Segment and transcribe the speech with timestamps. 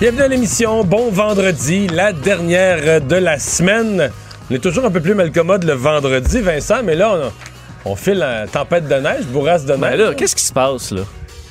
[0.00, 0.82] Bienvenue à l'émission.
[0.82, 4.10] Bon vendredi, la dernière de la semaine.
[4.50, 7.30] On est toujours un peu plus malcommode le vendredi, Vincent, mais là,
[7.84, 10.00] on, on file en tempête de neige, bourrasse de Ben neige.
[10.00, 11.02] là, qu'est-ce qui se passe, là?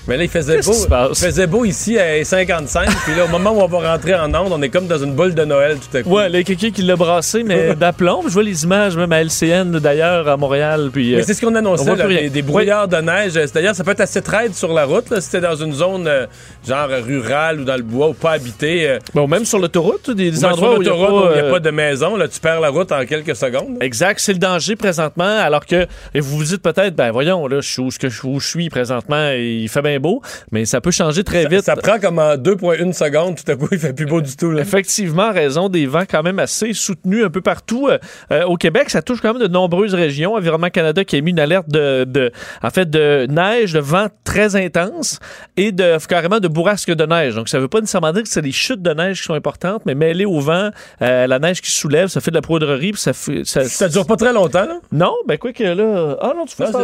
[0.09, 0.73] Mais là, il faisait beau.
[1.11, 4.33] Il faisait beau ici à 55, puis là, au moment où on va rentrer en
[4.33, 6.09] onde, on est comme dans une boule de Noël tout à coup.
[6.15, 8.23] Ouais, là, quelqu'un qui l'a brassé, mais d'aplomb.
[8.25, 10.89] Je vois les images, même à LCN, d'ailleurs, à Montréal.
[10.91, 13.33] Puis, Mais euh, c'est ce qu'on on annonçait, là, des, des brouillards de neige.
[13.33, 16.07] C'est-à-dire, ça peut être assez traide sur la route, là, si t'es dans une zone
[16.07, 16.25] euh,
[16.67, 18.89] genre rurale ou dans le bois ou pas habitée.
[18.89, 21.43] euh, bon, même sur l'autoroute, des, des endroits où il n'y a, il y a
[21.45, 23.77] euh, pas de maison, là, tu perds la route en quelques secondes.
[23.81, 27.61] Exact, c'est le danger présentement, alors que et vous vous dites peut-être, ben voyons, là,
[27.61, 27.89] je suis où,
[28.27, 31.63] où je suis présentement, il fait bien beau, mais ça peut changer très vite.
[31.63, 34.51] Ça prend comme en 2,1 secondes, tout à coup, il fait plus beau du tout.
[34.51, 34.61] Là.
[34.61, 37.87] Effectivement, en raison des vents quand même assez soutenus un peu partout.
[37.87, 37.97] Euh,
[38.31, 40.33] euh, au Québec, ça touche quand même de nombreuses régions.
[40.33, 42.31] Environnement Canada qui a mis une alerte de, de
[42.63, 45.19] en fait, de neige, de vent très intense
[45.57, 47.35] et de carrément de bourrasques de neige.
[47.35, 49.83] Donc, ça veut pas nécessairement dire que c'est les chutes de neige qui sont importantes,
[49.85, 50.69] mais mêlées au vent,
[51.01, 53.43] euh, la neige qui soulève, ça fait de la poudrerie, puis ça fait...
[53.45, 54.79] Ça, Ça dure pas très longtemps, là?
[54.91, 56.17] Non, ben quoi que là...
[56.21, 56.83] Ah non, tu fais ça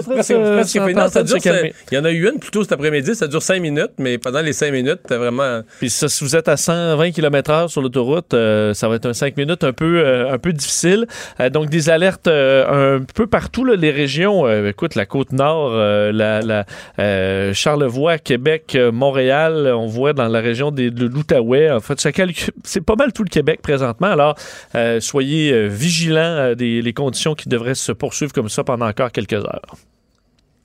[1.92, 4.18] Il y en a eu une plus tôt cet après-midi, ça dure 5 minutes, mais
[4.18, 5.62] pendant les 5 minutes, t'as vraiment.
[5.80, 9.14] Puis ça, si vous êtes à 120 km/h sur l'autoroute, euh, ça va être un
[9.14, 11.08] 5 minutes un peu, euh, un peu difficile.
[11.40, 14.46] Euh, donc, des alertes euh, un peu partout, là, les régions.
[14.48, 16.66] euh, écoute, la Côte-Nord, euh, la, la,
[17.00, 21.72] euh, Charlevoix, Québec, Montréal, on voit dans la région des, de l'Outaouais.
[21.72, 24.08] En fait, ça calcule- c'est pas mal tout le Québec présentement.
[24.08, 24.36] Alors,
[24.76, 29.34] euh, soyez vigilants des les conditions qui devraient se poursuivre comme ça pendant encore quelques
[29.34, 29.76] heures.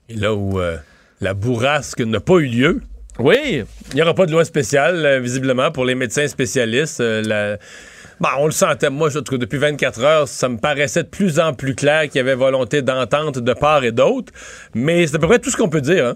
[0.09, 0.77] Et là où euh,
[1.21, 2.81] la bourrasque n'a pas eu lieu,
[3.19, 6.99] Oui, il n'y aura pas de loi spéciale, euh, visiblement, pour les médecins spécialistes.
[7.01, 7.57] Euh,
[8.21, 8.91] Bon, on le sentait.
[8.91, 12.17] Moi, je trouve depuis 24 heures, ça me paraissait de plus en plus clair qu'il
[12.17, 14.31] y avait volonté d'entente de part et d'autre.
[14.75, 16.05] Mais c'est à peu près tout ce qu'on peut dire.
[16.05, 16.15] Hein?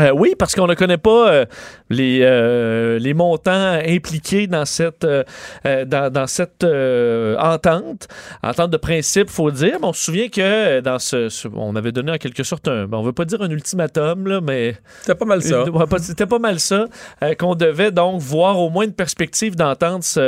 [0.00, 1.44] Euh, oui, parce qu'on ne connaît pas euh,
[1.88, 5.06] les, euh, les montants impliqués dans cette,
[5.64, 6.64] dans, dans cette
[7.38, 8.08] entente.
[8.42, 9.78] Entente de principe, faut dire.
[9.80, 12.86] Mais on se souvient que dans ce, ce- On avait donné en quelque sorte un.
[12.92, 14.76] on veut pas dire un ultimatum, là, mais.
[15.02, 15.64] C'était pas mal ça.
[16.00, 16.86] C'était pas mal ça,
[17.38, 20.18] qu'on devait donc voir au moins une perspective d'entente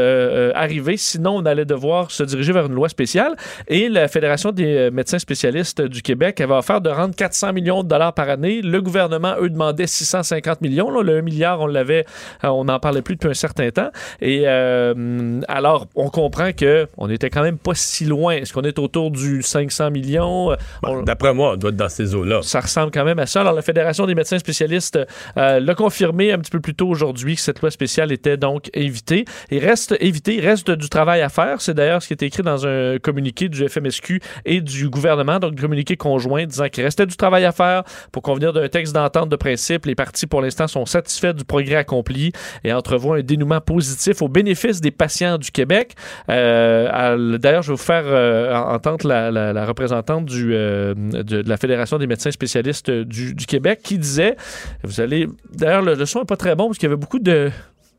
[0.54, 3.34] arriver, sinon on allait devoir se diriger vers une loi spéciale.
[3.68, 7.88] Et la Fédération des médecins spécialistes du Québec avait offert de rendre 400 millions de
[7.88, 8.62] dollars par année.
[8.62, 10.90] Le gouvernement, eux, demandait 650 millions.
[10.90, 12.04] Là, le 1 milliard, on l'avait,
[12.44, 13.90] euh, on n'en parlait plus depuis un certain temps.
[14.20, 18.34] Et euh, alors, on comprend que on était quand même pas si loin.
[18.34, 20.52] Est-ce qu'on est autour du 500 millions?
[20.52, 22.40] Euh, Bon, on- D'après moi, on doit être dans ces eaux-là.
[22.42, 23.40] ça ressemble quand même à ça.
[23.40, 24.98] Alors, la Fédération des médecins spécialistes
[25.36, 28.70] euh, l'a confirmé un petit peu plus tôt aujourd'hui que cette loi spéciale était donc
[28.74, 29.24] évitée.
[29.50, 31.60] Il reste évité, il reste du travail à faire.
[31.60, 35.60] C'est d'ailleurs ce qui est écrit dans un communiqué du FMSQ et du gouvernement, donc
[35.60, 39.36] communiqué conjoint disant qu'il restait du travail à faire pour convenir d'un texte d'entente de
[39.84, 42.32] Les partis, pour l'instant, sont satisfaits du progrès accompli
[42.64, 45.94] et entrevoient un dénouement positif au bénéfice des patients du Québec.
[46.30, 52.06] Euh, D'ailleurs, je vais vous faire euh, entendre la, représentante euh, de, la Fédération des
[52.06, 54.36] médecins spécialistes du, Québec qui disait,
[54.82, 57.52] vous allez, d'ailleurs, le, son n'est pas très bon parce qu'il y avait beaucoup de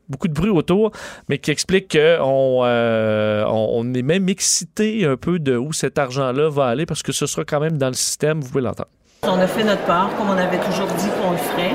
[0.08, 0.90] bruit autour,
[1.28, 6.50] mais qui explique qu'on on, on est même excité un peu de où cet argent-là
[6.50, 8.90] va aller parce que ce sera quand même dans le système, vous pouvez l'entendre.
[9.26, 11.74] On a fait notre part, comme on avait toujours dit qu'on le ferait.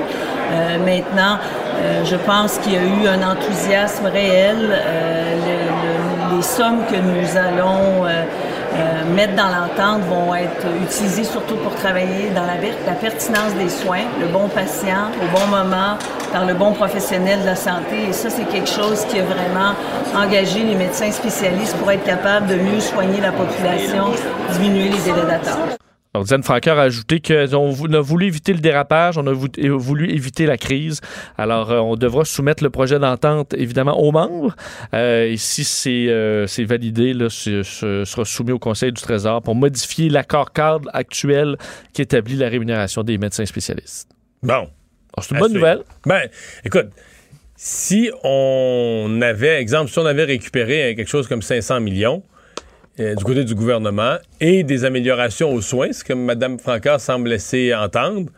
[0.52, 1.38] Euh, maintenant,
[1.82, 4.56] euh, je pense qu'il y a eu un enthousiasme réel.
[4.72, 8.04] Euh, le- le- les sommes que nous allons
[9.14, 12.54] mettre dans l'entente vont être utilisées surtout pour travailler dans la,
[12.86, 15.96] la pertinence des soins, le bon patient au bon moment,
[16.32, 18.08] par le bon professionnel de la santé.
[18.08, 19.74] Et ça, c'est quelque chose qui a vraiment
[20.16, 24.06] engagé les médecins spécialistes pour être capables de mieux soigner la population,
[24.52, 25.78] diminuer les délais d'attente.
[26.14, 30.10] Alors, Diane Francaire a ajouté qu'on a voulu éviter le dérapage, on a vou- voulu
[30.12, 31.00] éviter la crise.
[31.36, 34.54] Alors, euh, on devra soumettre le projet d'entente, évidemment, aux membres.
[34.94, 39.42] Euh, et si c'est euh, validé, là, ce, ce sera soumis au Conseil du Trésor
[39.42, 41.56] pour modifier l'accord cadre actuel
[41.92, 44.08] qui établit la rémunération des médecins spécialistes.
[44.42, 44.68] Bon.
[45.20, 45.80] C'est une bonne nouvelle.
[46.06, 46.28] Ben,
[46.64, 46.90] écoute,
[47.56, 52.22] si on avait, exemple, si on avait récupéré euh, quelque chose comme 500 millions
[53.00, 57.28] euh, du côté du gouvernement et des améliorations aux soins, ce que Mme Francard semble
[57.28, 58.30] laisser entendre,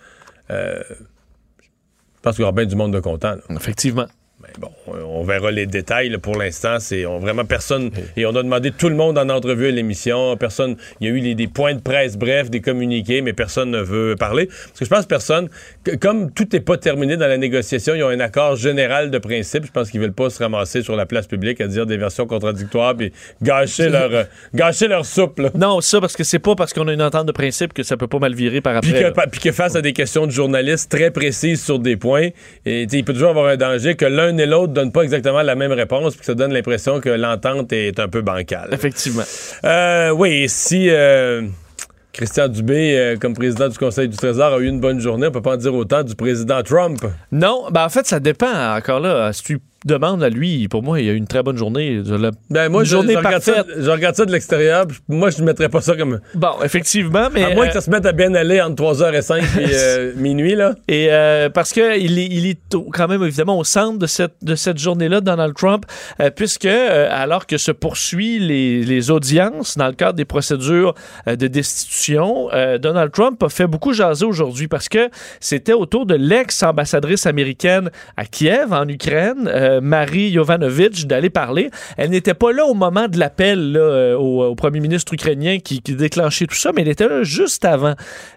[0.50, 3.36] euh, je pense qu'il y aura bien du monde de content.
[3.50, 4.06] Effectivement.
[4.48, 6.08] Mais bon, euh, on verra les détails.
[6.08, 6.18] là.
[6.18, 7.90] Pour l'instant, c'est on- vraiment personne.
[8.16, 10.36] Et on a demandé tout le monde en entrevue à l'émission.
[10.36, 10.76] Personne.
[11.00, 13.80] Il y a eu les- des points de presse, bref, des communiqués, mais personne ne
[13.80, 14.46] veut parler.
[14.46, 15.48] Parce que je pense que personne.
[15.84, 19.18] que- comme tout n'est pas terminé dans la négociation, ils ont un accord général de
[19.18, 19.64] principe.
[19.66, 22.26] Je pense qu'ils veulent pas se ramasser sur la place publique à dire des versions
[22.26, 25.38] contradictoires puis gâcher leur, euh, gâcher leur soupe.
[25.38, 25.50] là.
[25.54, 27.96] Non, ça, parce que c'est pas parce qu'on a une entente de principe que ça
[27.96, 28.92] peut pas mal virer par après.
[28.92, 32.28] Puis que, puis que face à des questions de journalistes très précises sur des points,
[32.64, 35.54] et, il peut toujours avoir un danger que l'un et l'autre donnent pas exactement la
[35.54, 38.68] même réponse, puis ça donne l'impression que l'entente est un peu bancale.
[38.72, 39.24] Effectivement.
[39.64, 41.42] Euh, oui, et si euh,
[42.12, 45.30] Christian Dubé, euh, comme président du Conseil du Trésor, a eu une bonne journée, on
[45.30, 47.04] peut pas en dire autant du président Trump.
[47.32, 49.32] Non, ben en fait, ça dépend encore là.
[49.32, 52.02] Si tu demandes à lui, pour moi, il a eu une très bonne journée.
[52.04, 53.74] Je l'ai- Ben, moi, Une je, journée je regarde ça, parfaite.
[53.78, 56.20] je regarde ça de l'extérieur, puis moi, je ne mettrais pas ça comme.
[56.34, 57.44] Bon, effectivement, mais.
[57.44, 60.54] À moins euh, que ça se mette à bien aller entre 3h05 et euh, minuit,
[60.54, 60.74] là.
[60.88, 62.58] Et euh, parce que il est, il est
[62.92, 65.84] quand même évidemment au centre de cette, de cette journée-là, Donald Trump,
[66.20, 70.94] euh, puisque euh, alors que se poursuit les, les audiences dans le cadre des procédures
[71.28, 75.08] euh, de destitution, euh, Donald Trump a fait beaucoup jaser aujourd'hui parce que
[75.40, 79.48] c'était autour de l'ex-ambassadrice américaine à Kiev, en Ukraine,
[79.80, 81.70] Marie Yovanovitch, d'aller parler.
[81.96, 86.46] Elle n'était pas là au moment de l'appel euh, au, premier ministre ukrainien qui, déclenchait
[86.46, 87.94] tout ça, mais elle était là juste avant.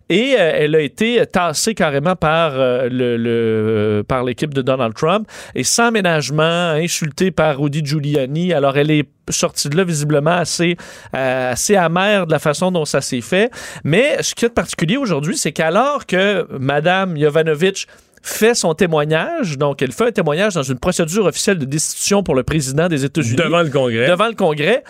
[0.10, 5.64] Et euh, elle a été tassée carrément par euh, le, l'équipe de Donald Trump et
[5.64, 8.54] sans ménagement, insultée par Rudy Giuliani.
[8.54, 10.76] Alors elle est sortie de là visiblement assez
[11.14, 13.52] assez amère de la façon dont ça s'est fait.
[13.84, 17.86] Mais ce qui est particulier aujourd'hui, c'est qu'alors que Madame Yovanovitch
[18.22, 22.36] fait son témoignage, donc elle fait un témoignage dans une procédure officielle de destitution pour
[22.36, 24.08] le président des États-Unis Devant le Congrès.
[24.08, 24.84] devant le Congrès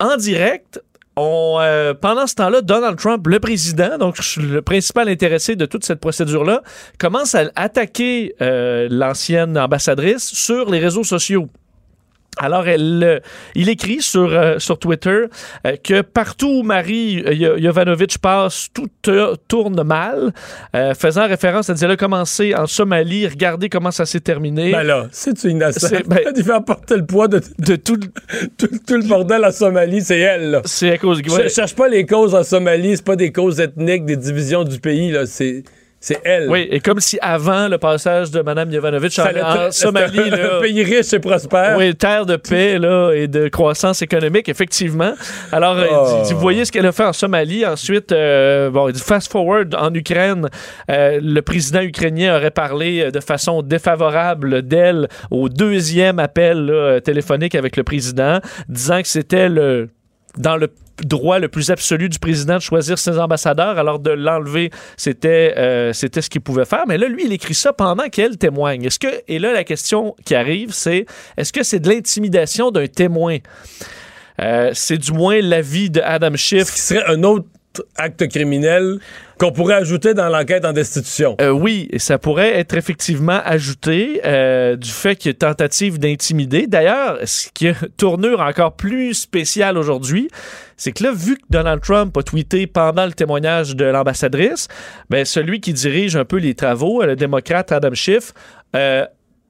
[0.00, 0.80] en direct.
[1.14, 5.84] On, euh, pendant ce temps-là, Donald Trump, le président, donc le principal intéressé de toute
[5.84, 6.62] cette procédure-là,
[6.98, 11.48] commence à attaquer euh, l'ancienne ambassadrice sur les réseaux sociaux.
[12.38, 13.20] Alors, elle, euh,
[13.54, 15.24] il écrit sur, euh, sur Twitter
[15.66, 18.88] euh, que partout où Marie Yovanovitch passe, tout
[19.48, 20.32] tourne mal,
[20.96, 24.72] faisant référence à dire, elle a commencé en Somalie, regardez comment ça s'est terminé.
[24.72, 25.88] Ben là, c'est innocent.
[26.06, 27.98] Ben- Il fait porter le poids de de tout,
[28.58, 32.06] tout, tout le bordel en Somalie, c'est elle, c'est à cause Je cherche pas les
[32.06, 35.26] causes en Somalie, c'est pas des causes ethniques, des divisions du pays, là.
[35.26, 35.64] C'est,
[36.02, 36.50] c'est elle.
[36.50, 40.60] Oui, et comme si avant le passage de Mme Yovanovitch en, en Somalie, là, un
[40.60, 41.78] pays riche et prospère.
[41.78, 45.14] oui, terre de paix là, et de croissance économique, effectivement.
[45.52, 46.22] Alors, euh, Oh.
[46.24, 47.64] vous voyez ce qu'elle a fait en Somalie.
[47.64, 50.48] Ensuite, euh, bon, fast forward en Ukraine,
[50.90, 57.00] euh, le président ukrainien aurait parlé euh, de façon défavorable d'elle au deuxième appel là,
[57.00, 59.88] téléphonique avec le président, disant que c'était le
[60.38, 60.68] dans le
[61.04, 65.92] droit le plus absolu du président de choisir ses ambassadeurs, alors de l'enlever, c'était euh,
[65.92, 66.84] c'était ce qu'il pouvait faire.
[66.88, 68.84] Mais là, lui, il écrit ça pendant qu'elle témoigne.
[68.84, 71.06] Est-ce et là, la question qui arrive, c'est
[71.36, 73.38] est-ce que c'est de l'intimidation d'un témoin?
[74.40, 76.72] Euh, C'est du moins l'avis de Adam Schiff.
[76.72, 77.46] Qui serait un autre
[77.96, 78.98] acte criminel
[79.38, 81.36] qu'on pourrait ajouter dans l'enquête en destitution.
[81.40, 86.66] Euh, oui, ça pourrait être effectivement ajouté euh, du fait qu'il y a tentative d'intimider.
[86.66, 90.28] D'ailleurs, ce qui a tournure encore plus spéciale aujourd'hui,
[90.76, 94.68] c'est que là, vu que Donald Trump a tweeté pendant le témoignage de l'ambassadrice,
[95.10, 98.32] ben, celui qui dirige un peu les travaux, le démocrate Adam Schiff,
[98.76, 99.06] euh,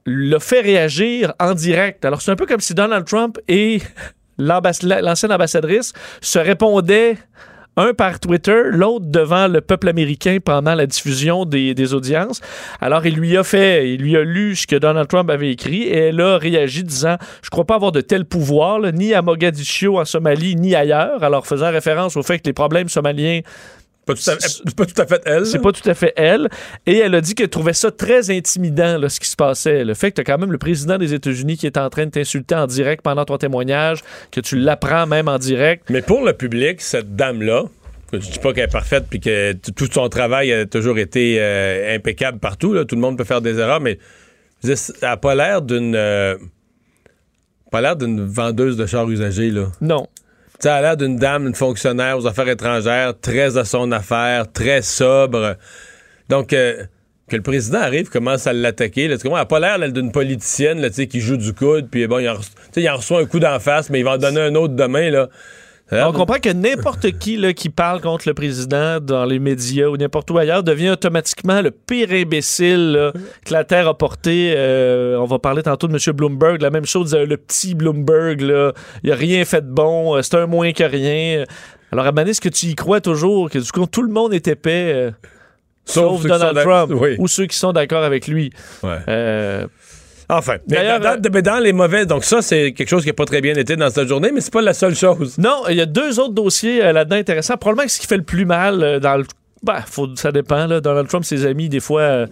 [0.06, 2.04] l'a fait réagir en direct.
[2.04, 3.80] Alors, c'est un peu comme si Donald Trump et
[4.38, 7.16] l'ancienne ambassadrice se répondaient
[7.76, 12.40] un par Twitter, l'autre devant le peuple américain pendant la diffusion des, des audiences.
[12.80, 15.82] Alors, il lui a fait, il lui a lu ce que Donald Trump avait écrit
[15.82, 19.98] et elle a réagi disant Je crois pas avoir de tel pouvoir, ni à Mogadiscio,
[19.98, 21.22] en Somalie, ni ailleurs.
[21.22, 23.40] Alors, faisant référence au fait que les problèmes somaliens
[24.04, 25.46] Pas tout à, c'est pas tout à fait elle.
[25.46, 26.48] c'est pas tout à fait elle.
[26.86, 29.84] Et elle a dit qu'elle trouvait ça très intimidant, là, ce qui se passait.
[29.84, 32.06] Le fait que tu as quand même le président des États-Unis qui est en train
[32.06, 34.00] de t'insulter en direct pendant ton témoignage,
[34.32, 35.88] que tu l'apprends même en direct.
[35.88, 37.64] Mais pour le public, cette dame-là,
[38.12, 41.94] je dis pas qu'elle est parfaite puis que tout son travail a toujours été euh,
[41.94, 42.72] impeccable partout.
[42.72, 42.84] là.
[42.84, 43.98] Tout le monde peut faire des erreurs, mais
[44.64, 45.94] elle n'a pas l'air d'une.
[45.94, 46.36] euh,
[47.70, 49.66] pas l'air d'une vendeuse de chars usagés, là.
[49.80, 50.08] Non.
[50.64, 54.82] Elle a l'air d'une dame, une fonctionnaire aux affaires étrangères, très à son affaire, très
[54.82, 55.56] sobre.
[56.28, 56.84] Donc, euh,
[57.28, 59.04] que le président arrive, commence à l'attaquer.
[59.04, 63.20] Elle n'a pas l'air d'une politicienne qui joue du coude, puis bon, il en, reçoit
[63.20, 65.28] un coup d'en face, mais il va en donner un autre demain.
[65.92, 69.88] A On comprend que n'importe qui là, qui parle contre le président dans les médias
[69.88, 73.12] ou n'importe où ailleurs devient automatiquement le pire imbécile là,
[73.44, 74.54] que la Terre a porté.
[74.56, 76.16] Euh, on va parler tantôt de M.
[76.16, 76.62] Bloomberg.
[76.62, 78.40] La même chose, euh, le petit Bloomberg.
[78.40, 78.72] Là,
[79.02, 80.16] il n'a rien fait de bon.
[80.16, 81.44] euh, C'est un moins que rien.
[81.92, 84.48] Alors, donné, est-ce que tu y crois toujours que du coup, tout le monde est
[84.48, 85.10] épais, euh,
[85.84, 87.16] sauf, Donald Trump Oui.
[87.18, 88.50] ou ceux qui sont d'accord avec lui?
[88.82, 89.66] Ouais.
[90.38, 93.24] Enfin, D'ailleurs, dans, dans- dans les mauvais, donc ça, c'est quelque chose qui n'a pas
[93.24, 95.36] très bien été dans cette journée, mais c'est pas la seule chose.
[95.38, 97.56] Non, il y a deux autres dossiers euh, là-dedans intéressants.
[97.56, 99.24] Probablement que ce qui fait le plus mal euh, dans le.
[99.62, 100.66] Ben, faut, ça dépend.
[100.66, 100.80] Là.
[100.80, 102.26] Donald Trump, ses amis, des fois, euh,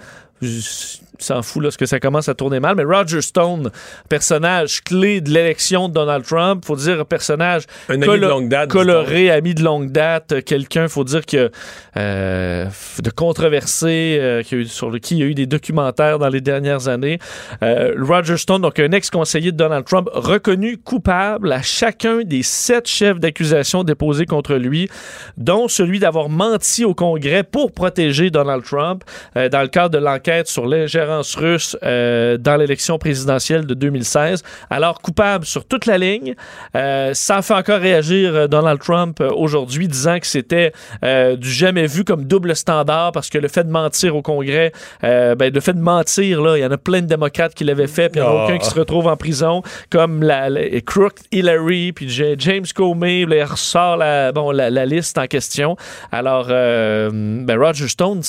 [1.19, 2.77] s'en fout lorsque ça commence à tourner mal.
[2.77, 3.71] Mais Roger Stone,
[4.09, 8.71] personnage clé de l'élection de Donald Trump, faut dire personnage Un ami de longue date.
[8.71, 11.51] coloré, ami de longue date, quelqu'un, faut dire que
[11.97, 12.67] euh,
[13.03, 16.19] de controversé, euh, qui a eu- sur le qui il y a eu des documentaires
[16.19, 17.19] dans les dernières années.
[17.63, 22.87] Euh, Roger Stone, donc un ex-conseiller de Donald Trump, reconnu coupable à chacun des sept
[22.89, 24.89] chefs d'accusation déposés contre lui,
[25.37, 29.05] dont celui d'avoir menti au Congrès pour protéger Donald Trump
[29.35, 34.43] dans le cadre de l'enquête sur l'ingérence russe euh, dans l'élection présidentielle de 2016.
[34.71, 36.35] Alors coupable sur toute la ligne.
[36.77, 40.73] Euh, ça fait encore réagir euh, Donald Trump euh, aujourd'hui, disant que c'était
[41.05, 44.73] euh, du jamais vu comme double standard parce que le fait de mentir au Congrès,
[45.03, 47.87] ben, le fait de mentir, là, il y en a plein de démocrates qui l'avaient
[47.87, 48.45] fait, puis il n'y en a Ah.
[48.45, 53.43] aucun qui se retrouve en prison, comme la, la- Crook Hillary, puis James Comey, il
[53.43, 55.77] ressort la, bon, la, la liste en question.
[56.13, 58.21] Alors, ben, Roger Stone,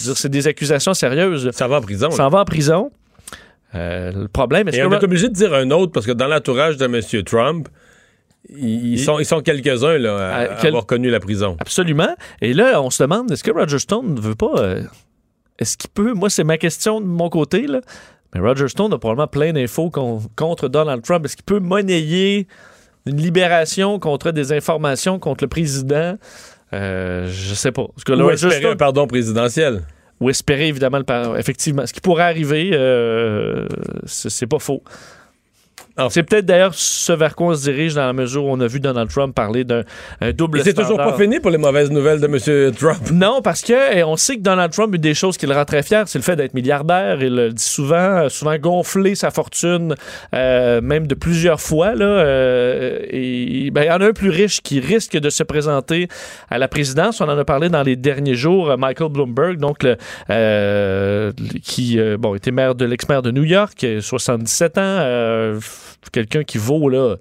[0.00, 1.50] je veux dire, c'est des accusations sérieuses.
[1.52, 2.08] Ça va en prison.
[2.08, 2.14] là.
[2.16, 2.90] S'en va en prison.
[3.74, 4.86] Euh, le problème, est-ce Et que...
[4.86, 7.22] on est obligé de dire un autre parce que dans l'entourage de M.
[7.24, 7.68] Trump,
[8.48, 11.56] ils, sont, ils sont quelques-uns là, à, À à quel- avoir connu la prison.
[11.60, 12.14] Absolument.
[12.40, 14.54] Et là, on se demande, est-ce que Roger Stone ne veut pas...
[14.58, 14.82] euh,
[15.58, 16.14] est-ce qu'il peut...
[16.14, 17.80] Moi, c'est ma question de mon côté, là.
[18.34, 21.24] Mais Roger Stone a probablement plein d'infos con- contre Donald Trump.
[21.24, 22.46] Est-ce qu'il peut monnayer
[23.06, 26.16] une libération contre des informations contre le président?
[26.72, 27.86] Euh, je sais pas.
[27.88, 29.82] Parce que là, Ou espérer un pardon présidentiel.
[30.20, 33.66] ou espérer évidemment le effectivement ce qui pourrait arriver euh,
[34.06, 34.82] c'est pas faux.
[36.08, 38.66] C'est peut-être d'ailleurs ce vers quoi on se dirige dans la mesure où on a
[38.66, 39.82] vu Donald Trump parler d'un
[40.20, 42.72] un double c'est toujours pas fini pour les mauvaises nouvelles de M.
[42.74, 42.98] Trump.
[43.12, 45.64] Non, parce que eh, on sait que Donald Trump, une des choses qui le rend
[45.64, 47.22] très fier, c'est le fait d'être milliardaire.
[47.22, 49.94] Il le dit souvent, euh, souvent gonfler sa fortune,
[50.34, 51.94] euh, même de plusieurs fois.
[51.94, 55.42] Là, euh, et ben, il y en a un plus riche qui risque de se
[55.42, 56.08] présenter
[56.50, 57.20] à la présidence.
[57.20, 58.70] On en a parlé dans les derniers jours.
[58.70, 59.96] euh, Michael Bloomberg, donc le,
[60.30, 65.60] euh, qui euh, bon était maire de l'ex-maire de New York, euh, 77 ans, euh,
[66.12, 67.16] quelqu'un qui vaut là.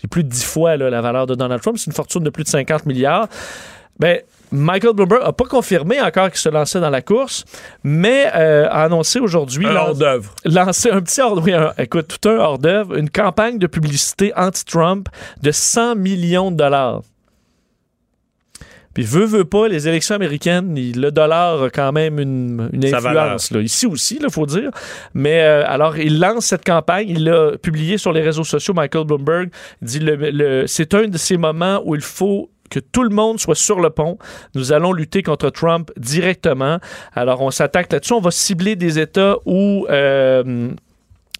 [0.00, 1.76] C'est plus de 10 fois là, la valeur de Donald Trump.
[1.78, 3.28] C'est une fortune de plus de 50 milliards.
[3.98, 7.44] Ben, Michael Bloomberg n'a pas confirmé encore qu'il se lançait dans la course,
[7.84, 10.34] mais euh, a annoncé aujourd'hui Un hors d'œuvre.
[10.44, 14.32] lancer un petit hors oui, un- écoute, tout un hors d'œuvre, une campagne de publicité
[14.36, 15.08] anti-Trump
[15.40, 17.00] de 100 millions de dollars.
[18.94, 22.80] Puis veut, veut pas, les élections américaines, il- le dollar a quand même une, une
[22.94, 23.50] influence.
[23.50, 23.60] Là.
[23.60, 24.70] Ici aussi, il faut dire.
[25.14, 27.08] Mais euh, alors, il lance cette campagne.
[27.08, 29.50] Il l'a publié sur les réseaux sociaux, Michael Bloomberg.
[29.80, 33.10] Il dit le, le- c'est un de ces moments où il faut que tout le
[33.10, 34.16] monde soit sur le pont.
[34.54, 36.78] Nous allons lutter contre Trump directement.
[37.14, 38.14] Alors, on s'attaque là-dessus.
[38.14, 39.86] On va cibler des États où...
[39.90, 40.70] euh,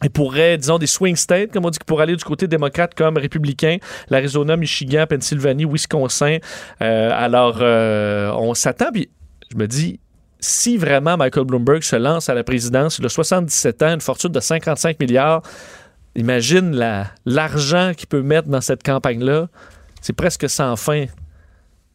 [0.03, 2.95] il pourrait, disons, des swing states, comme on dit, qui pourraient aller du côté démocrate
[2.95, 3.77] comme républicain,
[4.11, 6.39] l'Arizona, Michigan, Pennsylvanie, Wisconsin.
[6.81, 9.09] Euh, alors, euh, on s'attend, puis
[9.51, 10.01] je me dis,
[10.41, 14.33] si vraiment Michael Bloomberg se lance à la présidence, il a 77 ans, une fortune
[14.33, 15.43] de 55 milliards,
[16.17, 19.47] imagine la- l'argent qu'il peut mettre dans cette campagne-là.
[20.01, 21.07] C'est presque sans fin.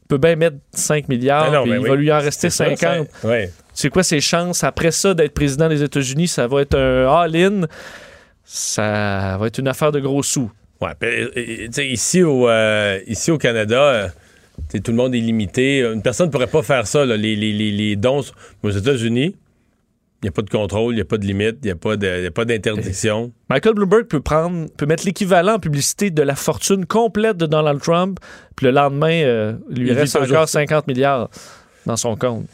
[0.09, 1.89] Il peut bien mettre 5 milliards, Ah non, ben il oui.
[1.89, 3.07] va lui en rester C'est ça, 50.
[3.21, 3.51] ça- ouais.
[3.73, 6.29] C'est quoi ses chances après ça d'être président des États-Unis?
[6.29, 7.67] Ça va être un all-in.
[8.45, 10.49] Ça va être une affaire de gros sous.
[10.79, 14.07] Ouais, euh, euh, ici, au, euh, ici au Canada, euh,
[14.71, 15.79] tout le monde est limité.
[15.81, 17.05] Une personne ne pourrait pas faire ça.
[17.05, 17.17] là.
[17.17, 18.21] Les- les- les dons
[18.63, 19.35] aux États-Unis,
[20.21, 21.75] il n'y a pas de contrôle, il n'y a pas de limite, il n'y a
[21.75, 23.31] pas d'interdiction.
[23.49, 27.79] Michael Bloomberg peut prendre, peut mettre l'équivalent en publicité de la fortune complète de Donald
[27.81, 28.19] Trump,
[28.55, 30.59] puis le lendemain, euh, lui Il reste encore ça.
[30.59, 31.29] 50 milliards
[31.85, 32.47] dans son compte.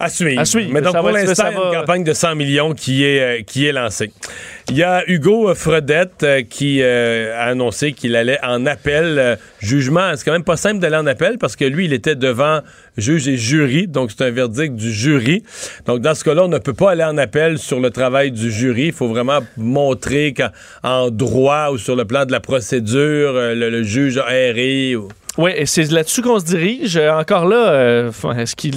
[0.00, 0.40] À suivre.
[0.40, 0.70] À suivre.
[0.72, 3.20] Mais donc, Ça pour l'instant, il y a une campagne de 100 millions qui est,
[3.20, 4.10] euh, qui est lancée.
[4.70, 9.18] Il y a Hugo Fredette euh, qui euh, a annoncé qu'il allait en appel.
[9.18, 12.14] euh, jugement, c'est quand même pas simple d'aller en appel parce que lui, il était
[12.14, 12.60] devant
[12.96, 15.42] juge et jury, donc c'est un verdict du jury.
[15.86, 18.50] Donc, dans ce cas-là, on ne peut pas aller en appel sur le travail du
[18.50, 18.86] jury.
[18.86, 23.68] Il faut vraiment montrer qu'en droit ou sur le plan de la procédure, euh, le,
[23.70, 24.96] le juge a erré.
[24.96, 26.96] ou- Oui, et c'est là-dessus qu'on se dirige.
[26.96, 28.76] Euh, Encore là, euh, est-ce qu'il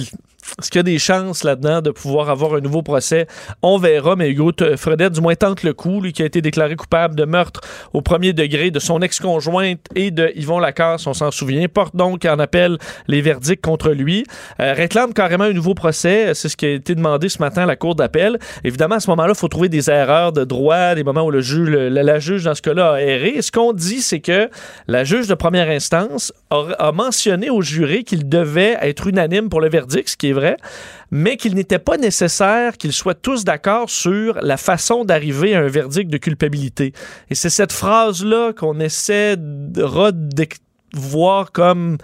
[0.60, 3.26] est-ce qu'il y a des chances là-dedans de pouvoir avoir un nouveau procès?
[3.62, 6.76] On verra, mais Hugo Fredette, du moins, tente le coup, lui qui a été déclaré
[6.76, 7.60] coupable de meurtre
[7.92, 12.24] au premier degré de son ex-conjointe et de Yvon Lacasse, on s'en souvient, porte donc
[12.24, 14.24] en appel les verdicts contre lui,
[14.60, 16.34] Euh, réclame carrément un nouveau procès.
[16.34, 18.38] C'est ce qui a été demandé ce matin à la Cour d'appel.
[18.62, 21.40] Évidemment, à ce moment-là, il faut trouver des erreurs de droit, des moments où le
[21.40, 23.42] juge, la, juge, dans ce cas-là, a erré.
[23.42, 24.48] Ce qu'on dit, c'est que
[24.86, 29.60] la juge de première instance a, a mentionné au jury qu'il devait être unanime pour
[29.60, 30.43] le verdict, ce qui est vrai,
[31.10, 35.68] mais qu'il n'était pas nécessaire qu'ils soient tous d'accord sur la façon d'arriver à un
[35.68, 36.92] verdict de culpabilité.
[37.30, 39.84] Et c'est cette phrase-là qu'on essaie de
[40.94, 41.98] voir comme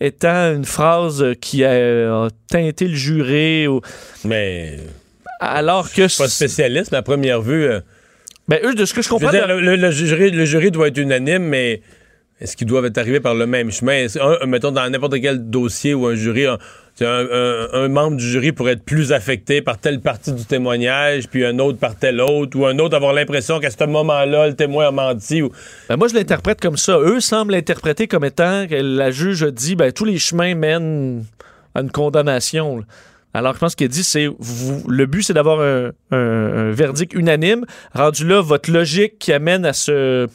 [0.00, 3.80] étant une phrase qui a, a teinté le juré, ou-
[4.24, 4.78] Mais
[5.40, 6.02] alors que...
[6.02, 7.80] je suis pas spécialiste, mais à première vue, euh,
[8.48, 9.30] Ben, eux, de ce que je comprends...
[9.30, 11.82] dire, le, le- le jury, le jury doit être unanime, mais
[12.40, 14.06] est-ce qu'ils doivent être arrivés par le même chemin?
[14.20, 16.58] Un- mettons, dans n'importe quel dossier ou un jury, un,
[17.00, 21.44] un- un- membre du jury pourrait être plus affecté par telle partie du témoignage, puis
[21.44, 24.88] un autre par telle autre, ou un autre avoir l'impression qu'à ce moment-là, le témoin
[24.88, 25.42] a menti.
[25.42, 25.50] Ou...
[25.88, 26.98] Ben, moi, je l'interprète comme ça.
[27.00, 31.24] Eux semblent l'interpréter comme étant que la juge a dit ben, tous les chemins mènent
[31.74, 32.78] à une condamnation.
[32.78, 32.84] là.
[33.34, 37.12] Alors, je pense qu'il dit c'est vous, le but, c'est d'avoir un, un- un verdict
[37.14, 37.64] unanime.
[37.94, 40.26] Rendu là, votre logique qui amène à ce,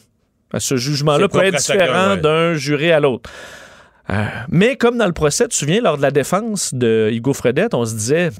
[0.54, 2.20] à ce jugement-là peut être différent ouais.
[2.20, 3.28] d'un juré à l'autre.
[4.10, 7.32] Euh, mais comme dans le procès, tu te souviens, lors de la défense de Hugo
[7.32, 8.30] Fredette, on se disait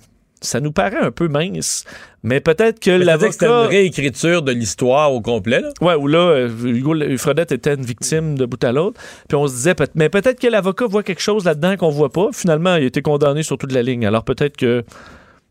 [0.43, 1.85] ça nous paraît un peu mince,
[2.23, 3.67] mais peut-être que que C'était une l'avocat.
[3.67, 5.61] réécriture de l'histoire au complet.
[5.61, 5.71] Là?
[5.81, 9.01] Ouais, où là, euh, Hugo Fredette était une victime de bout à l'autre.
[9.27, 12.29] Puis on se disait, mais peut-être que l'avocat voit quelque chose là-dedans qu'on voit pas.
[12.33, 14.05] Finalement, il a été condamné sur toute la ligne.
[14.07, 14.85] Alors peut-être que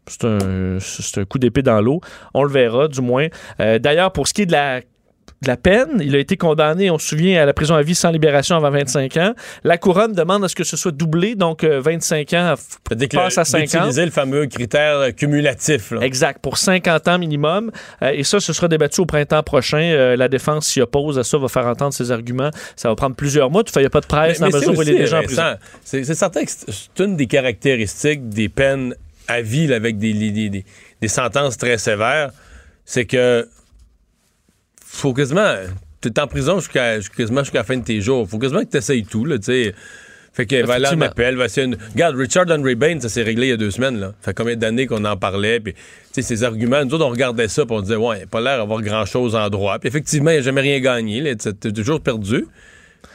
[0.06, 2.02] c'est un, un coup d'épée dans l'eau.
[2.36, 3.28] On le verra, du moins.
[3.62, 4.82] Euh, D'ailleurs, pour ce qui est de la
[5.44, 6.00] de la peine.
[6.02, 8.72] Il a été condamné, on se souvient, à la prison à vie sans libération avant
[8.72, 9.34] 25 ans.
[9.64, 13.16] La couronne demande à ce que ce soit doublé, donc euh, 25 ans C'est-à-dire que
[13.18, 13.70] passe à le- 50.
[13.72, 15.92] d'utiliser le fameux critère euh, cumulatif.
[15.92, 16.02] là.
[16.02, 17.72] Exact, pour 50 ans minimum.
[18.02, 19.78] Euh, et ça, ce sera débattu au printemps prochain.
[19.82, 22.50] Euh, la défense s'y oppose à ça, va faire entendre ses arguments.
[22.76, 23.64] Ça va prendre plusieurs mois.
[23.64, 25.00] Toutefois, il n'y a pas de presse dans la c'est mesure où il est aussi,
[25.02, 25.58] déjà en Vincent, prison.
[25.84, 28.96] C'est c'est certain que c'est une des caractéristiques des peines
[29.28, 30.66] à vie là, avec des, des- des-
[31.02, 32.32] des sentences très sévères.
[32.86, 33.48] C'est que
[34.94, 35.56] faut quasiment.
[36.02, 38.28] T'es en prison jusqu'à quasiment jusqu'à la fin de tes jours.
[38.30, 39.74] Faut quasiment que tu essayes tout, là, tu sais.
[40.36, 41.78] Fait que va aller en appel, va essayer une...
[41.92, 44.14] Regarde, Richard Henry Bain, ça s'est réglé il y a deux semaines, là.
[44.22, 45.80] Ça fait combien d'années qu'on en parlait, puis, tu
[46.12, 48.42] sais, ses arguments, nous autres, on regardait ça, puis on disait, ouais, il a pas
[48.42, 49.78] l'air d'avoir grand-chose en droit.
[49.78, 52.48] Puis effectivement, il n'a jamais rien gagné, t'as toujours perdu.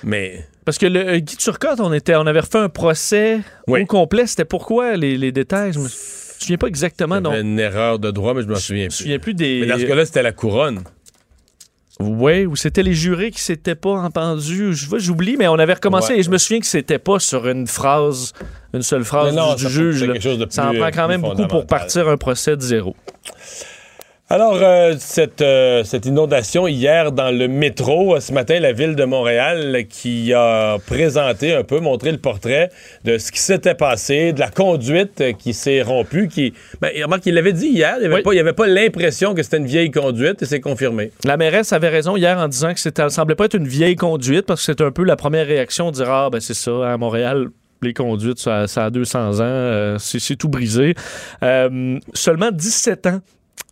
[0.04, 3.82] Mais Parce que le euh, Guy Turcotte, on, était, on avait refait un procès Oui.
[3.82, 4.26] au complet.
[4.28, 5.72] C'était pourquoi les, les détails?
[5.72, 7.16] Je me souviens pas exactement.
[7.16, 8.96] il y Non, avait une erreur de droit, mais je je souviens me plus.
[8.96, 9.58] souviens plus des.
[9.62, 10.84] Mais dans ce cas-là, c'était la couronne.
[12.00, 14.72] Oui, ou c'était les jurés qui s'étaient pas entendus.
[14.74, 16.20] Je vois, j'oublie, mais on avait recommencé Ouais.
[16.20, 18.32] et je me souviens que c'était pas sur une phrase,
[18.72, 20.04] une seule phrase Non, du, ça juge.
[20.04, 20.20] là.
[20.20, 22.62] chose de Ça en prend quand euh, même plus beaucoup pour partir un procès de
[22.62, 22.94] zéro.
[24.30, 28.94] Alors, euh, cette, euh, cette inondation hier dans le métro, euh, ce matin, la ville
[28.94, 32.68] de Montréal qui a présenté un peu, montré le portrait
[33.04, 36.28] de ce qui s'était passé, de la conduite qui s'est rompue.
[36.28, 38.22] Qui, ben, remarque, il l'avait dit hier, il n'y avait, Oui.
[38.52, 41.10] pas- avait l'impression que c'était une vieille conduite et c'est confirmé.
[41.24, 44.44] La mairesse avait raison hier en disant que ça semblait pas être une vieille conduite
[44.44, 46.98] parce que c'est un peu la première réaction de dire Ah, ben c'est ça, à
[46.98, 47.46] Montréal,
[47.80, 50.94] les conduites, ça, ça a 200 ans, euh, c'est, tout brisé.
[52.12, 53.20] Seulement 17 ans,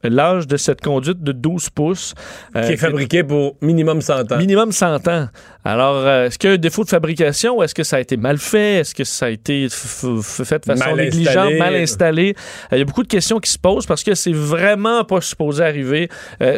[0.08, 2.14] l'âge de cette conduite de 12 pouces.
[2.54, 4.38] euh, qui est fabriqué pour minimum 100 ans.
[4.38, 5.28] Minimum 100 ans.
[5.64, 7.58] Alors, euh, est-ce qu'il y a un défaut de fabrication?
[7.58, 8.74] Ou est-ce que ça a été mal fait?
[8.80, 12.34] Est-ce que ça a été fait de façon négligente, mal installé?
[12.72, 15.20] Euh, Il y a beaucoup de questions qui se posent parce que c'est vraiment pas
[15.20, 16.08] supposé arriver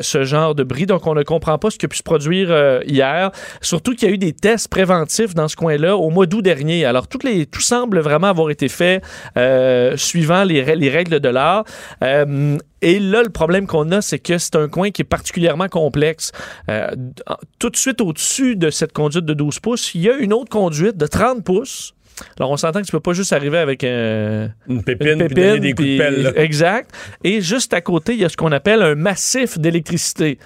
[0.00, 0.86] ce genre de bris.
[0.86, 3.30] Donc, on ne comprend pas ce qui a pu se produire hier.
[3.60, 6.84] Surtout qu'il y a eu des tests préventifs dans ce coin-là au mois d'août dernier.
[6.84, 9.02] Alors, toutes les, tout semble vraiment avoir été fait
[9.36, 11.64] euh, suivant les, les règles de l'art.
[12.02, 15.68] Euh, et là, le problème qu'on a, c'est que c'est un coin qui est particulièrement
[15.68, 16.32] complexe.
[16.68, 16.88] Euh,
[17.60, 20.50] tout de suite au-dessus de cette conduite de 12 pouces, il y a une autre
[20.50, 21.94] conduite de 30 pouces.
[22.40, 25.36] Alors, on s'entend que tu peux pas juste arriver avec un, Une pépine, une puis
[25.36, 26.22] donner des coups de pelle.
[26.22, 26.32] là.
[26.34, 26.90] Exact.
[27.22, 30.40] Et juste à côté, il y a ce qu'on appelle un massif d'électricité.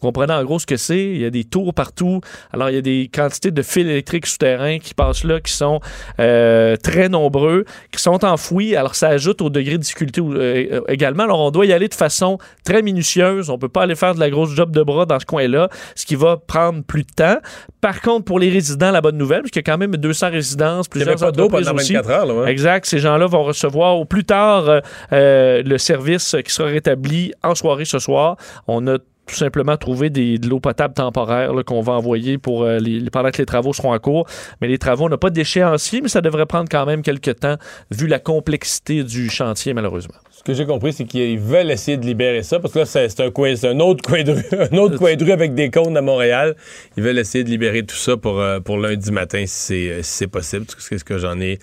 [0.00, 1.04] Vous comprenez en gros ce que c'est?
[1.04, 2.20] Il y a des tours partout.
[2.52, 5.80] Alors, il y a des quantités de fils électriques souterrains qui passent là, qui sont
[6.20, 8.76] euh, très nombreux, qui sont enfouis.
[8.76, 11.24] Alors, ça ajoute au degré de difficulté euh, également.
[11.24, 13.50] Alors, on doit y aller de façon très minutieuse.
[13.50, 16.04] On peut pas aller faire de la grosse job de bras dans ce coin-là, ce
[16.04, 17.38] qui va prendre plus de temps.
[17.80, 20.30] Par contre, pour les résidents, la bonne nouvelle, parce qu'il y a quand même 200
[20.30, 21.94] résidences, plusieurs pas d'eau entreprises pendant aussi.
[21.94, 22.26] 24 heures.
[22.26, 22.50] Là, ouais.
[22.50, 22.86] Exact.
[22.86, 24.80] Ces gens-là vont recevoir au plus tard euh,
[25.12, 28.36] euh, le service qui sera rétabli en soirée ce soir.
[28.66, 32.78] On a tout simplement trouvé des, de l'eau potable temporaire qu'on va envoyer pour euh,
[32.78, 34.26] les, pendant que les travaux seront en cours.
[34.60, 37.56] Mais les travaux n'ont pas d'échéancier, mais ça devrait prendre quand même quelques temps
[37.90, 40.14] vu la complexité du chantier, malheureusement.
[40.46, 43.80] Que j'ai compris, c'est qu'ils veulent essayer de libérer ça, parce que là, c'est un,
[43.80, 44.96] autre coin de rue, un autre
[45.30, 46.56] avec des cônes à Montréal.
[46.96, 50.02] Ils veulent essayer de libérer tout ça pour, euh, pour lundi matin, si c'est, euh,
[50.02, 50.66] si c'est possible.
[50.78, 51.58] C'est ce que j'en ai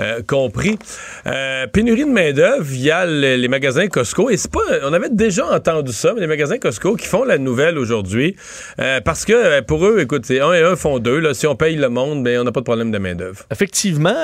[0.00, 0.78] euh, compris.
[1.72, 4.30] Pénurie de main-d'œuvre via le- les magasins Costco.
[4.30, 4.60] Et c'est pas.
[4.84, 8.36] On avait déjà entendu ça, mais les magasins Costco qui font la nouvelle aujourd'hui.
[9.04, 11.18] parce que pour eux, écoute, un et un font deux.
[11.18, 11.34] Là.
[11.34, 13.44] Si on paye le monde, ben, on n'a pas de problème de main-d'œuvre.
[13.50, 14.14] Effectivement,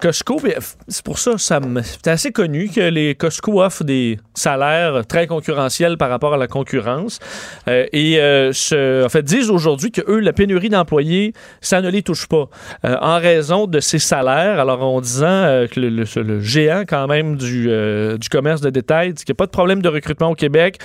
[0.00, 0.40] Costco,
[0.88, 5.96] c'est pour ça, ça c'est assez connu que les Costco offrent des salaires très concurrentiels
[5.96, 7.18] par rapport à la concurrence.
[7.68, 8.52] Euh, et euh,
[9.04, 12.48] en fait, disent aujourd'hui que eux, la pénurie d'employés, ça ne les touche pas.
[12.84, 15.88] Euh, en raison de ces salaires, alors en disant que le,
[16.22, 17.68] le- géant quand même du,
[18.18, 20.78] du commerce de détail dit qu'il n'y a pas de problème de recrutement au Québec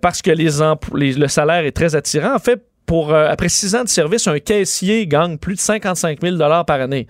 [0.00, 0.48] parce que les
[0.94, 2.34] les- le salaire est très attirant.
[2.34, 6.36] En fait, pour, après six ans de service, un caissier gagne plus de 55 000
[6.66, 7.06] par année.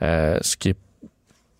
[0.00, 0.76] Ce qui est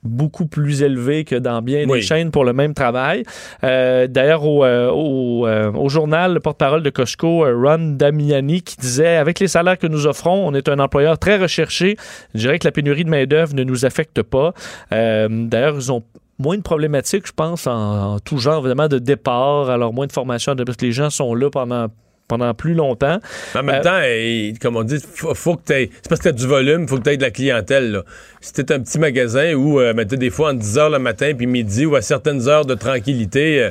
[0.05, 3.25] beaucoup plus élevé que dans bien des chaînes pour le même travail.
[3.65, 8.77] Euh, D'ailleurs, au, euh, au, euh, au journal, le porte-parole de Costco, Ron Damiani, qui
[8.77, 11.97] disait Avec les salaires que nous offrons, on est un employeur très recherché.
[12.35, 14.53] Je dirais que la pénurie de main-d'œuvre ne nous affecte pas.
[14.91, 16.03] D'ailleurs, ils ont
[16.39, 20.13] moins de problématiques, je pense, en, en tout genre, évidemment, de départ, alors moins de
[20.13, 21.89] formation, parce que les gens sont là pendant
[22.29, 23.19] pendant plus longtemps.
[23.55, 26.29] En même Euh, temps, comme on dit, faut, faut que tu C'est parce que tu
[26.29, 27.91] as du volume, faut que tu aies de la clientèle.
[27.93, 28.03] Là.
[28.41, 31.33] Si tu un petit magasin où, euh, ben, des fois, entre 10 h le matin
[31.37, 33.69] puis midi ou à certaines heures de tranquillité,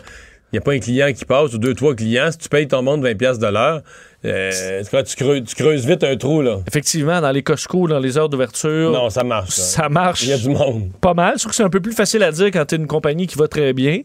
[0.52, 2.68] il n'y a pas un client qui passe ou deux, trois clients, si tu payes
[2.68, 3.82] ton monde 20$ piastres de l'heure,
[4.26, 5.44] euh, tu, creuses,
[5.84, 6.42] tu vite un trou.
[6.42, 6.60] là.
[6.68, 9.50] Effectivement, dans les Costco, dans les heures d'ouverture, Non, ça marche.
[9.52, 9.84] ça.
[9.84, 10.24] ça marche.
[10.24, 10.90] Il y a du monde.
[11.02, 11.38] pas mal.
[11.38, 13.38] Sauf que c'est un peu plus facile à dire quand tu es une compagnie qui
[13.38, 14.02] va très bien.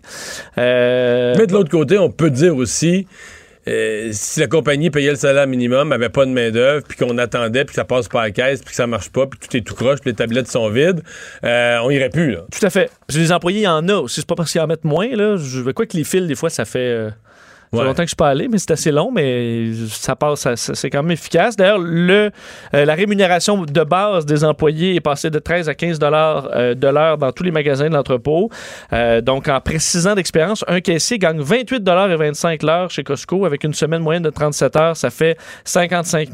[0.58, 3.06] Euh, Mais de l'autre côté, on peut dire aussi,
[3.68, 7.64] euh, si la compagnie payait le salaire minimum, avait pas de main-d'œuvre, puis qu'on attendait,
[7.64, 9.56] puis que ça passe pas à la caisse, puis que ça marche pas, puis tout
[9.56, 11.02] est tout croche, puis les tablettes sont vides,
[11.44, 12.32] euh, on irait plus.
[12.32, 12.40] Là.
[12.50, 12.90] Tout à fait.
[13.06, 14.06] Parce les employés, il y en a.
[14.08, 15.08] C'est pas parce qu'ils en mettent moins.
[15.14, 15.36] Là.
[15.36, 16.78] Je quoi que les fils, des fois, ça fait.
[16.78, 17.10] euh,
[17.72, 20.46] ça fait longtemps que je suis pas allé, mais c'est assez long, mais ça passe,
[20.56, 21.56] c'est quand même efficace.
[21.56, 22.30] D'ailleurs, le,
[22.74, 26.74] euh, la rémunération de base des employés est passée de 13 à 15 dollars euh,
[26.74, 28.50] de l'heure dans tous les magasins de l'entrepôt.
[28.92, 33.46] Euh, donc, en précisant d'expérience, un caissier gagne 28 dollars et 25 l'heure chez Costco
[33.46, 36.28] avec une semaine moyenne de 37 heures, ça fait 55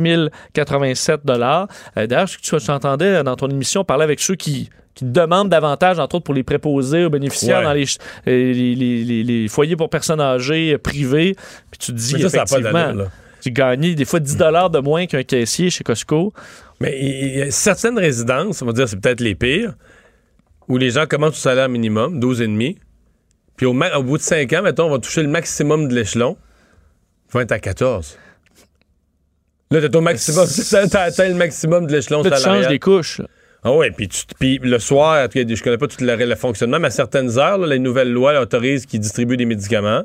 [0.54, 1.68] 087 dollars.
[1.96, 5.48] Euh, D'ailleurs, ce que tu entendais dans ton émission parler avec ceux qui qui demandent
[5.48, 7.64] davantage, entre autres pour les préposés aux bénéficiaires Ouais.
[7.64, 7.84] dans les,
[8.26, 11.36] les, les- les- les foyers pour personnes âgées privés.
[11.70, 13.04] Puis tu te dis, ça, effectivement, là.
[13.40, 16.32] tu gagnes des fois 10 de moins qu'un caissier chez Costco.
[16.80, 19.74] Mais il y a certaines résidences, on va dire c'est peut-être les pires,
[20.66, 22.76] où les gens commencent au salaire minimum, 12,5.
[23.56, 26.36] Puis au, bout de 5 ans, mettons, on va toucher le maximum de l'échelon.
[27.28, 28.18] Ils vont être à 14.
[29.70, 30.46] Là, t'es au maximum.
[30.90, 32.62] T'as atteint le maximum de l'échelon Là, tu salarial.
[32.64, 33.20] changes des couches.
[33.64, 37.38] Ah oui, puis, puis le soir, je connais pas tout le, fonctionnement, mais à certaines
[37.38, 40.04] heures, là, les nouvelles lois là, autorisent qu'ils distribuent des médicaments.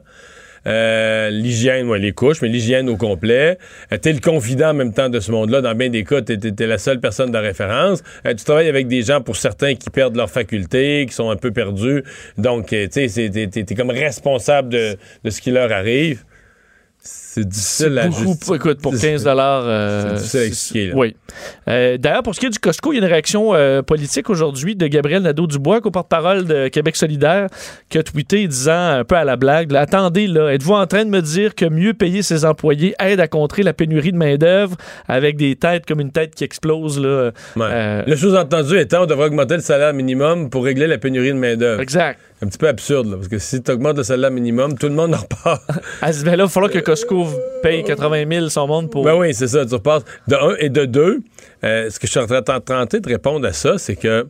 [0.66, 3.58] Euh, l'hygiène, ouais, les couches, mais l'hygiène au complet.
[3.92, 5.62] Euh, t'es le confident en même temps de ce monde-là.
[5.62, 8.02] Dans bien des cas, t'es, t'es la seule personne de référence.
[8.26, 11.36] Euh, tu travailles avec des gens, pour certains, qui perdent leurs facultés, qui sont un
[11.36, 12.04] peu perdus.
[12.38, 16.24] Donc, euh, tu sais, t'es, t'es comme responsable de, de ce qui leur arrive.
[17.36, 18.56] C'est difficile à Beaucoup, justifier.
[18.56, 19.64] écoute, pour 15 dollars.
[20.08, 20.94] c'est difficile à expliquer, là.
[20.96, 21.16] Oui.
[21.68, 24.30] Euh, D'ailleurs, pour ce qui est du Costco, il y a une réaction euh, politique
[24.30, 27.48] aujourd'hui de Gabriel Nadeau-Dubois, co-porte-parole de Québec solidaire,
[27.90, 31.06] qui a tweeté disant un peu à la blague là, Attendez, là, êtes-vous en train
[31.06, 34.76] de me dire que mieux payer ses employés aide à contrer la pénurie de main-d'œuvre
[35.08, 37.66] avec des têtes comme une tête qui explose là, Ouais.
[37.72, 41.38] euh, Le sous-entendu étant, on devrait augmenter le salaire minimum pour régler la pénurie de
[41.38, 41.82] main-d'œuvre.
[41.82, 42.20] Exact.
[42.44, 44.94] un petit peu absurde, là, parce que si tu augmentes le salaire minimum, tout le
[44.94, 45.62] monde en repart.
[46.02, 47.23] Elle se dit, ben là, il va falloir que Costco
[47.62, 49.04] paye 80 000 son monde pour.
[49.04, 50.04] ben oui, c'est ça, tu repasses.
[50.28, 51.22] De un et de deux,
[51.64, 54.28] euh, ce que je suis en train de tenter de répondre à ça, c'est que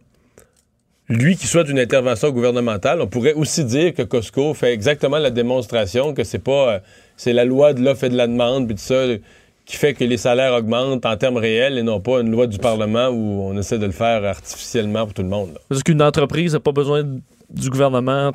[1.10, 5.30] lui qui souhaite une intervention gouvernementale, on pourrait aussi dire que Costco fait exactement la
[5.30, 6.80] démonstration que c'est pas euh,
[7.18, 9.18] c'est la loi de l'offre et de la demande puis tout ça euh,
[9.66, 12.58] qui fait que les salaires augmentent en termes réels et non pas une loi du
[12.58, 15.52] Parlement où on essaie de le faire artificiellement pour tout le monde.
[15.54, 15.60] là.
[15.70, 18.34] Parce qu'une entreprise n'a pas besoin du gouvernement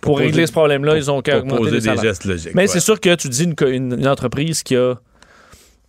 [0.00, 0.96] pour régler ce problème-là.
[0.96, 2.54] Ils ont qu'à augmenter des gestes logiques.
[2.54, 2.66] Mais ouais.
[2.68, 4.94] c'est sûr que tu dis une, co- une- une entreprise qui a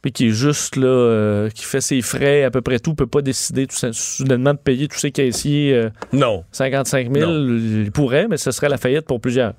[0.03, 3.07] puis qui est juste là, euh, qui fait ses frais à peu près tout, peut
[3.07, 6.43] pas décider tout, soudainement de payer tous ses caissiers euh, Non.
[6.51, 7.29] 55 000.
[7.31, 7.57] Non.
[7.83, 9.53] Il pourrait, mais ce serait la faillite pour plusieurs.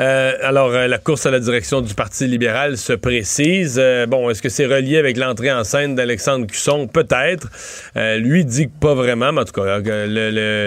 [0.00, 3.78] Euh, alors, euh, la course à la direction du Parti libéral se précise.
[3.80, 6.86] Euh, bon, est-ce que c'est relié avec l'entrée en scène d'Alexandre Cusson?
[6.86, 7.48] Peut-être.
[7.94, 9.78] Lui dit que pas vraiment, mais en tout cas,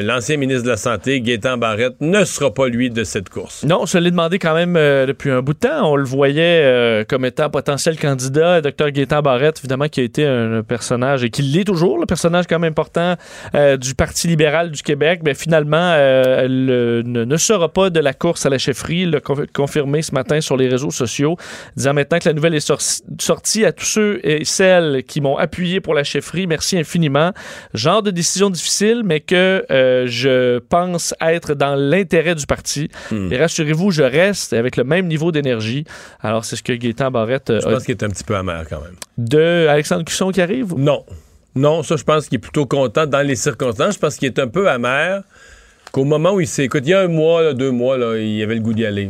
[0.02, 3.64] l'ancien ministre de la Santé, Gaétan Barrette, ne sera pas lui de cette course.
[3.64, 5.92] Non, on se l'est demandé quand même depuis un bout de temps.
[5.92, 8.62] On le voyait comme étant potentiel candidat.
[8.62, 12.46] Dr Gaétan Barrette, évidemment, qui a été un, personnage et qui l'est toujours, le personnage
[12.48, 13.16] quand même important
[13.54, 15.22] du Parti libéral du Québec.
[15.24, 19.06] Mais finalement, le- ne, ne sera pas de la course à la chefferie.
[19.06, 21.38] L'a con- confirmé ce matin sur les réseaux sociaux,
[21.76, 22.72] disant maintenant que la nouvelle est
[23.20, 26.48] sortie à tous ceux et celles qui m'ont appuyé pour la chefferie.
[26.48, 27.32] Merci infiniment.
[27.74, 32.90] Genre de décision difficile, mais que euh, je pense être dans l'intérêt du parti.
[33.12, 33.32] Hmm.
[33.32, 35.86] Et rassurez-vous, je reste avec le même niveau d'énergie.
[36.22, 38.36] Alors, c'est ce que Gaétan Barrette euh, Je a pense qu'il est un petit peu
[38.36, 38.96] amer quand même.
[39.18, 40.74] de Alexandre Cusson qui arrive.
[40.78, 41.04] Non.
[41.58, 43.94] Non, ça, je pense qu'il est plutôt content dans les circonstances.
[43.96, 45.24] Je pense qu'il est un peu amer
[45.96, 46.66] qu'au moment où il s'est.
[46.66, 48.86] Écoute, il y a un mois, là, deux mois, là, il avait le goût d'y
[48.86, 49.10] aller.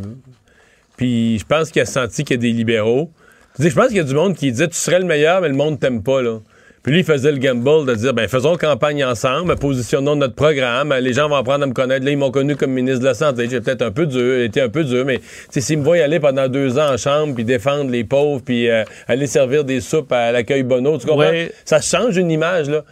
[0.96, 3.10] Puis je pense qu'il a senti qu'il y a des libéraux.
[3.58, 5.54] Je pense qu'il y a du monde qui disait Tu serais le meilleur, mais le
[5.54, 6.22] monde t'aime pas.
[6.22, 6.38] Là.
[6.84, 10.94] Puis lui, il faisait le gamble de dire ben faisons campagne ensemble, positionnons notre programme,
[11.00, 12.04] les gens vont apprendre à me connaître.
[12.04, 13.48] Là, ils m'ont connu comme ministre de la Santé.
[13.50, 15.18] J'ai peut-être un peu dur, été un peu dur, mais
[15.50, 18.70] s'ils me voient y aller pendant deux ans en chambre, puis défendre les pauvres, puis
[18.70, 21.30] euh, aller servir des soupes à l'accueil Bonneau, tu comprends?
[21.30, 21.50] Ouais.
[21.64, 22.84] Ça change une image, là.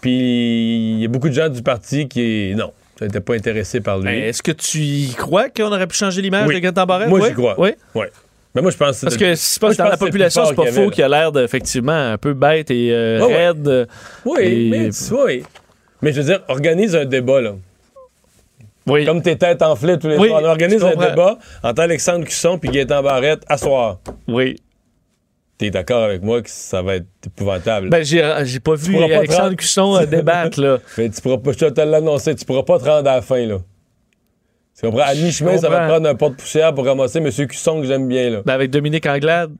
[0.00, 2.70] Puis il y a beaucoup de gens du parti qui, non,
[3.04, 4.04] n'étaient pas intéressés par lui.
[4.06, 6.54] Ben, Est-ce que tu y crois qu'on aurait pu changer l'image Oui.
[6.54, 7.08] de Gaétan Barrette?
[7.08, 7.28] Moi, Oui?
[7.28, 7.54] j'y crois.
[7.58, 7.70] Oui.
[7.94, 8.10] Ouais.
[8.54, 10.04] Mais moi, je pense Parce que c'est Moi, pas je dans pense la que c'est
[10.04, 13.26] le population, c'est pas faux qu'il a l'air d'effectivement un peu bête et euh, Ouais,
[13.26, 13.46] ouais.
[13.48, 13.88] raide.
[14.24, 15.42] Oui, Et- mais, tu- oui.
[16.02, 17.52] Mais je veux dire, organise un débat, là.
[18.86, 19.04] Oui.
[19.04, 20.42] Comme tes têtes enflées tous les Oui, soirs.
[20.42, 23.98] On organise un débat entre Alexandre Cusson puis Gaétan Barrette à soir.
[24.26, 24.56] Oui.
[25.60, 27.90] T'es d'accord avec moi que ça va être épouvantable?
[27.90, 30.78] Ben, j'ai j'ai pas vu pas Alexandre Cusson euh, débattre, là.
[30.96, 33.44] Mais tu pourras pas, je te l'annoncer, tu pourras pas te rendre à la fin,
[33.44, 33.58] là.
[34.74, 35.02] Tu comprends?
[35.02, 37.28] À mi-chemin, ça va te prendre un porte-poussière pour ramasser M.
[37.46, 38.42] Cusson que j'aime bien, là.
[38.42, 39.52] Ben, avec Dominique Anglade.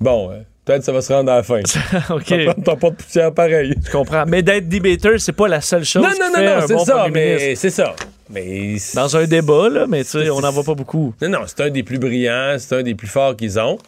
[0.00, 1.60] Bon, euh, peut-être ça va se rendre à la fin.
[2.10, 2.24] OK.
[2.24, 3.74] Tu vas prendre ton porte-poussière pareil.
[3.86, 4.24] Je comprends.
[4.26, 6.02] Mais d'être debater, c'est pas la seule chose.
[6.02, 7.94] Non, non, non, non, c'est bon ça, mais c'est ça.
[8.28, 11.14] Mais Dans un débat, là, mais tu sais, on n'en voit pas beaucoup.
[11.22, 13.78] Non, non, c'est un des plus brillants, c'est un des plus forts qu'ils ont.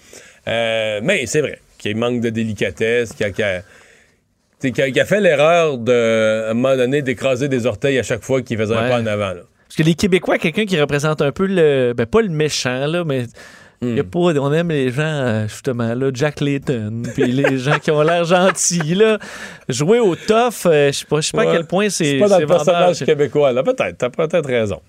[0.50, 6.54] Euh, mais c'est vrai qu'il manque de délicatesse, qu'il a, fait l'erreur de, à un
[6.54, 9.32] moment donné, d'écraser des orteils à chaque fois qu'il faisait un pas en avant.
[9.32, 9.42] là.
[9.70, 11.94] Parce que les Québécois, quelqu'un qui représente un peu le.
[11.96, 13.26] Ben, pas le méchant, là, mais.
[13.82, 13.96] Hmm.
[13.96, 17.78] y a pas, on aime les gens, euh, justement, là, Jack Layton, puis les gens
[17.78, 19.18] qui ont l'air gentils, là.
[19.68, 22.04] Jouer au tough, euh, je sais pas, je sais pas à quel point c'est.
[22.04, 22.64] C'est pas dans le vendeur.
[22.64, 23.62] personnage québécois, là.
[23.62, 24.82] Peut-être, t'as peut-être raison.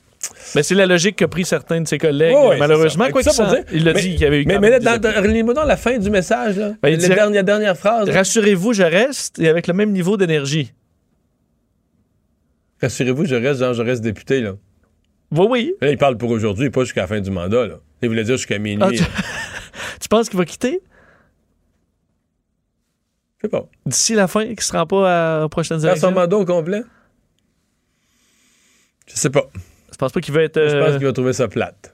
[0.55, 3.09] Mais c'est la logique qu'a pris certains de ses collègues, ouais, malheureusement.
[3.09, 3.31] Quoi qu'il
[3.73, 5.77] il l'a dit qu'il y avait eu Mais, mais là, dans, dans- relis-moi donc la
[5.77, 6.73] fin du message, là.
[6.81, 8.09] Ben, la dernière, dernière phrase.
[8.09, 10.73] Rassurez-vous, je reste et avec le même niveau d'énergie.
[12.81, 14.53] Rassurez-vous, je reste, genre, je reste député, là.
[15.31, 15.73] Oui, oui.
[15.81, 17.75] Là, il parle pour aujourd'hui, pas jusqu'à la fin du mandat, là.
[18.01, 18.83] Il voulait dire jusqu'à minuit.
[18.83, 18.97] Ah, tu...
[20.01, 20.81] tu penses qu'il va quitter?
[23.37, 23.65] Je sais pas.
[23.87, 26.11] d'ici la fin, qu'il ne se rend pas à- aux prochaines Faire son élections?
[26.11, 26.81] mandat au complet?
[29.07, 29.49] Je sais pas.
[30.01, 30.59] Je pense pas qu'il va être.
[30.59, 31.93] Je pense euh, qu'il va trouver ça plate.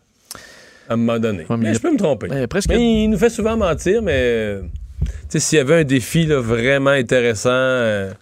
[0.87, 1.39] À un moment donné.
[1.39, 2.29] Ouais, mais mais il je peux me tromper.
[2.29, 2.69] ben, presque.
[2.69, 4.59] Mais il nous fait souvent mentir, mais
[5.27, 8.13] s'il y avait un défi là, vraiment intéressant euh,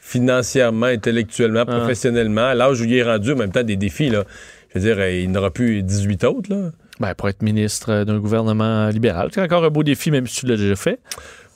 [0.00, 1.76] financièrement, intellectuellement, Ah.
[1.78, 4.24] professionnellement, à l'âge où il est rendu, en même temps, des défis, là,
[4.74, 6.52] je veux dire, euh, il n'aura plus 18 autres.
[6.52, 6.70] Là.
[6.98, 9.30] Ben, pour être ministre d'un gouvernement libéral.
[9.32, 10.98] C'est encore un beau défi, même si tu l'as déjà fait.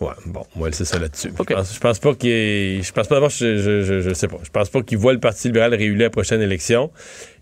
[0.00, 1.32] Ouais, bon, moi, c'est ça là-dessus.
[1.36, 4.28] Je, pense, je pense pas qu'il Je pense pas d'abord, je, je, je, je sais
[4.28, 4.38] pas.
[4.42, 6.90] Je pense pas qu'il voit le Parti libéral à la prochaine élection.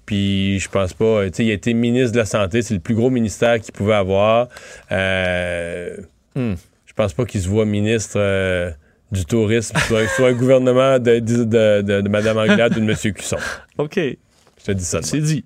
[0.06, 1.24] Puis je pense pas.
[1.26, 3.72] Tu sais, il a été ministre de la Santé, c'est le plus gros ministère qu'il
[3.72, 4.48] pouvait avoir.
[4.90, 5.96] Euh,
[6.34, 6.54] Hmm.
[6.86, 8.70] Je pense pas qu'il se voit ministre euh,
[9.10, 12.90] du tourisme, soit, soit un gouvernement de, de, de, de- de Mme Anglade ou de
[12.90, 13.12] M.
[13.14, 13.36] Cusson.
[13.78, 13.96] OK.
[13.98, 15.02] Je te dis ça.
[15.02, 15.44] C'est dit.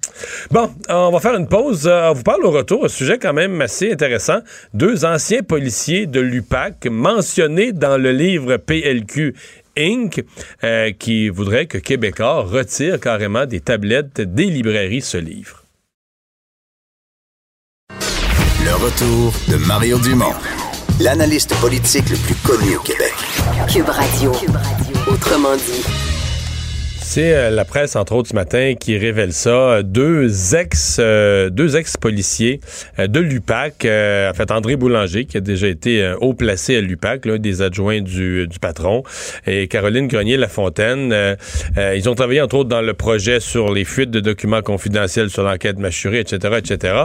[0.51, 1.87] Bon, on va faire une pause.
[1.89, 4.39] Euh, On vous parle au retour, un sujet quand même assez intéressant.
[4.75, 9.35] Deux anciens policiers de l'UPAC mentionnés dans le livre PLQ
[9.77, 10.25] Inc.,
[10.65, 15.65] euh, qui voudraient que Québécois retire carrément des tablettes des librairies ce livre.
[17.91, 20.35] Le retour de Mario Dumont,
[21.01, 23.15] l'analyste politique le plus connu au Québec.
[23.73, 24.33] Cube Radio.
[25.09, 26.16] Autrement dit.
[27.09, 29.83] C'est euh, la presse, entre autres, ce matin, qui révèle ça.
[29.85, 32.61] Deux ex, euh, deux ex-policiers
[32.99, 36.77] euh, de l'UPAC, euh, en fait, André Boulanger, qui a déjà été euh, haut placé
[36.77, 39.05] à l'UPAC, l'un des adjoints du, du patron,
[39.47, 41.37] et Caroline Grenier-Lafontaine.
[41.95, 45.45] ils ont travaillé, entre autres, dans le projet sur les fuites de documents confidentiels sur
[45.45, 47.05] l'enquête mâchurée, etc., etc.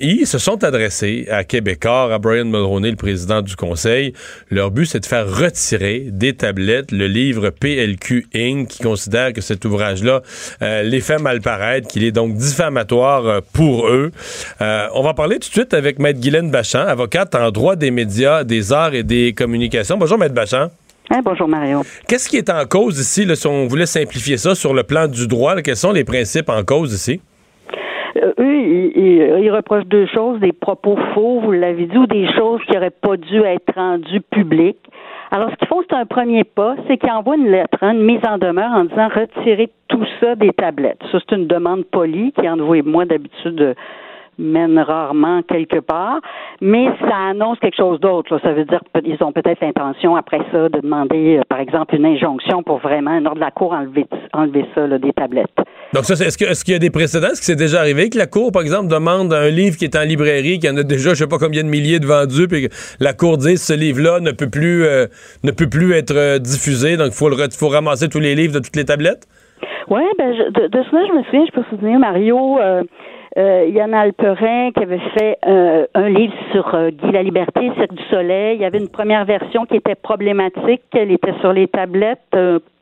[0.00, 4.12] Ils se sont adressés à Québécois, à Brian Mulroney, le président du conseil.
[4.50, 9.64] Leur but, c'est de faire retirer des tablettes le livre PLQ Inc., considèrent que cet
[9.64, 10.20] ouvrage-là
[10.60, 14.10] euh, les fait mal paraître, qu'il est donc diffamatoire euh, pour eux.
[14.60, 17.92] Euh, on va parler tout de suite avec Maître Guylaine Bachand, avocate en droit des
[17.92, 19.96] médias, des arts et des communications.
[19.96, 20.66] Bonjour, Maître Bachand.
[21.10, 21.82] Hein, bonjour Mario.
[22.08, 25.06] Qu'est-ce qui est en cause ici, là, si on voulait simplifier ça sur le plan
[25.06, 25.54] du droit?
[25.54, 27.20] là, quels sont les principes en cause ici?
[28.16, 32.06] Euh, eux, ils, ils- ils reprochent deux choses, des propos faux, vous l'avez dit, ou
[32.06, 34.84] des choses qui n'auraient pas dû être rendues publiques.
[35.30, 38.04] Alors, ce qu'ils font, c'est un premier pas, c'est qu'ils envoient une lettre, hein, une
[38.04, 41.02] mise en demeure en disant retirez tout ça des tablettes.
[41.12, 43.74] Ça, c'est une demande polie qui, vous et moi, d'habitude, euh,
[44.38, 46.20] mène rarement quelque part,
[46.60, 48.38] mais ça annonce quelque chose d'autre.
[48.42, 52.06] Ça veut dire qu'ils ont peut-être l'intention, après ça, de demander, euh, par exemple, une
[52.06, 55.46] injonction pour vraiment, un ordre de la Cour, enlever, enlever ça là, des tablettes.
[55.92, 57.28] Donc, ça, est-ce qu'il y a des précédents?
[57.28, 59.96] Est-ce que c'est déjà arrivé que la Cour, par exemple, demande un livre qui est
[59.96, 62.68] en librairie, qui en a déjà, je sais pas combien de milliers de vendus, puis
[62.68, 65.06] que la Cour dise ce livre-là ne peut plus euh,
[65.44, 68.54] ne peut plus être euh, diffusé, donc il faut, le faut ramasser tous les livres
[68.54, 69.26] de toutes les tablettes?
[69.88, 72.82] Oui, ben je- de, de cela, je me souviens, je peux souvenir, Mario, euh,
[73.36, 77.94] euh, Yann Alperin qui avait fait euh, un livre sur euh, Guy la Liberté, Cirque
[77.94, 78.56] du Soleil.
[78.56, 82.36] Il y avait une première version qui était problématique, elle était sur les tablettes,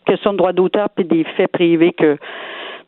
[0.07, 2.17] question de droit d'auteur puis des faits privés que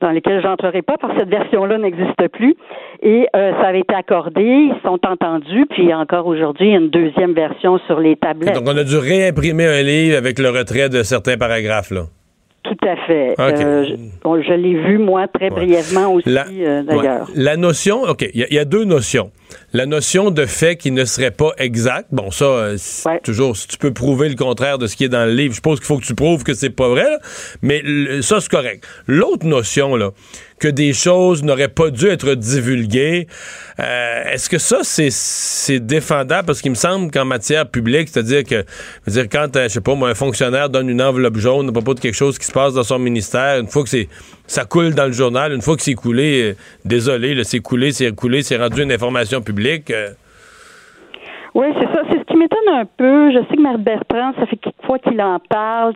[0.00, 2.54] dans lesquels j'entrerai pas parce que cette version-là n'existe plus.
[3.02, 6.90] Et ça avait été accordé, ils sont entendus, puis encore aujourd'hui, il y a une
[6.90, 8.54] deuxième version sur les tablettes.
[8.54, 12.02] Donc, on a dû réimprimer un livre avec le retrait de certains paragraphes, là.
[12.64, 13.34] Tout à fait.
[13.38, 17.28] Euh, je bon, je l'ai vu, moi, très brièvement aussi, La, euh, d'ailleurs.
[17.28, 17.34] ouais.
[17.36, 19.30] La notion, OK, il y a- il y, a deux notions.
[19.72, 22.08] La notion de fait qui ne serait pas exact.
[22.12, 23.20] Bon, ça, euh, Ouais.
[23.22, 25.56] toujours, si tu peux prouver le contraire de ce qui est dans le livre, je
[25.56, 27.18] suppose qu'il faut que tu prouves que c'est pas vrai, là.
[27.62, 28.84] mais le- ça, c'est correct.
[29.06, 30.10] L'autre notion, là,
[30.58, 33.26] que des choses n'auraient pas dû être divulguées,
[33.80, 36.46] euh, est-ce que ça, c'est, c'est défendable?
[36.46, 38.64] Parce qu'il me semble qu'en matière publique, c'est-à-dire que,
[39.06, 41.68] je veux dire, quand, euh, je sais pas, moi, un fonctionnaire donne une enveloppe jaune
[41.68, 44.08] à propos de quelque chose qui se passe dans son ministère, une fois que c'est,
[44.48, 48.12] ça coule dans le journal, une fois que c'est coulé, euh, désolé, c'est coulé, c'est
[48.14, 49.90] coulé, c'est rendu une information publique.
[49.92, 50.08] euh,
[51.54, 52.02] Oui, c'est ça.
[52.10, 53.32] C'est ce qui m'étonne un peu.
[53.32, 55.92] Je sais que Marc Bertrand, ça fait quelques fois qu'il en parle.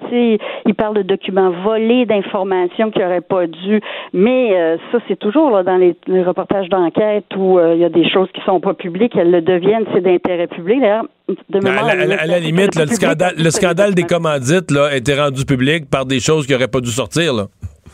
[0.67, 3.81] Il parle de documents volés, d'informations qui n'auraient pas dû.
[4.13, 7.85] Mais euh, ça, c'est toujours là, dans les, les reportages d'enquête où euh, il y
[7.85, 10.81] a des choses qui sont pas publiques, elles le deviennent, c'est d'intérêt public.
[10.81, 13.95] D'ailleurs, de à, mémoire, la, à la- à la limite, là, le scandale, le scandale
[13.95, 17.35] des commandites là, a été rendu public par des choses qui n'auraient pas dû sortir.
[17.35, 17.47] Là.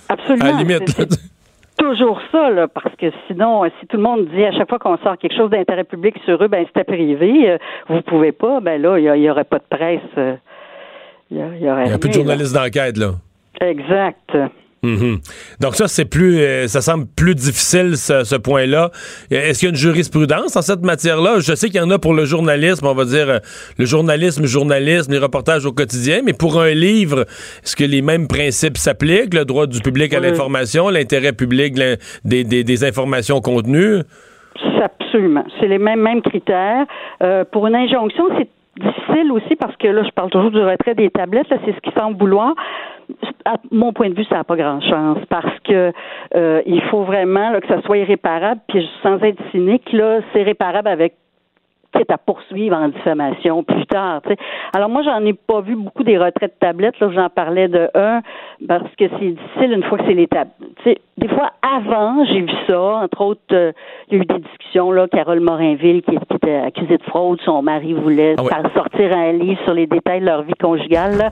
[0.09, 0.44] Absolument.
[0.47, 1.18] À la limite.
[1.79, 4.81] Toujours ça, là, parce que sinon, euh, si tout le monde dit à chaque fois
[4.81, 8.59] qu'on sort quelque chose d'intérêt public sur eux, ben c'était privé, euh, vous pouvez pas,
[8.61, 10.01] ben là, il y a- il y, aurait pas de presse.
[10.18, 10.35] euh,
[11.31, 13.12] Il y, a- il y aurait Il y a plus de journalistes d'enquête, là.
[13.61, 14.37] Exact.
[14.83, 15.19] Mhm.
[15.61, 18.91] Donc ça, c'est plus, euh, ça semble plus difficile ce, ce point-là.
[19.33, 21.41] Euh, Est-ce qu'il y a une jurisprudence en cette matière-là?
[21.41, 23.38] Je sais qu'il y en a pour le journalisme, on va dire euh,
[23.79, 27.23] le journalisme, journalisme, les reportages au quotidien, mais pour un livre,
[27.64, 29.35] est-ce que les mêmes principes s'appliquent?
[29.35, 30.27] Le droit du public à Oui.
[30.29, 31.75] l'information, l'intérêt public
[32.25, 34.03] des, des- des informations contenues?
[34.83, 35.45] Absolument.
[35.59, 36.87] C'est les mêmes, mêmes critères.
[37.23, 38.49] Euh, pour une injonction, c'est
[38.81, 41.49] difficile aussi parce que là, je parle toujours du retrait des tablettes.
[41.51, 42.55] Là, c'est ce qui semble vouloir.
[43.44, 45.92] À mon point de vue, ça n'a pas grand chance parce que
[46.35, 48.61] euh, il faut vraiment là, que ça soit irréparable.
[48.68, 51.14] Puis sans être cynique, là, c'est réparable avec
[51.97, 54.21] quitte à poursuivre en diffamation plus tard.
[54.75, 57.01] Alors moi, j'en ai pas vu beaucoup des retraits de tablettes.
[57.01, 58.21] Là, j'en parlais de un
[58.66, 61.01] parce que c'est difficile une fois que c'est les tablettes.
[61.16, 62.81] Des fois, avant, j'ai vu ça.
[62.81, 63.73] Entre autres, euh,
[64.09, 65.09] il y a eu des discussions là.
[65.09, 68.49] Carole Morinville, qui, qui était accusée de fraude, son mari voulait Ah ouais.
[68.49, 71.16] faire sortir un livre sur les détails de leur vie conjugale.
[71.16, 71.31] Là.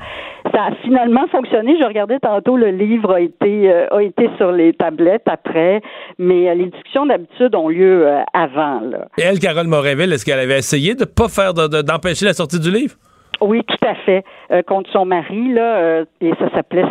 [0.52, 1.76] Ça a finalement fonctionné.
[1.80, 5.80] Je regardais tantôt le livre a été euh, a été sur les tablettes après,
[6.18, 8.80] mais euh, les discussions d'habitude ont lieu euh, avant.
[8.80, 9.06] Là.
[9.18, 12.32] Et elle, Carole Morinville, est-ce qu'elle avait essayé de pas faire de- de- d'empêcher la
[12.34, 12.94] sortie du livre?
[13.40, 14.24] Oui, tout à fait.
[14.50, 16.84] Euh, contre son mari, là, euh, et ça s'appelait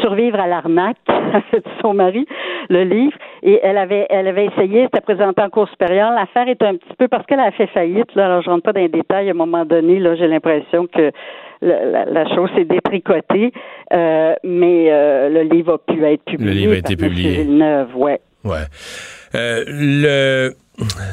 [0.00, 0.96] Survivre à l'arnaque
[1.52, 2.26] de son mari,
[2.70, 3.16] le livre.
[3.42, 6.10] Et elle avait, elle avait essayé, c'était présenté en cours supérieure.
[6.12, 8.14] L'affaire est un petit peu parce qu'elle a fait faillite.
[8.14, 9.28] Là, alors je rentre pas dans les détails.
[9.28, 11.10] À un moment donné, là, j'ai l'impression que
[11.62, 13.52] la, la- la chose s'est détricotée,
[13.92, 16.50] Euh, mais euh, le livre a pu être publié.
[16.54, 17.42] Le livre a été publié.
[17.42, 18.20] Villeneuve, ouais.
[18.44, 18.64] Ouais.
[19.34, 20.52] Le,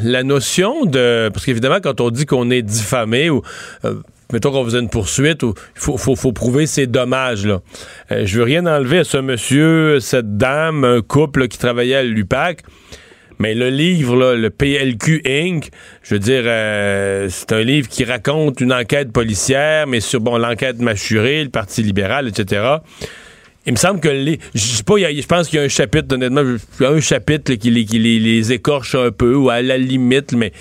[0.03, 1.29] la notion de.
[1.29, 3.41] Parce qu'évidemment, quand on dit qu'on est diffamé ou.
[3.85, 3.95] euh,
[4.33, 7.61] mettons qu'on faisait une poursuite, ou il faut, faut, faut prouver ces dommages-là.
[8.11, 12.03] Euh, je veux rien enlever à ce monsieur, cette dame, un couple qui travaillait à
[12.03, 12.63] l'UPAC.
[13.39, 15.69] Mais le livre, le PLQ Inc.,
[16.01, 20.37] je veux dire, euh, c'est un livre qui raconte une enquête policière, mais sur bon
[20.37, 22.77] l'enquête mâchurée, le Parti libéral, etc.
[23.67, 24.09] Il me semble que.
[24.55, 26.41] Je sais pas, je pense qu'il y a un chapitre, honnêtement,
[26.79, 30.51] un chapitre qui, les, qui les, écorche un peu, ou à la limite, mais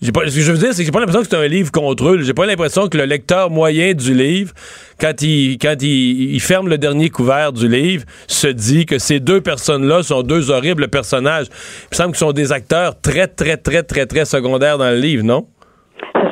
[0.00, 2.08] ce que je veux dire, c'est que j'ai pas l'impression que c'est un livre contre
[2.08, 2.22] eux.
[2.22, 4.52] J'ai pas l'impression que le lecteur moyen du livre,
[5.00, 9.20] quand il, quand il, il ferme le dernier couvert du livre, se dit que ces
[9.20, 11.46] deux personnes-là sont deux horribles personnages.
[11.46, 14.98] Il me semble qu'ils sont des acteurs très, très, très, très, très secondaires dans le
[14.98, 15.46] livre, non?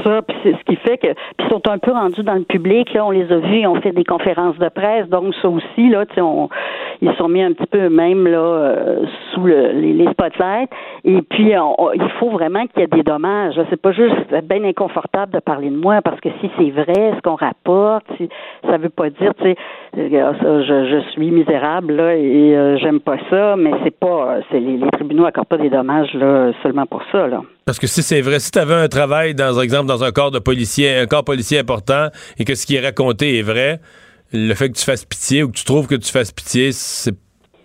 [0.07, 2.92] Ça, puis c'est ce qui fait que puis sont un peu rendus dans le public
[2.95, 6.05] là, on les a vus, ont fait des conférences de presse, donc ça aussi là,
[6.19, 6.49] on,
[7.03, 10.71] ils sont mis un petit peu eux-mêmes là euh, sous le, les, les spotlights
[11.04, 13.61] et puis on- il faut vraiment qu'il y ait des dommages.
[13.69, 17.21] C'est pas juste bien inconfortable de parler de moi parce que si c'est vrai ce
[17.23, 18.29] qu'on rapporte, si,
[18.69, 19.57] ça veut pas dire tu sais
[19.94, 24.61] ça, je, je suis misérable là et euh, j'aime pas ça, mais c'est pas les,
[24.61, 27.40] les tribunaux accordent pas des dommages là seulement pour ça là.
[27.67, 30.31] Parce que si c'est vrai, si tu avais un travail, dans exemple, dans un corps
[30.31, 33.81] de policier, un corps policier important, et que ce qui est raconté est vrai,
[34.33, 37.17] le fait que tu fasses pitié ou que tu trouves que tu fasses pitié, c'est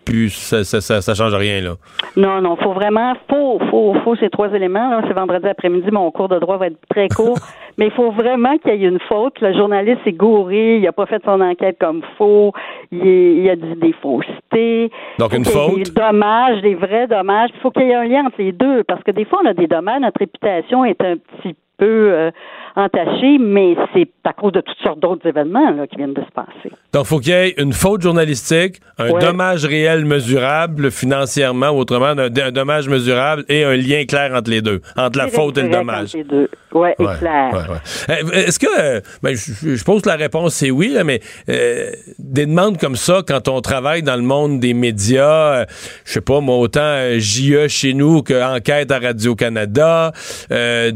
[0.05, 0.29] plus.
[0.29, 1.73] Ça, ça, ça, ça change rien, là.
[2.15, 4.89] Non, non, faut vraiment, faut, faut, faut ces trois éléments.
[4.89, 5.01] Là.
[5.07, 7.37] C'est vendredi après-midi, mon cours de droit va être très court,
[7.77, 9.39] mais il faut vraiment qu'il y ait une faute.
[9.41, 12.51] Le journaliste est gouré, il a pas fait son enquête comme faut,
[12.91, 14.91] il, est- il a dit des faussetés.
[15.19, 15.75] Donc, une faute?
[15.83, 17.49] Des dommages, des vrais dommages.
[17.55, 19.47] Il faut qu'il y ait un lien entre les deux, parce que des fois, on
[19.47, 22.31] a des dommages, notre réputation est un petit peu euh,
[22.75, 26.31] entachée, mais c'est à cause de toutes sortes d'autres événements là, qui viennent de se
[26.33, 26.71] passer.
[26.93, 29.19] Donc, faut qu'il y ait une faute journalistique, un Ouais.
[29.19, 34.49] dommage réel mesurable financièrement, ou autrement, un, un dommage mesurable et un lien clair entre
[34.51, 36.13] les deux, entre la faute et le dommage.
[36.29, 36.49] deux.
[36.71, 37.81] Ouais, clair.
[38.09, 41.19] Euh, Est-ce que, euh, ben, je, je pose la réponse, c'est oui, là, mais
[41.49, 45.65] euh, des demandes comme ça, quand on travaille dans le monde des médias, euh,
[46.05, 50.13] je sais pas, moi, autant JE chez nous qu'Enquête à Radio-Canada,
[50.51, 50.91] euh,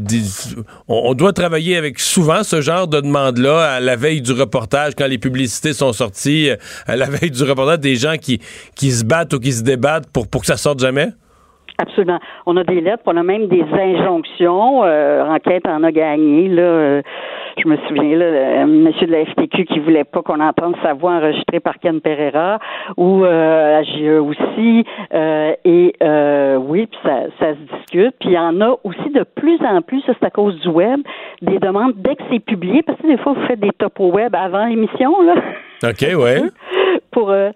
[0.88, 5.06] on, doit travailler avec souvent ce genre de demandes-là à la veille du reportage, quand
[5.06, 6.56] les publicités sont sorties, euh,
[6.86, 8.40] à la veille du reportage, des gens qui,
[8.74, 11.08] qui se battent ou qui se débattent pour, pour que ça sorte jamais?
[11.78, 12.18] Absolument.
[12.46, 14.84] On a des lettres, on a même des injonctions.
[14.84, 16.48] Euh, enquête en a gagné.
[16.48, 17.02] Là, Euh,
[17.62, 20.94] je me souviens, là, euh, monsieur de la FTQ qui voulait pas qu'on entende sa
[20.94, 22.58] voix enregistrée par Ken Pereira,
[22.96, 24.84] ou euh, à JE aussi.
[25.14, 28.14] Euh, et euh, oui, puis ça, ça se discute.
[28.20, 30.68] Puis il y en a aussi de plus en plus, ça c'est à cause du
[30.68, 31.00] web,
[31.42, 34.34] des demandes dès que c'est publié, parce que des fois vous faites des topos web
[34.34, 35.34] avant l'émission, là.
[35.84, 36.40] OK, ouais.
[37.16, 37.50] pour euh,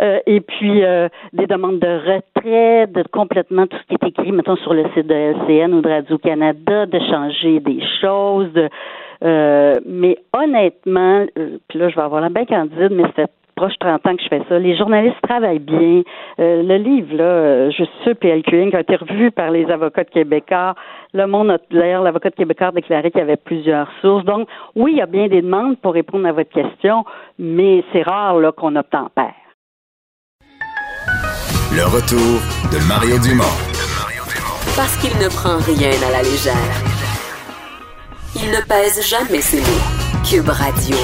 [0.00, 4.32] euh, et puis euh, des demandes de retrait de complètement tout ce qui est écrit
[4.32, 8.68] mettons sur le site de LCN ou de Radio Canada de changer des choses de
[9.22, 13.74] euh, mais honnêtement euh, puis là je vais avoir la bien candide mais c'est proche
[13.80, 14.58] 30 ans que je fais ça.
[14.58, 16.02] Les journalistes travaillent bien.
[16.40, 18.74] Euh, le livre, là, je suis sûr, PLQ Inc.
[18.74, 20.74] a été revu par les avocats de Québécois.
[21.12, 24.24] Le monde a, d'ailleurs, l'avocat de Québécois a déclaré qu'il y avait plusieurs sources.
[24.24, 27.04] Donc, oui, il y a bien des demandes pour répondre à votre question,
[27.38, 29.34] mais c'est rare, là, qu'on obtempère.
[31.72, 32.40] Le retour
[32.70, 33.42] de Mario Dumont.
[34.76, 36.93] Parce qu'il ne prend rien à la légère.
[38.36, 39.66] Il ne pèse jamais ses mots.
[40.28, 40.96] Cube Radio.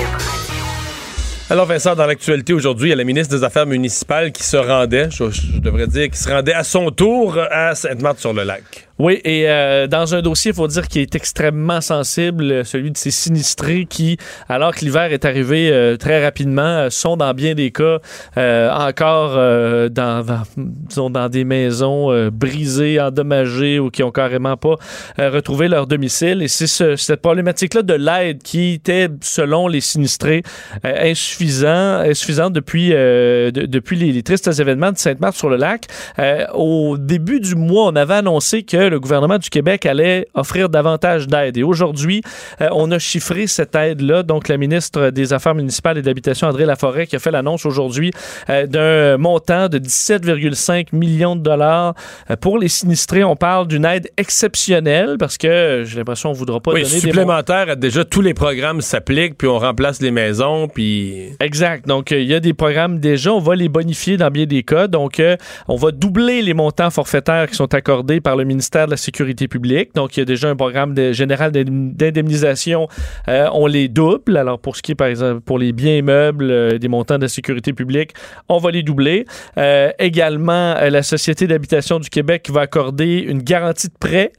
[1.48, 4.56] Alors Vincent, dans l'actualité aujourd'hui, il y a la ministre des Affaires municipales qui se
[4.56, 5.24] rendait, je,
[5.60, 8.88] devrais dire, qui se rendait à son tour à Sainte-Marthe-sur-le-Lac.
[9.02, 12.90] Oui, et euh, dans un dossier, il faut dire qu'il est extrêmement sensible, euh, celui
[12.90, 17.32] de ces sinistrés qui, alors que l'hiver est arrivé euh, très rapidement, euh, sont dans
[17.32, 17.96] bien des cas
[18.36, 24.58] euh, encore euh, dans, dans, disons, dans des maisons brisées, endommagées ou qui ont carrément
[24.58, 24.74] pas
[25.16, 26.42] retrouvé leur domicile.
[26.42, 30.42] Et c'est ce- cette problématique-là de l'aide qui était, selon les sinistrés,
[30.84, 35.86] insuffisant, insuffisante depuis, de- depuis les, les tristes événements de Sainte-Marthe-sur-le-Lac.
[36.18, 40.68] Euh, au début du mois, on avait annoncé que le gouvernement du Québec allait offrir
[40.68, 41.56] davantage d'aide.
[41.56, 42.22] Et aujourd'hui,
[42.60, 44.22] euh, on a chiffré cette aide-là.
[44.22, 47.64] Donc, la ministre des Affaires municipales et de l'Habitation, André Laforêt, qui a fait l'annonce
[47.64, 48.10] aujourd'hui
[48.50, 51.94] euh, d'un montant de 17,5 millions de dollars
[52.30, 53.24] euh, pour les sinistrés.
[53.24, 56.94] On parle d'une aide exceptionnelle parce que j'ai l'impression qu'on ne voudra pas Oui, donner
[56.94, 61.30] des supplémentaire, déjà tous les programmes s'appliquent, puis on remplace les maisons, puis...
[61.40, 61.86] Exact.
[61.86, 63.32] Donc, il y a des programmes déjà.
[63.32, 64.88] On va les bonifier dans bien des cas.
[64.88, 65.22] Donc,
[65.68, 69.48] on va doubler les montants forfaitaires qui sont accordés par le ministère de la Sécurité
[69.48, 69.94] publique.
[69.94, 72.88] Donc, il y a déjà un programme général d'indem- d'indemnisation.
[73.28, 74.36] Euh, on les double.
[74.36, 77.22] Alors, pour ce qui est, par exemple, pour les biens immeubles, euh, des montants de
[77.22, 78.12] la sécurité publique,
[78.48, 79.24] on va les doubler.
[79.58, 84.32] Euh, également, euh, la Société d'habitation du Québec va accorder une garantie de prêt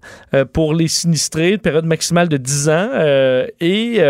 [0.53, 2.89] pour les sinistrés, une période maximale de 10 ans.
[3.59, 4.01] et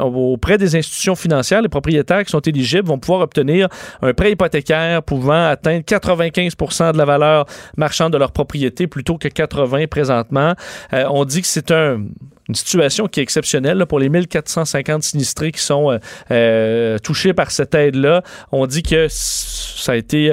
[0.00, 3.68] auprès des institutions financières, les propriétaires qui sont éligibles vont pouvoir obtenir
[4.02, 9.28] un prêt hypothécaire pouvant atteindre 95% de la valeur marchande de leur propriété plutôt que
[9.28, 10.54] 80 présentement.
[10.92, 12.02] Euh, on dit que c'est un
[12.48, 15.98] une situation qui est exceptionnelle pour les 1450 sinistrés qui sont euh,
[16.30, 18.22] euh, touchés par cette aide-là.
[18.52, 20.30] On dit que ça a été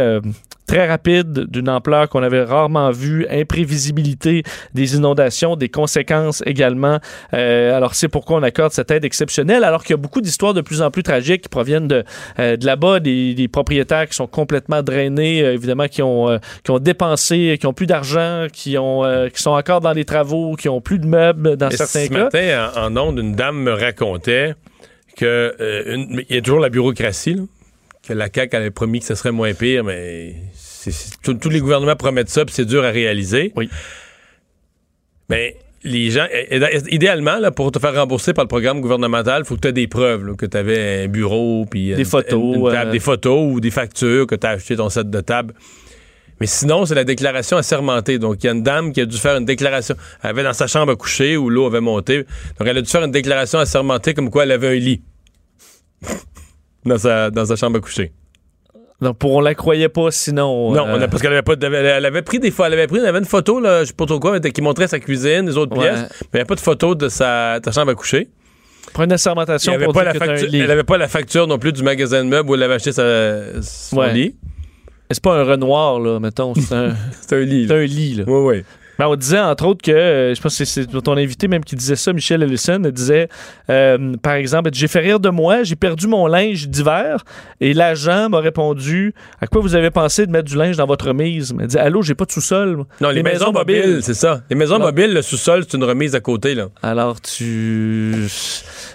[0.66, 4.44] très rapide, d'une ampleur qu'on avait rarement vue, imprévisibilité
[4.74, 7.00] des inondations, des conséquences également.
[7.34, 10.54] Euh, alors c'est pourquoi on accorde cette aide exceptionnelle, alors qu'il y a beaucoup d'histoires
[10.54, 12.04] de plus en plus tragiques qui proviennent de,
[12.40, 16.72] euh, de là-bas, des, des propriétaires qui sont complètement drainés, euh, évidemment qui ont, qui
[16.72, 19.04] ont dépensé, qui ont plus d'argent, qui ont
[19.34, 22.24] qui sont encore dans les travaux, qui ont plus de meubles dans certains ce cas.
[22.24, 24.56] matin, en, en ondes, une dame me racontait
[25.16, 25.56] que
[26.30, 27.44] il y a toujours la bureaucratie, là,
[28.08, 30.36] que la CAQ avait promis que ce serait moins pire, mais
[31.24, 33.52] tous- les gouvernements promettent ça, puis c'est dur à réaliser.
[33.56, 33.70] Oui.
[35.30, 36.26] Mais les gens,
[36.90, 39.74] idéalement, là, pour te faire rembourser par le programme gouvernemental, il faut que tu aies
[39.74, 42.90] des preuves, là, que tu avais un bureau, puis Des une- photos, une- une table,
[42.90, 45.54] euh, des photos ou des factures, que tu as acheté ton set de table.
[46.42, 48.20] Mais sinon, c'est la déclaration assermentée.
[48.20, 49.96] Donc, il y a une dame qui a dû faire une déclaration.
[50.22, 52.24] Elle avait dans sa chambre à coucher où l'eau avait monté.
[52.60, 55.02] Donc, elle a dû faire une déclaration assermentée comme quoi elle avait un lit
[56.86, 58.12] dans sa, dans sa chambre à coucher.
[59.02, 60.72] Donc pour on la croyait pas sinon.
[60.74, 62.68] Non, euh, on a- parce qu'elle avait pas de- elle elle avait pris des fois,
[62.68, 64.62] elle avait pris, elle avait une photo, là, je sais pas trop quoi, mais qui
[64.62, 65.84] montrait sa cuisine, les autres Ouais.
[65.90, 68.30] pièces, mais il n'y avait pas de photo de sa, de sa chambre à coucher.
[68.94, 70.60] Prends une assermentation Elle avait, pour pas dire la que facture, lit.
[70.62, 72.94] elle avait pas la facture non plus du magasin de meubles où elle avait acheté
[72.94, 74.14] sa, son Ouais.
[74.14, 74.36] lit.
[75.12, 76.54] C'est pas un Renoir, là, mettons.
[76.56, 76.90] C'est un,
[77.32, 77.66] un lit.
[77.68, 78.24] c'est un lit, là.
[78.28, 78.64] Oui, oui.
[78.98, 81.64] Ben, on disait, entre autres, que, euh, je pense que c'est c'est ton invité même
[81.64, 83.30] qui disait ça, Michel Ellison, elle disait,
[83.70, 87.24] euh, par exemple, j'ai fait rire de moi, j'ai perdu mon linge d'hiver,
[87.60, 91.08] et l'agent m'a répondu, à quoi vous avez pensé de mettre du linge dans votre
[91.08, 91.54] remise?
[91.60, 92.84] Elle dit, allô, j'ai pas de sous-sol.
[93.02, 94.42] Non, les, maisons, mobiles, c'est ça.
[94.50, 96.70] Les maisons mobiles, le sous-sol, c'est une remise à côté, là.
[96.82, 98.28] Alors, tu.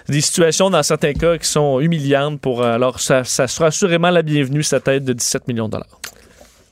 [0.07, 2.63] Des situations, dans certains cas, qui sont humiliantes pour.
[2.63, 5.99] euh, Alors, ça, ça sera assurément la bienvenue, cette aide de 17 millions de dollars.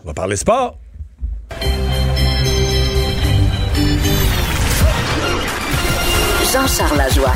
[0.04, 0.78] On va parler sport.
[6.52, 7.34] Jean-Charles Lajoie.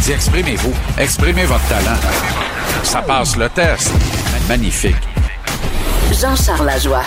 [0.00, 0.74] Dis, exprimez-vous.
[0.98, 1.96] Exprimez votre talent.
[2.82, 3.92] Ça passe le test.
[4.48, 4.96] Magnifique.
[6.20, 7.04] Jean-Charles Lajoie.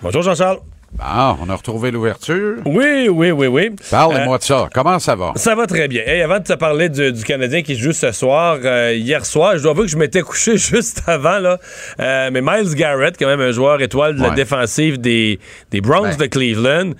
[0.00, 0.60] Bonjour, Jean-Charles.
[0.92, 2.56] Bon, on a retrouvé l'ouverture.
[2.64, 3.70] Oui, oui, oui, oui.
[3.90, 4.68] Parlez-moi de ça.
[4.72, 5.32] Comment ça va?
[5.36, 6.02] Ça va très bien.
[6.06, 9.58] Hey, avant de te parler du, du Canadien qui joue ce soir, euh, hier soir,
[9.58, 11.58] je dois avouer que je m'étais couché juste avant, là.
[12.00, 15.38] Euh, mais Miles Garrett, quand même un joueur étoile de la défensive des,
[15.70, 16.92] des Browns Ben, de Cleveland.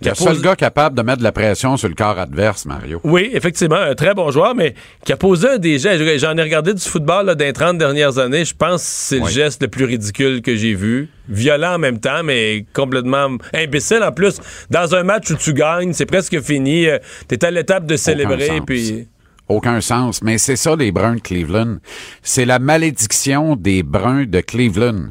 [0.00, 3.00] Le seul gars capable de mettre de la pression sur le corps adverse, Mario.
[3.02, 4.74] Oui, effectivement, un très bon joueur, mais
[5.04, 6.02] qui a posé un des gestes.
[6.18, 8.44] J'en ai regardé du football là, dans les 30 dernières années.
[8.44, 11.08] Je pense que c'est le geste le plus ridicule que j'ai vu.
[11.28, 14.02] Violent en même temps, mais complètement imbécile.
[14.04, 14.40] En plus,
[14.70, 16.86] dans un match où tu gagnes, c'est presque fini.
[16.86, 19.08] euh, T'es à l'étape de célébrer, puis...
[19.48, 20.22] Aucun sens.
[20.22, 21.78] Mais c'est ça, les Bruns de Cleveland.
[22.22, 25.06] C'est la malédiction des Bruns de Cleveland.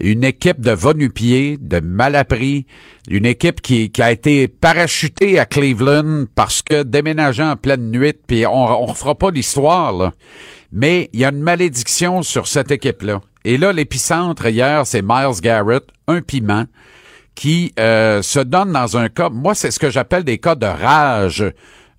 [0.00, 2.66] Une équipe de va-nu-pieds, de malappris,
[3.08, 8.46] une équipe qui, a été parachutée à Cleveland parce que déménageant en pleine nuit, puis
[8.46, 10.12] on, on refera pas l'histoire.
[10.72, 13.20] Mais il y a une malédiction sur cette équipe-là.
[13.44, 16.66] Et là, l'épicentre hier, c'est Miles Garrett, un piment,
[17.38, 20.66] qui euh, se donne dans un cas, moi c'est ce que j'appelle des cas de
[20.66, 21.44] rage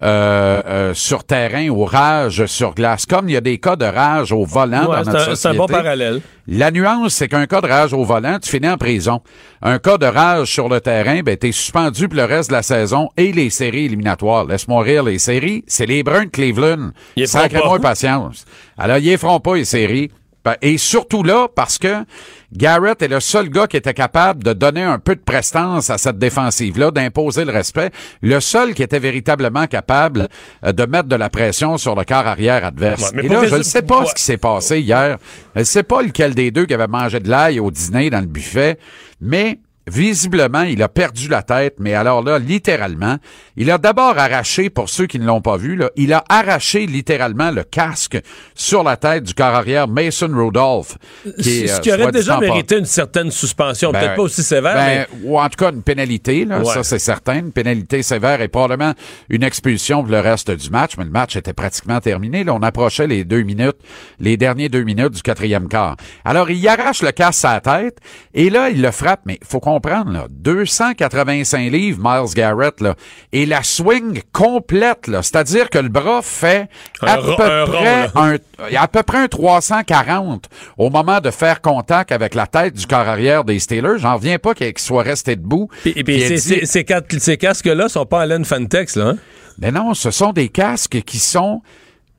[0.02, 3.06] euh, euh, sur terrain ou rage sur glace.
[3.06, 5.30] Comme il y a des cas de rage au volant Ouais, dans notre un- c'est
[5.32, 5.58] un société.
[5.58, 6.22] bon parallèle.
[6.48, 9.22] La nuance, c'est qu'un cas de rage au volant, tu finis en prison.
[9.62, 12.64] Un cas de rage sur le terrain, ben t'es suspendu pour le reste de la
[12.64, 14.46] saison et les séries éliminatoires.
[14.46, 16.92] Laisse-moi rire, les séries, c'est les Bruns de Cleveland.
[17.26, 18.46] Sacrez-moi patience.
[18.78, 20.12] Alors, ils les feront pas, les séries.
[20.46, 22.06] Ben, Et surtout là, parce que
[22.52, 25.98] Garrett est le seul gars qui était capable de donner un peu de prestance à
[25.98, 27.92] cette défensive-là, d'imposer le respect.
[28.22, 30.28] Le seul qui était véritablement capable
[30.66, 33.12] euh, de mettre de la pression sur le quart arrière adverse.
[33.14, 34.06] Ouais, Et là, je ne sais pas ouais.
[34.08, 35.18] ce qui s'est passé hier.
[35.56, 38.22] Je ne sais pas lequel des deux qui avait mangé de l'ail au dîner dans
[38.22, 38.80] le buffet,
[39.22, 39.60] mais
[39.90, 43.18] visiblement, il a perdu la tête, mais alors là, littéralement,
[43.58, 46.86] il a d'abord arraché, pour ceux qui ne l'ont pas vu, là, il a arraché
[46.86, 48.20] littéralement le casque
[48.56, 50.98] sur la tête du corps arrière Mason Rudolph.
[51.42, 53.92] Qui est, Ce euh, qui aurait déjà pas- mérité une certaine suspension.
[53.92, 55.20] Ben, Peut-être pas aussi sévère, ben, mais...
[55.28, 56.66] Ou en tout cas, une pénalité, là, Ouais.
[56.74, 57.40] ça c'est certain.
[57.40, 58.94] Une pénalité sévère et probablement
[59.30, 60.94] une expulsion pour le reste du match.
[60.98, 62.44] Mais le match était pratiquement terminé.
[62.44, 63.78] Là, on approchait les deux minutes,
[64.20, 65.96] les derniers deux minutes du quatrième quart.
[66.26, 67.98] Alors, il arrache le casse à la tête
[68.34, 69.22] et là, il le frappe.
[69.26, 72.96] Mais faut comprendre, là, 285 livres, Miles Garrett, là,
[73.32, 75.22] et la swing complète, là.
[75.24, 76.68] C'est-à-dire que le bras fait
[77.02, 78.36] à Un peu un près un,
[78.78, 83.00] à peu près un 340 au moment de faire contact avec la tête du corps
[83.08, 83.98] arrière des Steelers.
[84.00, 85.70] J'en reviens pas qu'il soit resté debout.
[86.04, 89.10] Puis ces, dit- ces- ces quatre- ces casques-là sont pas laine Fantex, là.
[89.10, 89.18] hein?
[89.60, 91.62] Mais non, ce sont des casques qui sont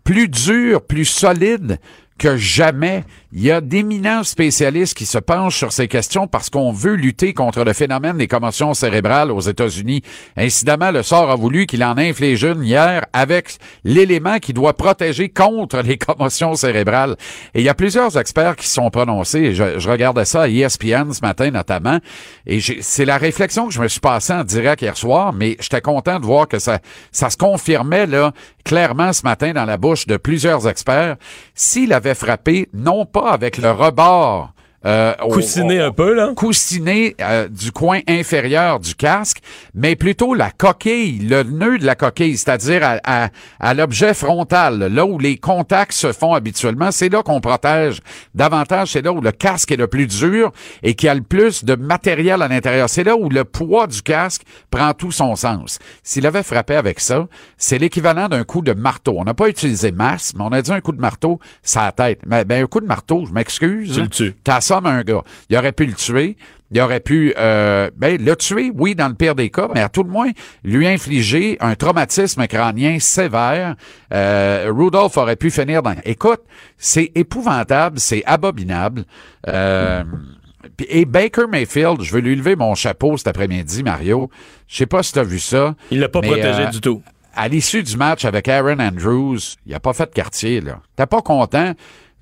[0.05, 1.79] plus durs, plus solides
[2.19, 3.05] que jamais.
[3.33, 7.33] Il y a d'éminents spécialistes qui se penchent sur ces questions parce qu'on veut lutter
[7.33, 10.03] contre le phénomène des commotions cérébrales aux États-Unis.
[10.37, 15.29] Incidemment, le sort a voulu qu'il en inflige une hier avec l'élément qui doit protéger
[15.29, 17.15] contre les commotions cérébrales.
[17.55, 19.55] Et il y a plusieurs experts qui se sont prononcés.
[19.55, 22.01] Je, regardais ça à ESPN ce matin notamment.
[22.47, 25.81] Et c'est la réflexion que je me suis passée en direct hier soir, mais j'étais
[25.81, 26.81] content de voir que ça,
[27.13, 28.33] ça se confirmait là
[28.65, 31.17] clairement ce matin dans la bouche de plusieurs experts.
[31.55, 34.53] S'il avait frappé, non pas avec le rebord
[34.87, 36.33] euh, coussiner un peu, là.
[36.35, 39.39] Coussiner euh, du coin inférieur du casque,
[39.75, 43.29] mais plutôt la coquille, le nœud de la coquille, c'est-à-dire à,
[43.61, 46.91] à, l'objet frontal, là où les contacts se font habituellement.
[46.93, 48.01] C'est là qu'on protège
[48.35, 48.93] davantage.
[48.93, 50.51] C'est là où le casque est le plus dur
[50.83, 52.89] et qui a le plus de matériel à l'intérieur.
[52.89, 55.79] C'est là où le poids du casque prend tout son sens.
[56.03, 57.27] S'il avait frappé avec ça,
[57.59, 59.17] c'est l'équivalent d'un coup de marteau.
[59.19, 61.39] On n'a pas utilisé masse, mais on a dit un coup de marteau,
[61.75, 62.21] la tête.
[62.27, 63.95] Mais ben, un coup de marteau, je m'excuse.
[63.95, 64.35] Tu le tues
[64.77, 65.23] un gars.
[65.49, 66.37] Il aurait pu le tuer.
[66.73, 69.89] Il aurait pu euh, ben, le tuer, oui, dans le pire des cas, mais à
[69.89, 70.31] tout le moins
[70.63, 73.75] lui infliger un traumatisme crânien sévère.
[74.15, 75.97] Euh, Rudolph aurait pu finir dans...
[76.05, 76.43] Écoute,
[76.79, 79.05] c'est épouvantable, c'est abominable.
[79.49, 80.05] Euh,
[80.89, 84.31] et Baker Mayfield, je veux lui lever mon chapeau cet après-midi, Mario.
[84.69, 85.75] Je sais pas si tu as vu ça.
[85.91, 87.03] Il l'a pas protégé du tout.
[87.35, 90.81] À l'issue du match avec Aaron Andrews, il a pas fait de quartier, là.
[90.97, 91.75] T'es pas content?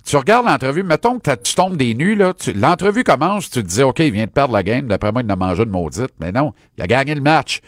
[0.08, 3.82] Tu regardes l'entrevue, mettons que tu tombes des nues, là, l'entrevue commence, tu te dis,
[3.82, 6.14] OK, il vient de perdre la game, d'après moi, il a mangé une maudite.
[6.18, 7.60] Mais non, il a gagné le match.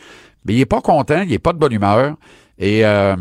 [0.46, 2.16] Mais il est pas content, il est pas de bonne humeur.
[2.58, 3.14] Et euh,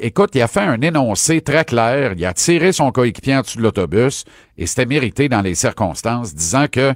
[0.00, 2.14] écoute, il a fait un énoncé très clair.
[2.16, 4.24] Il a tiré son coéquipier en dessous de l'autobus
[4.58, 6.94] et c'était mérité dans les circonstances, disant que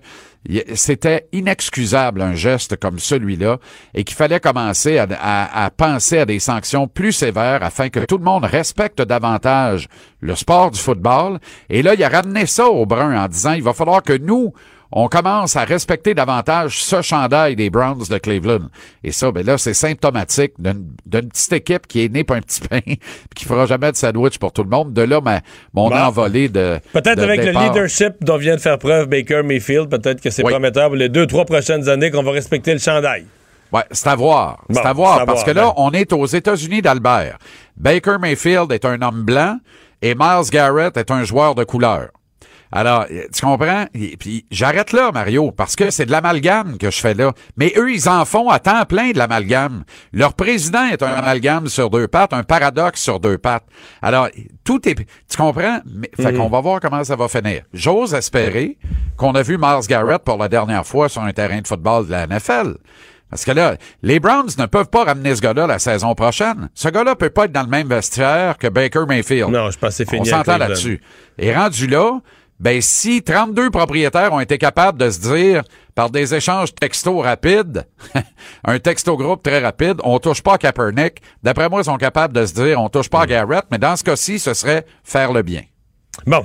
[0.74, 3.58] c'était inexcusable un geste comme celui-là
[3.92, 8.24] et qu'il fallait commencer à, penser à des sanctions plus sévères afin que tout le
[8.24, 9.88] monde respecte davantage
[10.20, 11.38] le sport du football.
[11.68, 14.54] Et là, il a ramené ça au brun en disant il va falloir que nous,
[14.92, 18.68] on commence à respecter davantage ce chandail des Browns de Cleveland.
[19.04, 22.60] Et ça, ben là, c'est symptomatique d'une petite équipe qui est née pour un petit
[22.60, 22.80] pain
[23.34, 24.92] qui fera jamais de sandwich pour tout le monde.
[24.92, 25.40] De là, ma,
[25.72, 30.20] mon envolée de Peut-être avec le leadership dont vient de faire preuve Baker Mayfield, peut-être
[30.20, 33.24] que c'est prometteur pour les deux, trois prochaines années qu'on va respecter le chandail.
[33.72, 34.64] Ouais, c'est à voir.
[34.70, 35.74] c'est à voir, parce que là, ben.
[35.76, 37.38] on est aux États-Unis d'Albert.
[37.76, 39.58] Baker Mayfield est un homme blanc
[40.02, 42.08] et Miles Garrett est un joueur de couleur.
[42.72, 43.86] Alors, tu comprends?
[44.18, 47.32] puis j'arrête là, Mario, parce que c'est de l'amalgame que je fais là.
[47.56, 49.84] Mais eux, ils en font à temps plein de l'amalgame.
[50.12, 53.64] Leur président est un amalgame sur deux pattes, un paradoxe sur deux pattes.
[54.02, 54.28] Alors,
[54.64, 54.94] tout est...
[54.94, 55.80] Tu comprends?
[55.86, 57.62] Mais, Fait qu'on va voir comment ça va finir.
[57.72, 58.78] J'ose espérer
[59.16, 62.12] qu'on a vu Mars Garrett pour la dernière fois sur un terrain de football de
[62.12, 62.76] la NFL.
[63.30, 66.68] Parce que là, les Browns ne peuvent pas ramener ce gars-là la saison prochaine.
[66.74, 69.50] Ce gars-là peut pas être dans le même vestiaire que Baker Mayfield.
[69.50, 70.22] Non, je pense que c'est fini.
[70.22, 71.00] On s'entend là-dessus.
[71.38, 72.18] Et rendu là,
[72.60, 75.62] ben si 32 propriétaires ont été capables de se dire
[75.94, 77.86] par des échanges textos rapides,
[78.64, 81.22] un texto groupe très rapide, on touche pas à Kaepernick.
[81.42, 83.96] D'après moi, ils sont capables de se dire on touche pas à Garrett, mais dans
[83.96, 85.62] ce cas-ci, ce serait faire le bien.
[86.26, 86.44] Bon,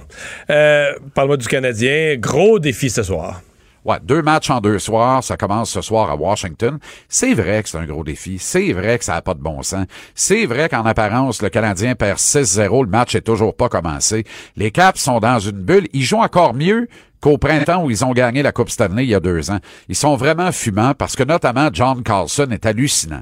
[0.49, 2.15] euh, parle-moi du Canadien.
[2.17, 3.41] Gros défi ce soir.
[3.85, 6.79] Ouais, deux matchs en deux soirs, ça commence ce soir à Washington.
[7.07, 8.39] C'est vrai que c'est un gros défi.
[8.39, 9.85] C'est vrai que ça n'a pas de bon sens.
[10.15, 14.23] C'est vrai qu'en apparence, le Canadien perd 6-0, le match est toujours pas commencé.
[14.55, 15.87] Les Caps sont dans une bulle.
[15.93, 16.87] Ils jouent encore mieux
[17.21, 19.59] qu'au printemps où ils ont gagné la Coupe Stanley il y a deux ans.
[19.87, 23.21] Ils sont vraiment fumants parce que notamment John Carlson est hallucinant.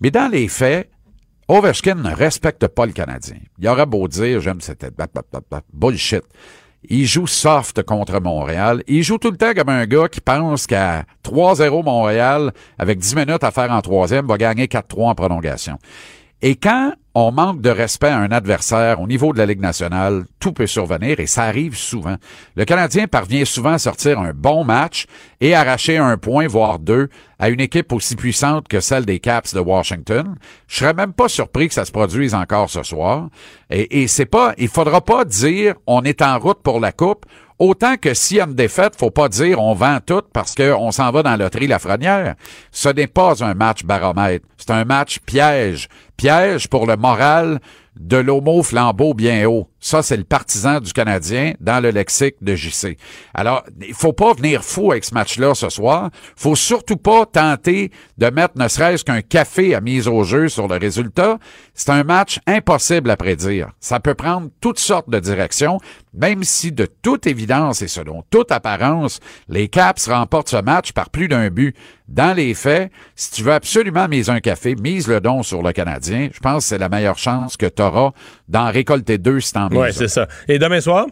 [0.00, 0.90] Mais dans les faits,
[1.46, 3.36] Ovechkin ne respecte pas le Canadien.
[3.60, 4.84] Il aurait beau dire, j'aime cette
[5.72, 6.24] bullshit.
[6.88, 8.82] Il joue soft contre Montréal.
[8.86, 13.16] Il joue tout le temps comme un gars qui pense qu'à 3-0 Montréal, avec 10
[13.16, 15.78] minutes à faire en troisième, va gagner 4-3 en prolongation.
[16.42, 20.24] Et quand on manque de respect à un adversaire au niveau de la Ligue nationale,
[20.40, 22.16] tout peut survenir et ça arrive souvent.
[22.56, 25.06] Le Canadien parvient souvent à sortir un bon match
[25.44, 29.52] et arracher un point, voire deux, à une équipe aussi puissante que celle des Caps
[29.52, 30.36] de Washington.
[30.66, 33.28] Je serais même pas surpris que ça se produise encore ce soir.
[33.68, 37.26] Et, c'est pas, il faudra pas dire on est en route pour la coupe.
[37.58, 40.90] Autant que s'il y a une défaite, faut pas dire on vend tout parce qu'on
[40.90, 42.36] s'en va dans la loterie Lafrenière.
[42.72, 44.46] Ce n'est pas un match baromètre.
[44.56, 45.90] C'est un match piège.
[46.16, 47.60] Piège pour le moral
[47.98, 49.68] de l'homo flambeau bien haut.
[49.80, 52.96] Ça, c'est le partisan du Canadien dans le lexique de JC.
[53.34, 56.10] Alors, il faut pas venir fou avec ce match-là ce soir.
[56.36, 60.68] faut surtout pas tenter de mettre ne serait-ce qu'un café à mise au jeu sur
[60.68, 61.38] le résultat.
[61.74, 63.70] C'est un match impossible à prédire.
[63.78, 65.78] Ça peut prendre toutes sortes de directions,
[66.14, 71.10] même si de toute évidence et selon toute apparence, les Caps remportent ce match par
[71.10, 71.76] plus d'un but.
[72.08, 75.72] Dans les faits, si tu veux absolument miser un café, mise le don sur le
[75.72, 76.28] Canadien.
[76.32, 78.10] Je pense que c'est la meilleure chance que tu sauras
[78.48, 79.96] d'en récolter deux si t'en Ouais, mises.
[79.98, 80.28] c'est ça.
[80.48, 81.06] Et demain soir?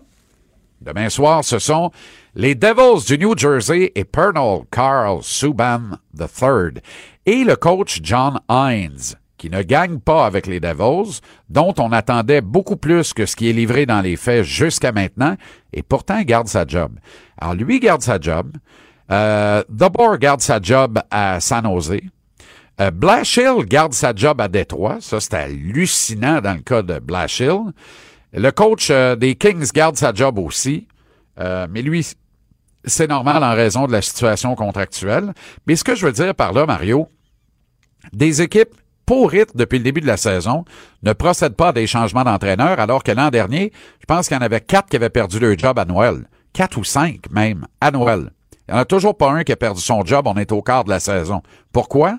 [0.80, 1.90] Demain soir, ce sont
[2.34, 5.82] les Devils du New Jersey et Pernal Carl Subban
[6.18, 6.80] III
[7.24, 11.18] et le coach John Hines, qui ne gagne pas avec les Devils,
[11.50, 15.36] dont on attendait beaucoup plus que ce qui est livré dans les faits jusqu'à maintenant,
[15.72, 16.92] et pourtant il garde sa job.
[17.36, 18.52] Alors lui garde sa job,
[19.10, 21.98] euh, D'abord garde sa job à San Jose,
[22.80, 24.98] euh, Blashill garde sa job à Détroit.
[25.00, 27.72] Ça, c'est hallucinant dans le cas de Blashill.
[28.32, 30.86] Le coach euh, des Kings garde sa job aussi.
[31.40, 32.06] Euh, mais lui,
[32.84, 35.34] c'est normal en raison de la situation contractuelle.
[35.66, 37.08] Mais ce que je veux dire par là, Mario,
[38.12, 38.76] des équipes
[39.12, 40.64] pourrites depuis le début de la saison
[41.02, 44.40] ne procèdent pas à des changements d'entraîneur, alors que l'an dernier, je pense qu'il y
[44.40, 46.26] en avait quatre qui avaient perdu leur job à Noël.
[46.54, 48.30] Quatre ou cinq même, à Noël.
[48.66, 50.62] Il n'y en a toujours pas un qui a perdu son job, on est au
[50.62, 51.42] quart de la saison.
[51.74, 52.16] Pourquoi?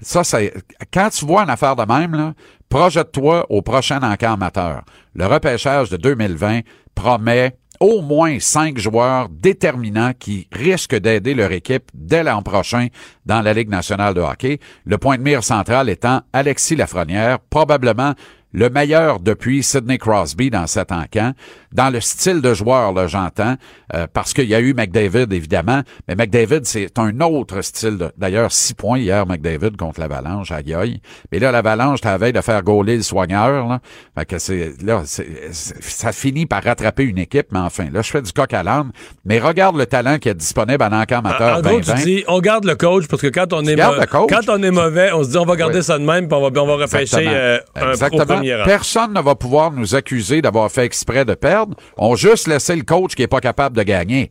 [0.00, 0.52] Ça, c'est
[0.92, 2.34] quand tu vois une affaire de même,
[2.68, 4.82] projette-toi au prochain encamp amateur.
[5.14, 6.62] Le repêchage de 2020
[6.96, 12.86] promet au moins cinq joueurs déterminants qui risquent d'aider leur équipe dès l'an prochain
[13.26, 14.58] dans la Ligue nationale de hockey.
[14.86, 18.14] Le point de mire central étant Alexis Lafrenière, probablement
[18.54, 21.32] le meilleur depuis Sidney Crosby dans cet encamp.
[21.72, 23.56] Dans le style de joueur, là, j'entends,
[23.94, 27.98] euh, parce qu'il y a eu McDavid, évidemment, mais McDavid, c'est un autre style.
[27.98, 31.00] de- D'ailleurs, six points hier, McDavid, contre l'Avalanche, aïe aïe.
[31.32, 33.80] Mais là, l'Avalanche, t'as veille de faire gauler le soigneur, là.
[34.16, 38.02] Fait que c'est, là, c'est- c'est- ça finit par rattraper une équipe, mais enfin, là,
[38.02, 38.92] je fais du coq à l'âne.
[39.24, 42.04] Mais regarde le talent qui est disponible en encamp amateur En gros, tu 2020.
[42.04, 45.24] dis, on garde le coach parce que quand on, est, quand on est mauvais, on
[45.24, 45.82] se dit, on va garder Oui.
[45.84, 47.30] ça de même, puis on va, on va repêcher Exactement.
[47.34, 48.43] euh, un Exactement.
[48.64, 51.76] Personne ne va pouvoir nous accuser d'avoir fait exprès de perdre.
[51.96, 54.30] On juste laissé le coach qui est pas capable de gagner.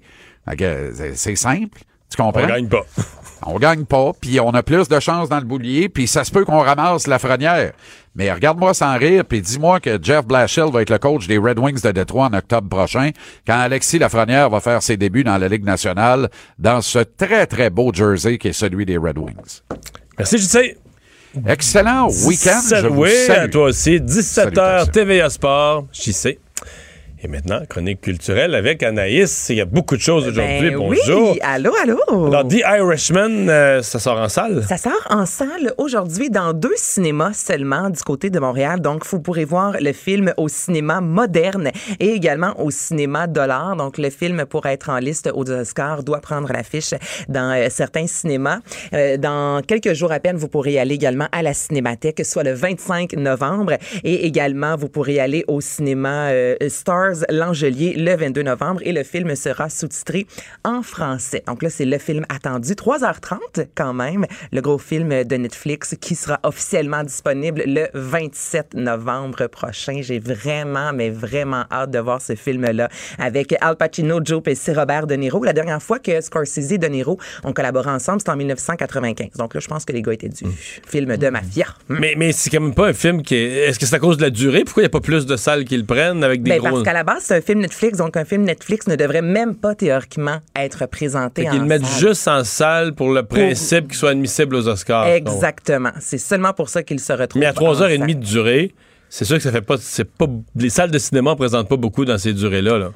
[1.15, 1.79] C'est- simple.
[2.09, 2.43] Tu comprends?
[2.43, 2.85] On gagne pas.
[3.45, 6.31] On gagne pas, puis on a plus de chances dans le boulier, puis ça se
[6.31, 7.73] peut qu'on ramasse la frenière.
[8.15, 11.59] Mais regarde-moi sans rire, puis dis-moi que Jeff Blashill va être le coach des Red
[11.59, 13.09] Wings de Détroit en octobre prochain,
[13.45, 17.69] quand Alexis Lafrenière va faire ses débuts dans la Ligue nationale, dans ce très, très
[17.69, 19.61] beau jersey qui est celui des Red Wings.
[20.17, 20.77] Merci, JC.
[21.47, 23.49] Excellent week-end, je vous oui, à salue.
[23.51, 23.99] toi aussi.
[23.99, 24.91] 17h, Salutations.
[24.91, 26.39] TVA Sport, JC.
[27.25, 29.47] Et maintenant, chronique culturelle avec Anaïs.
[29.49, 30.71] Il y a beaucoup de choses aujourd'hui.
[30.71, 31.31] Ben Bonjour.
[31.31, 32.27] Oui, allô, allô?
[32.27, 34.61] Alors, The Irishman, euh, ça sort en salle?
[34.67, 38.81] Ça sort en salle aujourd'hui dans deux cinémas seulement du côté de Montréal.
[38.81, 41.71] Donc, vous pourrez voir le film au cinéma moderne
[42.01, 43.77] et également au cinéma dollar.
[43.77, 46.93] Donc, le film pour être en liste aux Oscars doit prendre l'affiche
[47.29, 48.59] dans euh, certains cinémas.
[48.93, 52.43] Euh, dans quelques jours à peine, vous pourrez y aller également à la Cinémathèque, soit
[52.43, 53.77] le 25 novembre.
[54.03, 56.57] Et également, vous pourrez y aller au cinéma euh,
[57.29, 60.27] L'Angelier le 22 novembre et le film sera sous-titré
[60.63, 61.43] en français.
[61.47, 62.73] Donc là, c'est le film attendu.
[62.73, 69.47] 3h30 quand même, le gros film de Netflix qui sera officiellement disponible le 27 novembre
[69.47, 69.99] prochain.
[70.01, 72.89] J'ai vraiment, mais vraiment hâte de voir ce film-là
[73.19, 75.43] avec Al Pacino, Joe Pesci, Robert De Niro.
[75.43, 79.37] La dernière fois que Scorsese et De Niro ont collaboré ensemble, c'était en 1995.
[79.37, 80.45] Donc là, je pense que les gars étaient du
[80.87, 81.65] film de mafia.
[81.89, 83.69] Mais, mais c'est quand même pas un film qui est.
[83.69, 84.63] Est-ce que c'est à cause de la durée?
[84.63, 86.69] Pourquoi il n'y a pas plus de salles qui le prennent avec des Ben, gros.
[86.69, 89.75] parce la base, c'est un film Netflix, donc un film Netflix ne devrait même pas
[89.75, 93.97] théoriquement être présenté Fait en qu'ils le mettent juste en salle pour le principe qu'il
[93.97, 95.07] soit admissible aux Oscars.
[95.07, 95.91] Exactement.
[95.99, 97.41] C'est seulement pour ça qu'il se retrouve.
[97.41, 98.07] Mais à en 3h30 salle.
[98.07, 98.73] de durée,
[99.09, 99.75] c'est sûr que ça fait pas.
[99.79, 100.27] C'est pas.
[100.55, 102.77] Les salles de cinéma ne présentent pas beaucoup dans ces durées-là.
[102.77, 102.91] Là.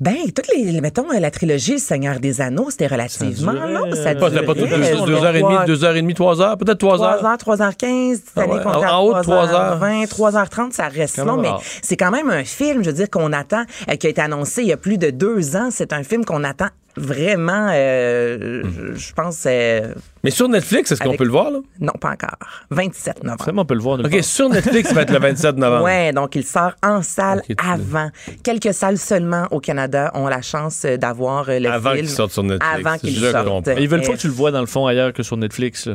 [0.00, 3.94] Ben, toutes les, mettons, la trilogie Le Seigneur des Anneaux, c'était relativement durait, long.
[3.94, 5.94] Ça Pas, ça pas tout- durait, deux, euh, deux heures et demie, trois- deux heures
[5.96, 7.26] et demie, trois heures, peut-être trois 3 heures.
[7.26, 8.66] heures, 3h15, cette Ah année ouais.
[8.66, 9.78] En- est à en haut de 3 heures.
[9.78, 12.96] 3h20, 3h30, ça reste Quand long, même mais c'est quand même un film, je veux
[12.96, 15.68] dire, qu'on attend, euh, qui a été annoncé il y a plus de deux ans.
[15.70, 21.00] C'est un film qu'on attend vraiment, euh, je- je pense, euh, Mais sur Netflix, est-ce
[21.00, 21.50] qu'on peut le voir?
[21.50, 21.58] Là?
[21.80, 22.36] non, pas encore,
[22.70, 23.42] 27 novembre.
[23.44, 23.98] Vraiment, on peut le voir.
[24.00, 25.84] OK, sur Netflix, ça va être le 27 novembre.
[25.84, 28.10] Ouais, donc il sort en salle avant.
[28.42, 32.00] Quelques salles seulement au Canada ont la chance euh, d'avoir le Avant film.
[32.02, 32.66] qu'il sorte sur Netflix.
[32.86, 33.68] Avant qu'il sorte.
[33.78, 35.86] Ils veulent pas que tu le vois dans le fond ailleurs que sur Netflix.
[35.86, 35.94] là.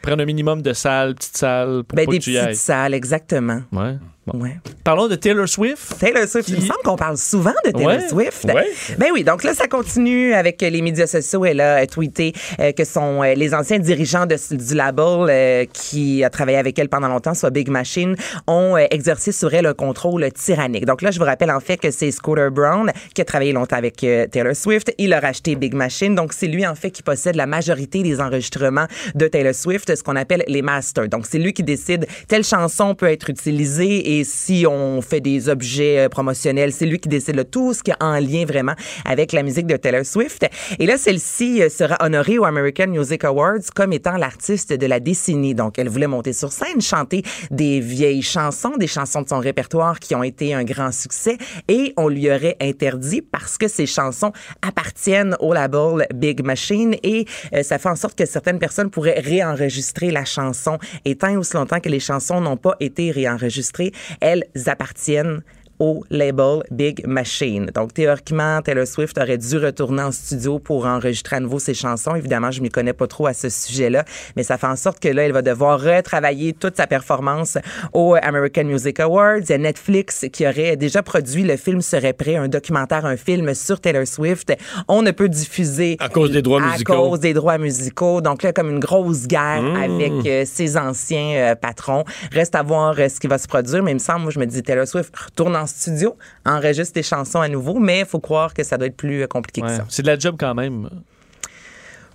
[0.00, 2.46] Prendre un minimum de salles, petites salles, pour ben, pas des que tu y ailles.
[2.48, 3.62] petites salles, exactement.
[3.72, 3.96] Ouais.
[4.32, 4.40] Bon.
[4.42, 4.56] Ouais.
[4.84, 5.98] Parlons de Taylor Swift.
[5.98, 8.44] Taylor Swift, il me Qui- semble qu'on parle souvent de Taylor Ouais, Swift.
[8.44, 8.66] ouais.
[8.98, 11.44] Ben oui, donc là, ça continue avec les médias sociaux.
[11.44, 16.24] Elle a tweeté euh, que sont euh, les anciens dirigeants de, du label euh, qui
[16.24, 18.16] a travaillé avec elle pendant longtemps, soit Big Machine,
[18.46, 20.84] ont exercé sur elle un contrôle tyrannique.
[20.86, 23.76] Donc là, je vous rappelle en fait que c'est Scooter Brown qui a travaillé longtemps
[23.76, 24.92] avec Taylor Swift.
[24.98, 26.14] Il a racheté Big Machine.
[26.14, 30.02] Donc c'est lui en fait qui possède la majorité des enregistrements de Taylor Swift, ce
[30.02, 31.08] qu'on appelle les masters.
[31.08, 35.48] Donc c'est lui qui décide telle chanson peut être utilisée Et si on fait des
[35.48, 38.74] objets euh, promotionnels, c'est lui qui décide de tout ce qui est en lien vraiment
[39.04, 40.46] avec la musique de Taylor Swift.
[40.78, 45.00] Et là, celle-ci euh, sera honorée au American Music Awards comme étant l'artiste de la
[45.00, 45.54] décennie.
[45.54, 49.98] Donc, elle voulait monter sur scène, chanter des vieilles chansons, des chansons de son répertoire
[49.98, 51.38] qui ont été un grand succès
[51.68, 57.26] et on lui aurait interdit parce que ces chansons appartiennent au label Big Machine et
[57.54, 60.78] euh, ça fait en sorte que certaines personnes pourraient réenregistrer la chanson.
[61.04, 65.42] Et tant et aussi longtemps que les chansons n'ont pas été réenregistrées, elles appartiennent
[65.78, 67.70] au label Big Machine.
[67.74, 72.14] Donc, théoriquement, Taylor Swift aurait dû retourner en studio pour enregistrer à nouveau ses chansons.
[72.14, 74.04] Évidemment, je m'y connais pas trop à ce sujet-là,
[74.36, 77.58] mais ça fait en sorte que là, elle va devoir retravailler toute sa performance
[77.92, 79.38] au American Music Awards.
[79.40, 83.16] Il y a Netflix qui aurait déjà produit Le film serait prêt, un documentaire, un
[83.16, 84.52] film sur Taylor Swift.
[84.88, 86.94] On ne peut diffuser À cause des droits à musicaux.
[87.10, 88.20] cause des droits musicaux.
[88.20, 89.76] Donc là, comme une grosse guerre Mmh.
[89.76, 92.04] avec euh, ses anciens euh, patrons.
[92.32, 93.82] Reste à voir euh, ce qui va se produire.
[93.82, 97.02] Mais il me semble, moi, je me dis, Taylor Swift, retourne en studio, enregistre tes
[97.02, 97.78] chansons à nouveau.
[97.78, 99.68] Mais il faut croire que ça doit être plus euh, compliqué Ouais.
[99.68, 99.84] que ça.
[99.88, 100.88] C'est de la job quand même.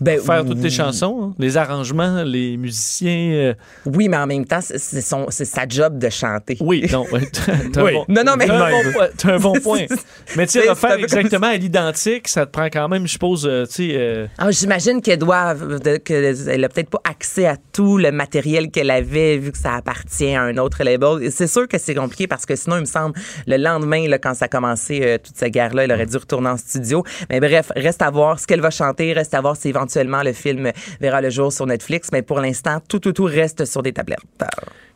[0.04, 3.32] Ben, Faire toutes tes chansons, hein, les arrangements, les musiciens.
[3.34, 3.54] euh,
[3.86, 6.58] Oui, mais en même temps, c'est son- c'est sa job de chanter.
[6.60, 7.06] Oui, non.
[7.74, 7.93] t'as- Oui.
[7.93, 9.86] bon- Non, non, mais- t'as un bon T'as un bon point.
[10.36, 13.66] Mais tu sais, refaire exactement à l'identique, ça te prend quand même, je suppose, euh,
[13.66, 13.89] tu sais.
[13.93, 18.12] euh, Ah, J'imagine qu'elle doit, de- que elle a peut-être pas accès à tout le
[18.12, 21.32] matériel qu'elle avait vu que ça appartient à un autre label.
[21.32, 23.14] C'est sûr que c'est compliqué parce que sinon, il me semble,
[23.47, 26.49] le lendemain, là, quand ça a commencé euh, toute cette guerre-là, elle aurait dû retourner
[26.49, 27.04] en studio.
[27.30, 30.34] Mais bref, reste à voir ce qu'elle va chanter, reste à voir si éventuellement le
[30.34, 32.10] film verra le jour sur Netflix.
[32.12, 34.20] Mais pour l'instant, tout, tout, tout reste sur des tablettes.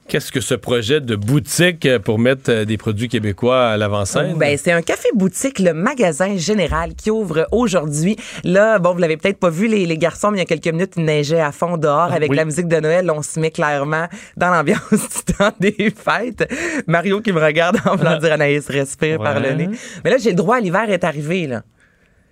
[0.07, 4.37] Qu'est-ce que ce projet de boutique euh, pour mettre euh, des produits québécois à l'avant-scène?
[4.37, 8.15] Ben, c'est un café boutique, le magasin général qui ouvre aujourd'hui.
[8.45, 10.73] Là, bon, vous l'avez peut-être pas vu les, les garçons, mais il y a quelques
[10.73, 12.37] minutes, il neigeait à fond dehors avec oui.
[12.37, 13.11] la musique de Noël.
[13.11, 16.49] On se met clairement dans l'ambiance du temps des fêtes.
[16.87, 19.69] Mario qui me regarde en voulant dire Anaïs respire par le nez.
[20.05, 21.63] Mais là, j'ai le droit, l'hiver est arrivé là.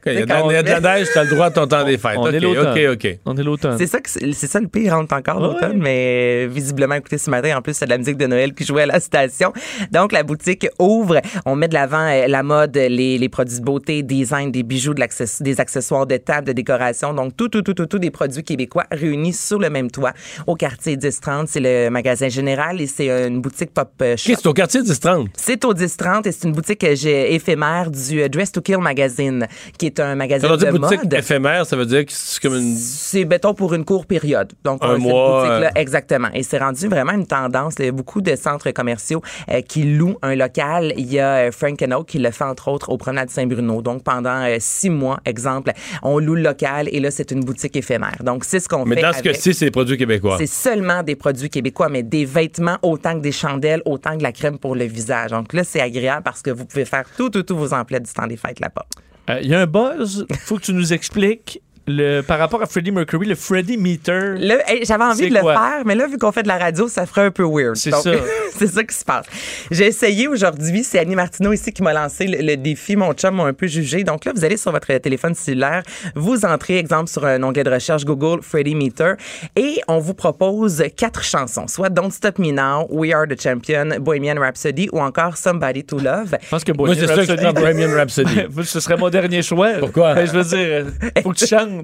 [0.05, 1.29] Il y a de la, quand on il y a de la neige, t'as le
[1.29, 2.17] droit à ton temps des fêtes.
[2.17, 2.67] on est l'automne.
[2.91, 3.19] OK, OK.
[3.25, 3.77] On est l'automne.
[3.77, 5.47] C'est ça, que c'est c'est ça le pire rentre encore Ouais.
[5.47, 8.63] l'automne, mais visiblement, écoutez, ce matin, en plus, c'est de la musique de Noël qui
[8.65, 9.51] jouait à la station.
[9.91, 11.21] Donc, la boutique ouvre.
[11.45, 14.93] On met de l'avant euh, la mode, les, les produits de beauté, design, des bijoux,
[14.93, 17.13] de l'access- des accessoires de table, de décoration.
[17.13, 20.13] Donc, tout, tout, tout, tout, tout des produits québécois réunis sur le même toit
[20.47, 21.47] au quartier 1030.
[21.47, 24.33] C'est le magasin général et c'est une boutique pop euh, shop.
[24.35, 25.27] C'est au quartier 10-30.
[25.35, 26.95] C'est au 1030 et c'est une boutique euh,
[27.29, 29.47] éphémère du euh, Dress to Kill magazine,
[29.77, 31.13] qui est un magazine Ça veut dire de boutique mode.
[31.13, 32.75] éphémère, ça veut dire que c'est comme une...
[32.75, 34.51] C'est, mettons, pour une courte période.
[34.63, 35.81] Donc, Un cette mois, boutique-là, euh.
[35.81, 36.29] exactement.
[36.33, 37.75] Et c'est rendu vraiment une tendance.
[37.79, 39.21] Il y a beaucoup de centres commerciaux
[39.51, 40.93] euh, qui louent un local.
[40.97, 43.81] Il y a euh, Frank Oak qui le fait, entre autres, au Promenade Saint-Bruno.
[43.81, 45.71] Donc, pendant euh, six mois, exemple,
[46.03, 48.17] on loue le local et là, c'est une boutique éphémère.
[48.23, 49.01] Donc, c'est ce qu'on Mais fait.
[49.01, 50.37] dans ce cas-ci, c'est des produits québécois.
[50.37, 54.31] c'est seulement des produits québécois, mais des vêtements autant que des chandelles, autant que la
[54.31, 55.31] crème pour le visage.
[55.31, 58.13] Donc là, c'est agréable parce que vous pouvez faire tout, tout, tous vos emplettes du
[58.13, 58.85] temps des fêtes là-bas.
[59.29, 62.65] Euh, Il y a un buzz, faut que tu nous expliques le, par rapport à
[62.65, 64.35] Freddie Mercury, le Freddie Meter.
[64.37, 66.87] Là, hey, j'avais envie de le faire, mais là, vu qu'on fait de la radio,
[66.87, 67.75] ça ferait un peu weird.
[67.75, 68.11] C'est ça.
[68.57, 69.25] c'est ça qui se passe.
[69.71, 70.83] J'ai essayé aujourd'hui.
[70.83, 72.95] C'est Annie Martineau ici qui m'a lancé le, le défi.
[72.95, 74.03] Mon chum m'a un peu jugé.
[74.03, 75.83] Donc là, vous allez sur votre téléphone cellulaire,
[76.15, 79.13] vous entrez, exemple, sur un onglet de recherche Google Freddie Meter
[79.55, 83.99] et on vous propose quatre chansons, soit Don't Stop Me Now, We Are the Champion,
[83.99, 86.35] Bohemian Rhapsody ou encore Somebody to Love.
[86.41, 88.41] Je pense que Bohemian Rhapsody- prends Bohemian Rhapsody.
[88.63, 89.73] Ce serait mon dernier choix.
[89.79, 90.13] Pourquoi?
[90.15, 90.85] Ben, je veux dire,
[91.23, 91.74] faut que tu chantes.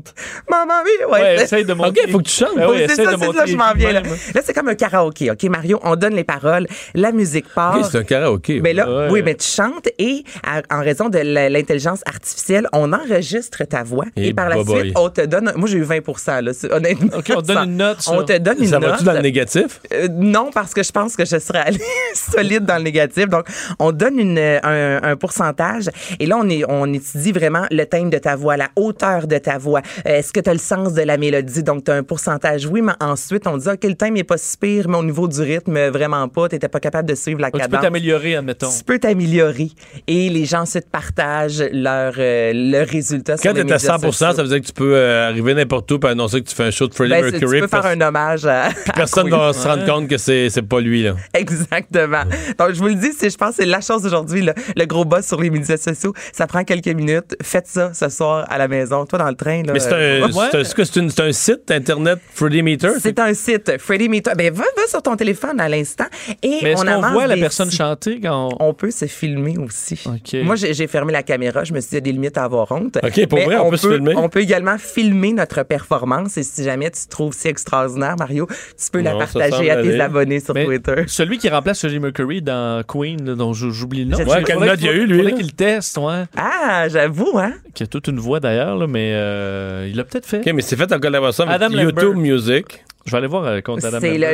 [0.49, 1.35] Maman, oui, ouais.
[1.43, 2.01] Essaye de montrer.
[2.05, 2.55] OK, faut que tu chantes.
[2.55, 3.91] Ben oui, Oui, c'est ça, de c'est ça, je m'en viens.
[3.93, 4.11] Là, même.
[4.35, 5.31] Là, c'est comme un karaoké.
[5.31, 7.77] OK, Mario, on donne les paroles, la musique part.
[7.79, 8.59] OK, c'est un karaoké.
[8.61, 9.07] Ben là, Ouais.
[9.11, 14.05] oui, mais tu chantes et à- en raison de l'intelligence artificielle, on enregistre ta voix
[14.15, 15.51] et, Et par la suite, on te donne.
[15.55, 17.17] Moi, j'ai eu 20 là, honnêtement.
[17.17, 18.11] OK, on te donne Ça- une note, ça.
[18.13, 18.89] On te donne une ça note.
[18.91, 19.79] va-tu dans le négatif?
[19.93, 21.79] Euh, non, parce que je pense que je serais allée
[22.13, 23.27] solide dans le négatif.
[23.27, 23.45] Donc,
[23.79, 25.89] on donne une, un, un pourcentage
[26.19, 29.37] et là, on, est, on étudie vraiment le thème de ta voix, la hauteur de
[29.37, 29.80] ta voix.
[30.07, 31.63] Euh, Est-ce que tu as le sens de la mélodie?
[31.63, 34.37] Donc, tu as un pourcentage, oui, mais ensuite, on dit, OK, le thème n'est pas
[34.37, 36.49] si pire, mais au niveau du rythme, vraiment pas.
[36.49, 37.83] Tu n'étais pas capable de suivre la Donc, tu peux cadence.
[37.83, 38.69] t'améliorer, admettons.
[38.75, 39.69] Tu peux t'améliorer
[40.07, 43.79] et les gens ensuite partagent leur, euh, leur résultat sur Quand les t'es à médias
[43.79, 44.33] 100 sociaux.
[44.35, 46.63] ça veut dire que tu peux euh, arriver n'importe où et annoncer que tu fais
[46.65, 47.55] un show de Freddie Ben, Mercury.
[47.57, 49.35] tu peux faire un hommage à, à Personne Queen.
[49.39, 51.03] va se rendre compte que c'est pas lui.
[51.03, 51.15] Là.
[51.33, 52.23] Exactement.
[52.57, 54.85] Donc, je vous le dis, c'est, je pense que c'est la chose aujourd'hui, le, le
[54.85, 56.13] gros boss sur les médias sociaux.
[56.33, 57.35] Ça prend quelques minutes.
[57.41, 59.05] Faites ça ce soir à la maison.
[59.05, 60.27] Toi, dans le train, là.
[60.53, 60.63] Mais
[61.05, 62.91] c'est un, site Internet Freddy Meter?
[62.99, 64.31] C'est un site, Freddy Meter.
[64.37, 66.05] Ben, va, va sur ton téléphone à l'instant.
[66.43, 68.71] Et Mais on amasse voit la personne chanter quand on...
[68.71, 70.01] On peut se filmer aussi.
[70.05, 70.41] OK.
[70.43, 71.63] Moi, j'ai fermé la caméra.
[71.63, 72.97] Je me suis dit, il y a des limites à avoir honte.
[73.03, 74.13] OK, pour Mais vrai, on peut se filmer?
[74.15, 76.37] On peut également filmer notre performance.
[76.37, 79.89] Et si jamais tu trouves si extraordinaire, Mario, tu peux la Non, partager à tes
[79.89, 79.99] aller.
[79.99, 81.03] abonnés sur Mais Twitter.
[81.07, 84.17] Celui qui remplace Freddie Mercury dans Queen, là, dont j'oublie le nom.
[84.17, 85.37] Ouais, Faudrait quelle note il y a eu, lui, Faudrait là?
[85.37, 86.23] qu'il le teste, ouais.
[86.37, 87.53] Ah, j'avoue, hein?
[87.73, 90.39] Qui a toute une voix d'ailleurs, là, mais euh, il l'a peut-être fait.
[90.39, 92.17] OK, mais c'est fait en collaboration avec Adam YouTube Lambert.
[92.21, 92.83] Music.
[93.05, 94.29] Je vais aller voir euh, contre Adam C'est Lambert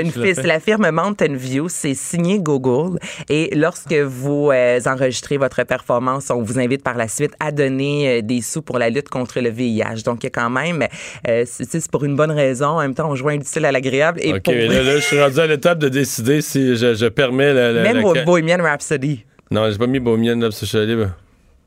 [0.46, 3.00] la, une firme Mountain View, c'est signé Google.
[3.30, 8.18] Et lorsque vous euh, enregistrez votre performance, on vous invite par la suite à donner
[8.18, 10.04] euh, des sous pour la lutte contre le VIH.
[10.04, 10.86] Donc, il y a quand même,
[11.28, 12.68] euh, c'est c'est pour une bonne raison.
[12.68, 14.20] En même temps, on joint l'utile à l'agréable.
[14.22, 17.06] Et OK, pour là, là, je suis rendu à l'étape de décider si je, je
[17.06, 17.72] permets la.
[17.72, 19.24] la- même la- Bohemian Rhapsody.
[19.50, 21.06] Non, j'ai pas mis Bohemian Rhapsody.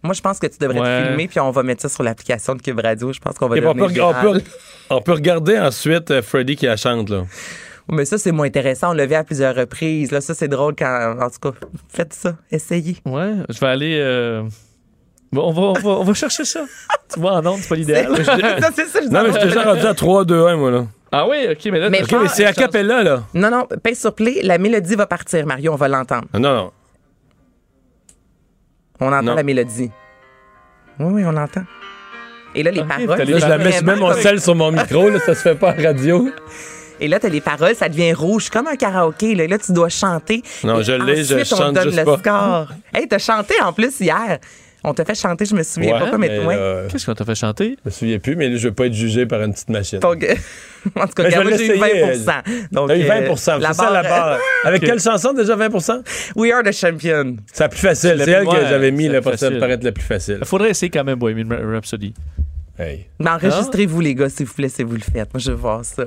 [0.03, 1.03] Moi, je pense que tu devrais Ouais.
[1.03, 3.13] te filmer, puis on va mettre ça sur l'application de Cube Radio.
[3.13, 4.43] Je pense qu'on va on, peut, on, peut,
[4.91, 7.25] on peut regarder ensuite euh, Freddy qui la chante, là.
[7.93, 8.91] Mais ça, c'est moins intéressant.
[8.91, 10.13] On l'a vu à plusieurs reprises.
[10.13, 11.17] Là, ça, c'est drôle quand...
[11.21, 12.37] En tout cas, faites ça.
[12.51, 12.97] Essayez.
[13.05, 13.99] Ouais, je vais aller.
[14.01, 14.43] euh,
[15.33, 16.61] bon, on, va, on, va, on va chercher ça.
[17.13, 18.15] tu vois, en ondes, c'est pas l'idéal.
[18.25, 18.37] ça.
[18.37, 20.87] Non, mais je suis déjà rendu à 3, 2, 1, moi, là.
[21.11, 23.23] ah oui, ok, mais là, Mais t'as- OK, mais c'est a cappella, là.
[23.35, 24.41] Non, non, pèse sur play.
[24.45, 25.73] La mélodie va partir, Mario.
[25.73, 26.27] On va l'entendre.
[26.35, 26.71] Non, non.
[29.01, 29.35] On entend Non.
[29.35, 29.91] la mélodie.
[30.99, 31.63] Oui, oui, on l'entend.
[32.55, 33.07] Et là, les paroles.
[33.17, 35.41] t'as les- Là, je la mets, mets mon sel sur mon micro, là, ça se
[35.41, 36.29] fait pas à radio.
[36.99, 39.35] Et là, t'as les paroles, ça devient rouge, comme un karaoké.
[39.35, 40.43] Là, là tu dois chanter.
[40.65, 42.19] Non, Et je l'ai, je ensuite, on chante donne juste le pas.
[42.19, 42.69] score.
[42.93, 44.39] Hey, t'as chanté en plus hier.
[44.83, 46.55] On t'a fait chanter, je me souviens pas, mais, ouais.
[46.59, 47.77] euh, Qu'est-ce qu'on t'a fait chanter?
[47.85, 49.99] je me souviens plus, mais là, je veux pas être jugé par une petite machine.
[49.99, 50.25] Donc,
[50.97, 52.25] en tout cas, regarde, vais moi, j'ai eu l'essayer.
[52.25, 54.39] 20 Donc, T'as eu euh, 20 c'est ça la barre- barre.
[54.65, 56.03] Avec quelle chanson déjà 20%
[56.37, 57.37] We are the champion.
[57.53, 58.23] C'est la plus facile.
[58.25, 60.39] C'est elle que j'avais mis là, pour ça paraître la plus facile.
[60.41, 62.15] Il faudrait essayer quand même Bohemian Rhapsody.
[62.79, 63.07] Hey.
[63.19, 65.33] Mais enregistrez-vous, les gars, s'il vous plaît, si vous le faites.
[65.35, 66.05] Moi, je veux voir ça.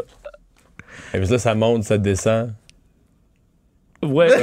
[1.13, 2.51] Et puis là, ça monte, ça descend.
[4.03, 4.29] Ouais.
[4.29, 4.37] Ça,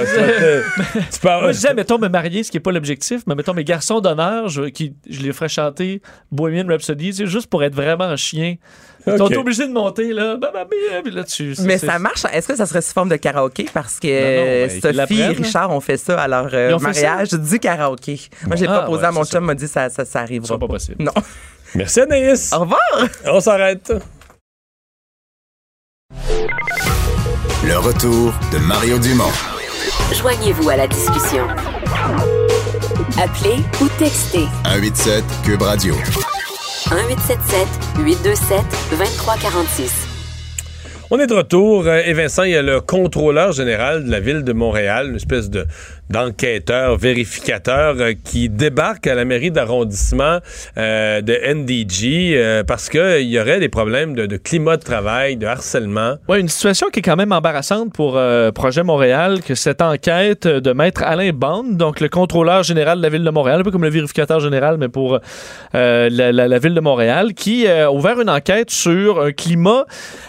[1.13, 3.35] tu peux avoir- Moi, je disais, mettons, me marier, ce qui n'est pas l'objectif, mais
[3.35, 6.03] mettons, mes garçons d'honneur, je, qui, je les ferais chanter
[6.33, 8.57] Bohemian Rhapsody, c'est juste pour être vraiment un chien.
[9.07, 10.37] Ils sont obligés de monter, là.
[10.37, 12.25] Bah, bah, bah, puis là, tu, Mais ça marche.
[12.33, 13.67] Est-ce que ça serait sous forme de karaoké?
[13.73, 15.27] Parce que Non, ben, Sophie et.
[15.29, 18.21] Richard ont fait ça à leur euh, mariage du karaoké.
[18.47, 20.67] Moi, j'ai Ah, proposé ouais, à mon chum, m'a dit ça, ça, ça arrivera pas
[20.67, 21.03] possible.
[21.03, 21.13] Non.
[21.75, 22.53] Merci Anaïs.
[22.53, 22.81] Au revoir!
[23.27, 23.93] On s'arrête.
[27.63, 29.25] Le retour de Mario Dumont.
[30.15, 31.47] Joignez-vous à la discussion.
[33.23, 35.95] Appelez ou textez 187 Cube Radio.
[36.91, 37.67] 1877
[37.99, 38.59] 827
[38.91, 39.93] 2346.
[41.13, 41.87] On est de retour.
[41.87, 45.17] Euh, Et Vincent, il y a le contrôleur général de la ville de Montréal, une
[45.17, 45.67] espèce de
[46.11, 50.39] d'enquêteur, vérificateur euh, qui débarque à la mairie d'arrondissement
[50.77, 55.47] euh, de NDG euh, parce qu'il y aurait des problèmes de, climat de travail, de
[55.47, 56.17] harcèlement.
[56.29, 60.47] Ouais, une situation qui est quand même embarrassante pour euh, Projet Montréal, que cette enquête
[60.47, 63.71] de maître Alain Bond, donc le contrôleur général de la ville de Montréal, un peu
[63.71, 65.19] comme le vérificateur général, mais pour
[65.75, 69.33] euh, la, la- la ville de Montréal, qui euh, a ouvert une enquête sur un
[69.33, 69.85] climat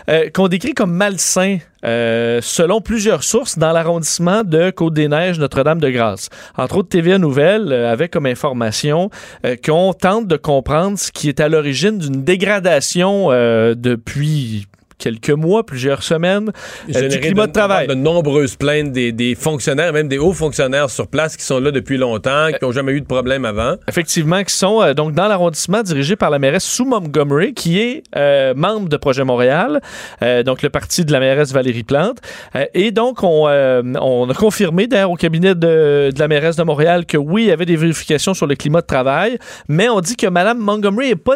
[0.09, 1.57] euh, qu'on décrit comme malsain.
[1.85, 6.29] Euh, selon plusieurs sources dans l'arrondissement de Côte-des-Neiges, Notre-Dame-de-Grâce.
[6.57, 9.09] Entre autres, TVA Nouvelle euh, avait comme information
[9.45, 14.67] euh, qu'on tente de comprendre ce qui est à l'origine d'une dégradation euh, depuis
[15.01, 16.51] quelques mois, plusieurs semaines,
[16.95, 17.87] euh, du climat de travail.
[17.87, 21.71] De nombreuses plaintes des, des fonctionnaires, même des hauts fonctionnaires sur place qui sont là
[21.71, 23.75] depuis longtemps, qui n'ont jamais eu de problème avant.
[23.87, 28.03] Effectivement, qui sont euh, donc dans l'arrondissement dirigé par la mairesse Sue Montgomery, qui est
[28.15, 29.81] euh, membre de Projet Montréal,
[30.21, 32.19] euh, donc le parti de la mairesse Valérie Plante.
[32.73, 37.05] Et donc, on, on a confirmé d'ailleurs au cabinet de, de la mairesse de Montréal
[37.05, 40.15] que oui, il y avait des vérifications sur le climat de travail, mais on dit
[40.15, 41.35] que Mme Montgomery n'est pas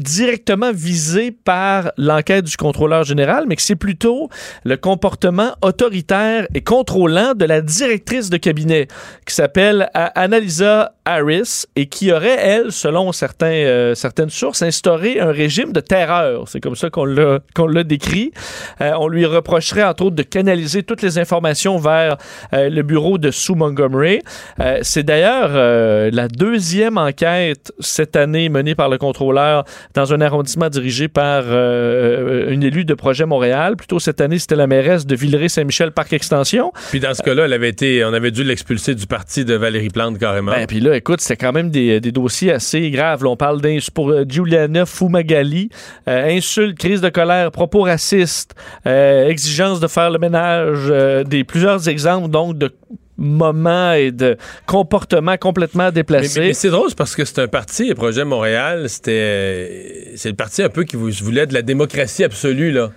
[0.00, 4.28] directement visée par l'enquête du contrôleur général, mais que c'est plutôt
[4.64, 8.88] le comportement autoritaire et contrôlant de la directrice de cabinet
[9.26, 15.20] qui s'appelle euh, Annalisa Harris et qui aurait, elle, selon certains, euh, certaines sources, instauré
[15.20, 16.48] un régime de terreur.
[16.48, 18.32] C'est comme ça qu'on l'a, qu'on l'a décrit.
[18.80, 22.16] Euh, on lui reprocherait, entre autres, de canaliser toutes les informations vers
[22.52, 24.20] euh, le bureau de Sue Montgomery.
[24.60, 30.20] Euh, c'est d'ailleurs euh, la deuxième enquête cette année menée par le contrôleur dans un
[30.20, 33.76] arrondissement dirigé par euh, une élue de Projet Montréal.
[33.76, 36.72] Plutôt cette année, c'était la mairesse de Villeray-Saint-Michel Parc Extension.
[36.90, 39.90] Puis dans ce cas-là, elle avait été, on avait dû l'expulser du parti de Valérie
[39.90, 40.52] Plante carrément.
[40.52, 43.22] Ben, puis là, écoute, c'était quand même des, des dossiers assez graves.
[43.24, 45.68] Là, on parle d'ins pour euh, Giuliana Fumagalli,
[46.08, 48.54] euh, insultes, crise de colère, propos racistes,
[48.86, 52.70] euh, exigence de faire le ménage, euh, des plusieurs exemples donc de
[53.18, 54.36] moments et de
[54.66, 56.40] comportements complètement déplacés.
[56.40, 60.12] mais- mais c'est drôle, parce que c'est un parti, le projet Montréal, c'était.
[60.16, 62.90] C'est le parti un peu qui voulait de la démocratie absolue, là.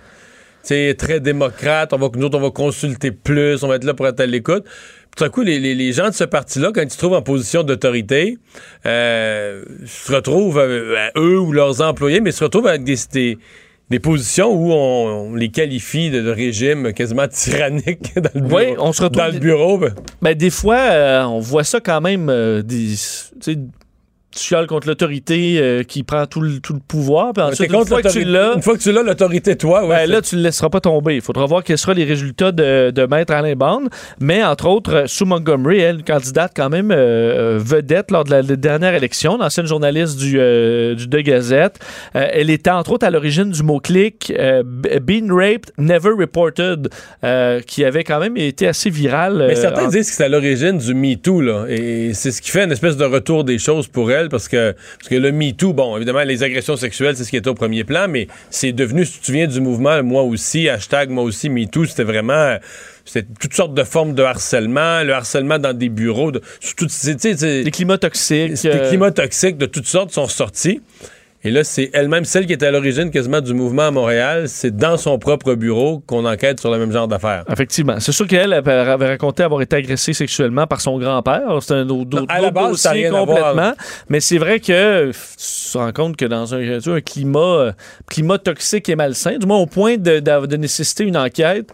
[0.62, 3.94] C'est très démocrate, on va, nous autres, on va consulter plus, on va être là
[3.94, 4.64] pour être à l'écoute.
[5.16, 7.22] Tout à coup, les, les- les gens de ce parti-là, quand ils se trouvent en
[7.22, 8.38] position d'autorité,
[8.86, 13.38] euh, se retrouvent, euh, à eux ou leurs employés, mais se retrouvent avec des, des,
[13.90, 18.56] des positions où on, on les qualifie de, de régime quasiment tyrannique dans le bureau.
[18.56, 21.80] Oui, on se retrouve- Dans le bureau, ben, Ben, des fois, euh, on voit ça
[21.80, 22.26] quand même,
[22.62, 22.94] des,
[24.34, 27.32] tu chiales contre l'autorité euh, qui prend tout le, tout le pouvoir.
[27.32, 29.88] Puis ensuite, une fois que tu l'as, Une fois que tu l'as, l'autorité, toi, ouais.
[30.06, 31.16] ben, là, tu ne le laisseras pas tomber.
[31.16, 33.84] Il faudra voir quels seront les résultats de, de Maître Alain Bond.
[34.20, 38.30] Mais, entre autres, euh, Sue Montgomery, elle, candidate quand même euh, euh, vedette lors de
[38.30, 41.78] la, la dernière élection, l'ancienne journaliste du, euh, du De Gazette.
[42.14, 46.88] Euh, elle était, entre autres, à l'origine du mot-clic euh, Been Raped, Never Reported,
[47.24, 49.44] euh, qui avait quand même été assez viral.
[49.48, 51.64] Mais certains en- disent que c'est à l'origine du MeToo, là.
[51.68, 54.72] Et c'est ce qui fait une espèce de retour des choses pour elle, parce que,
[54.98, 57.84] parce que le MeToo, bon, évidemment, les agressions sexuelles, c'est ce qui était au premier
[57.84, 61.48] plan, mais c'est devenu, si tu te souviens du mouvement, moi aussi, hashtag moi aussi,
[61.48, 62.56] MeToo, c'était vraiment.
[63.04, 66.40] C'était toutes sortes de formes de harcèlement, le harcèlement dans des bureaux, de,
[66.88, 68.52] c'est- Des climats toxiques.
[68.52, 70.80] des euh, climats toxiques de toutes sortes sont sortis.
[71.42, 74.46] Et là, c'est elle-même celle qui était à l'origine quasiment du mouvement à Montréal.
[74.46, 77.44] C'est dans son propre bureau qu'on enquête sur le même genre d'affaires.
[77.50, 77.98] Effectivement.
[77.98, 81.58] C'est sûr qu'elle elle avait raconté avoir été agressée sexuellement par son grand-père.
[81.62, 83.38] C'est un autre, Non, à la autre base, ça a dossier rien à voir.
[83.54, 83.72] complètement.
[84.10, 87.72] Mais c'est vrai que tu te rends compte que dans un, climat, euh,
[88.10, 91.70] climat toxique et malsain, du moins au point de, de- de nécessiter une enquête,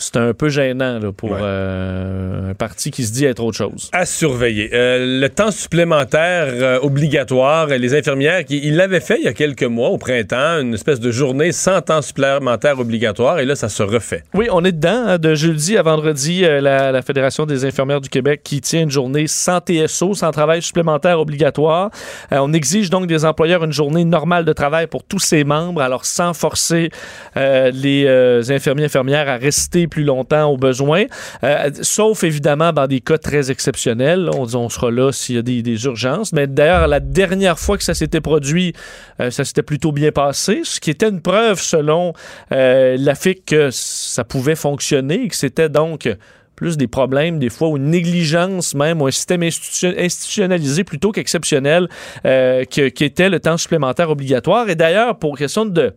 [0.00, 1.38] c'est un peu gênant là, pour Ouais.
[1.40, 3.88] euh, un parti qui se dit être autre chose.
[3.92, 4.70] À surveiller.
[4.72, 9.32] Euh, le temps supplémentaire euh, obligatoire, les infirmières, qui, ils l'avaient fait il y a
[9.32, 13.68] quelques mois, au printemps, une espèce de journée sans temps supplémentaire obligatoire, et là, ça
[13.68, 14.24] se refait.
[14.34, 14.90] Oui, on est dedans.
[15.06, 18.82] hein, de jeudi à vendredi, euh, la, la Fédération des infirmières du Québec qui tient
[18.82, 21.90] une journée sans TSO, sans travail supplémentaire obligatoire.
[22.32, 25.82] Euh, on exige donc des employeurs une journée normale de travail pour tous ses membres,
[25.82, 26.90] alors sans forcer
[27.36, 31.04] euh, les euh, infirmiers infirmières à rester plus longtemps au besoin,
[31.42, 34.30] Euh, sauf évidemment dans des cas très exceptionnels.
[34.34, 36.32] On, on sera là s'il y a des, urgences.
[36.32, 38.72] Mais d'ailleurs, la dernière fois que ça s'était produit,
[39.20, 42.12] euh, ça s'était plutôt bien passé, ce qui était une preuve selon
[42.52, 46.08] euh, la FIC que ça pouvait fonctionner et que c'était donc
[46.56, 51.10] plus des problèmes, des fois, ou une négligence même, ou un système institution- institutionnalisé plutôt
[51.10, 51.88] qu'exceptionnel,
[52.26, 54.68] euh, qui était le temps supplémentaire obligatoire.
[54.68, 55.94] Et d'ailleurs, pour question de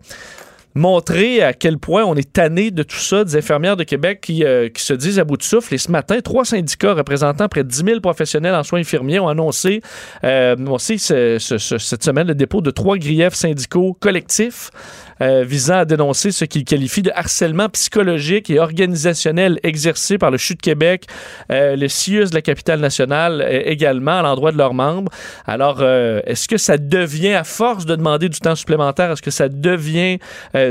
[0.75, 4.43] montrer à quel point on est tanné de tout ça, des infirmières de Québec qui,
[4.43, 5.73] euh, qui se disent à bout de souffle.
[5.73, 9.27] Et ce matin, trois syndicats représentant près de 10 000 professionnels en soins infirmiers ont
[9.27, 9.81] annoncé,
[10.23, 10.55] euh,
[10.97, 14.71] ce- ce- ce- cette semaine le dépôt de trois griefs syndicaux collectifs
[15.23, 20.37] euh, visant à dénoncer ce qu'ils qualifient de harcèlement psychologique et organisationnel exercé par le
[20.37, 21.05] CHU de Québec,
[21.51, 25.11] euh, le CIUS de la capitale nationale euh, également à l'endroit de leurs membres.
[25.47, 29.49] Alors, est-ce que ça devient, à force de demander du temps supplémentaire, est-ce que ça
[29.49, 30.17] devient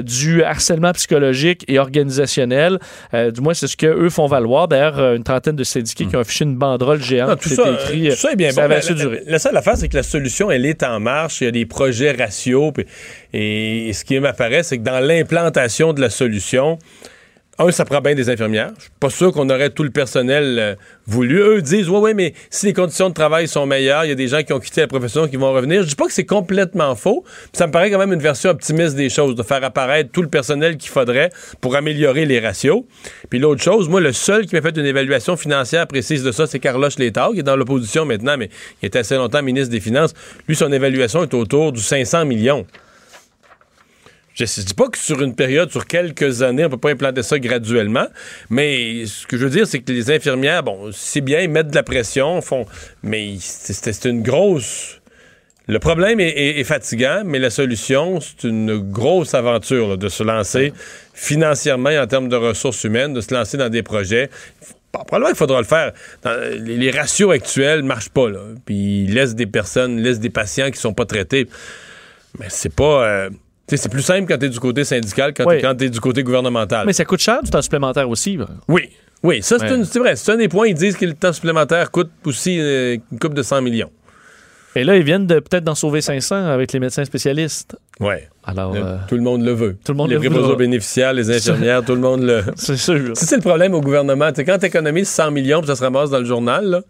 [0.03, 2.79] du harcèlement psychologique et organisationnel?
[3.13, 4.69] Du moins, c'est ce qu'eux font valoir.
[4.69, 7.29] D'ailleurs, une trentaine de syndiqués qui ont affiché une banderole géante.
[7.31, 8.69] Non, tout, qui ça, écrit, tout ça est bien ça bon.
[8.75, 8.81] La-
[9.15, 11.41] la, la seule affaire, c'est que la solution, elle est en marche.
[11.41, 12.73] Il y a des projets ratios.
[12.75, 12.87] puis-
[13.33, 16.79] et ce qui m'apparaît, c'est que dans l'implantation de la solution,
[17.59, 18.73] un, ça prend bien des infirmières.
[18.79, 20.75] Je suis pas sûr qu'on aurait tout le personnel euh,
[21.07, 21.39] voulu.
[21.39, 24.15] Eux disent, ouais, ouais, mais si les conditions de travail sont meilleures, il y a
[24.15, 25.83] des gens qui ont quitté la profession qui vont revenir.
[25.83, 27.25] Je dis pas que c'est complètement faux.
[27.53, 30.29] Ça me paraît quand même une version optimiste des choses, de faire apparaître tout le
[30.29, 31.31] personnel qu'il faudrait
[31.61, 32.85] pour améliorer les ratios.
[33.29, 36.47] Puis l'autre chose, moi, le seul qui m'a fait une évaluation financière précise de ça,
[36.47, 38.49] c'est Carlos Létard, qui est dans l'opposition maintenant, mais
[38.83, 40.15] il était assez longtemps ministre des Finances.
[40.49, 42.67] Lui, son évaluation est autour du 500 millions.
[44.35, 47.23] Je ne dis pas que sur une période, sur quelques années, on peut pas implanter
[47.23, 48.07] ça graduellement,
[48.49, 51.69] mais ce que je veux dire, c'est que les infirmières, bon, c'est bien, ils mettent
[51.69, 52.65] de la pression, font,
[53.03, 55.01] mais c'est- une grosse...
[55.69, 60.73] Le problème est, fatigant, mais la solution, c'est une grosse aventure de se lancer
[61.15, 64.29] financièrement en termes de ressources humaines, de se lancer dans des projets.
[64.93, 65.93] Bon, probablement qu'il faudra le faire.
[66.59, 68.41] Les, ratios actuels ne marchent pas, là.
[68.67, 71.47] Puis ils laissent des personnes, laissent des patients qui sont pas traités.
[72.41, 73.07] Mais c'est pas...
[73.07, 73.31] euh,
[73.69, 75.61] c'est plus simple quand tu es du côté syndical que Oui.
[75.61, 76.87] quand tu es du côté gouvernemental.
[76.87, 78.37] Mais ça coûte cher du temps supplémentaire aussi.
[78.37, 78.47] là.
[78.69, 78.91] Oui,
[79.23, 79.99] oui, ça c'est Ouais.
[80.01, 80.17] vrai.
[80.17, 80.67] C'est un des points.
[80.67, 83.91] Ils disent que le temps supplémentaire coûte aussi euh, une coupe de 100 millions.
[84.75, 87.77] Et là, ils viennent de peut-être d'en sauver 500 avec les médecins spécialistes.
[88.01, 88.27] Ouais.
[88.43, 89.77] Alors, euh, tout le monde le veut.
[89.85, 92.43] tout le monde les le préposés bénéficiaires, les infirmières, tout le monde le.
[92.57, 93.11] c'est sûr.
[93.15, 96.19] C'est le problème au gouvernement, quand tu économises 100 millions puis ça se ramasse dans
[96.21, 96.81] le journal, là,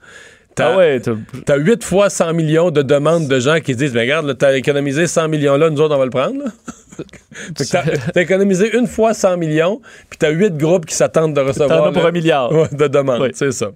[0.55, 3.93] t'as Ah ouais, t'as- as 8 fois 100 millions de demandes de gens qui disent
[3.95, 6.45] Mais regarde, là, t'as économisé 100 millions là, nous autres, on va le prendre.
[6.45, 6.51] là.
[7.71, 9.81] T'as- économisé une fois 100 millions,
[10.11, 11.85] puis t'as huit groupes qui s'attendent de recevoir.
[11.85, 12.51] T'en pour un milliard.
[12.53, 13.29] Ouais, de demande, Oui.
[13.35, 13.71] c'est ça.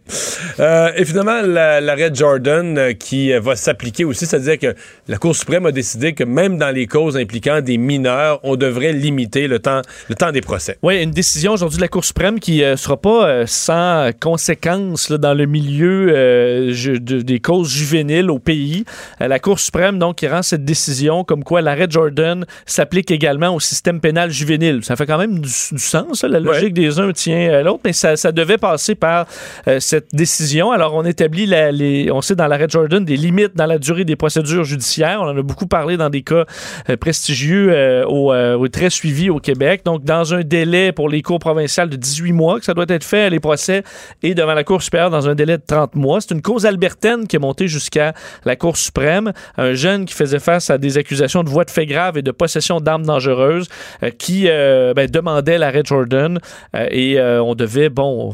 [0.61, 4.74] Euh, et finalement, la- l'arrêt Jordan euh, qui euh, va s'appliquer aussi, c'est-à-dire que
[5.09, 8.93] la Cour suprême a décidé que même dans les causes impliquant des mineurs, on devrait
[8.93, 10.79] limiter le temps, le temps des procès.
[10.83, 15.18] Oui, une décision aujourd'hui de la Cour suprême qui ne sera pas sans conséquences là,
[15.18, 18.85] dans le milieu ju- de- des causes juvéniles au pays.
[19.20, 23.59] La Cour suprême, donc, qui rend cette décision comme quoi l'arrêt Jordan s'applique également au
[23.61, 24.85] système pénal juvénile.
[24.85, 27.81] Ça fait quand même du, du sens, ça, la logique des uns tient à l'autre,
[27.85, 29.27] mais ça, ça devait passer par
[29.67, 30.71] euh, cette décision.
[30.71, 34.05] Alors, on établit, la- les, on sait dans l'arrêt Jordan, des limites dans la durée
[34.05, 35.19] des procédures judiciaires.
[35.21, 36.45] On en a beaucoup parlé dans des cas
[36.91, 39.83] euh, prestigieux euh, au, euh, au- très suivis au Québec.
[39.85, 43.05] Donc, dans un délai pour les cours provinciales de 18 mois, que ça doit être
[43.05, 43.83] fait, les procès,
[44.23, 46.21] et devant la Cour supérieure dans un délai de 30 mois.
[46.21, 48.13] C'est une cause albertaine qui est montée jusqu'à
[48.45, 49.33] la Cour suprême.
[49.57, 52.30] Un jeune qui faisait face à des accusations de voies de fait grave et de
[52.30, 53.68] possession d'armes dangereuses
[54.03, 56.39] euh, qui euh, ben, demandait l'arrêt Jordan
[56.75, 58.33] euh, et on devait, bon...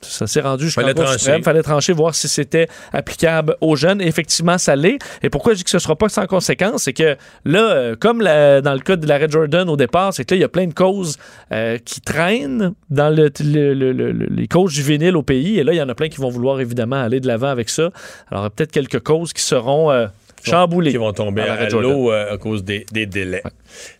[0.00, 1.18] Ça s'est rendu jusqu'à la Fallait trancher.
[1.18, 1.42] suprême.
[1.42, 4.00] fallait trancher, voir si c'était applicable aux jeunes.
[4.00, 4.98] Et effectivement, ça l'est.
[5.24, 8.20] Et pourquoi je dis que ce ne sera pas sans conséquence, c'est que là, comme
[8.22, 10.48] la- dans le cas de l'arrêt Jordan au départ, c'est que là, il y a
[10.48, 11.16] plein de causes
[11.50, 15.58] euh, qui traînent dans le- le- le- le- le- les causes juvéniles au pays.
[15.58, 17.68] Et là, il y en a plein qui vont vouloir évidemment aller de l'avant avec
[17.68, 17.90] ça.
[18.30, 20.06] Alors, il y a peut-être quelques causes qui seront euh,
[20.44, 20.90] chamboulées.
[20.90, 23.42] Qui vont tomber à l'eau euh, à cause des, des délais.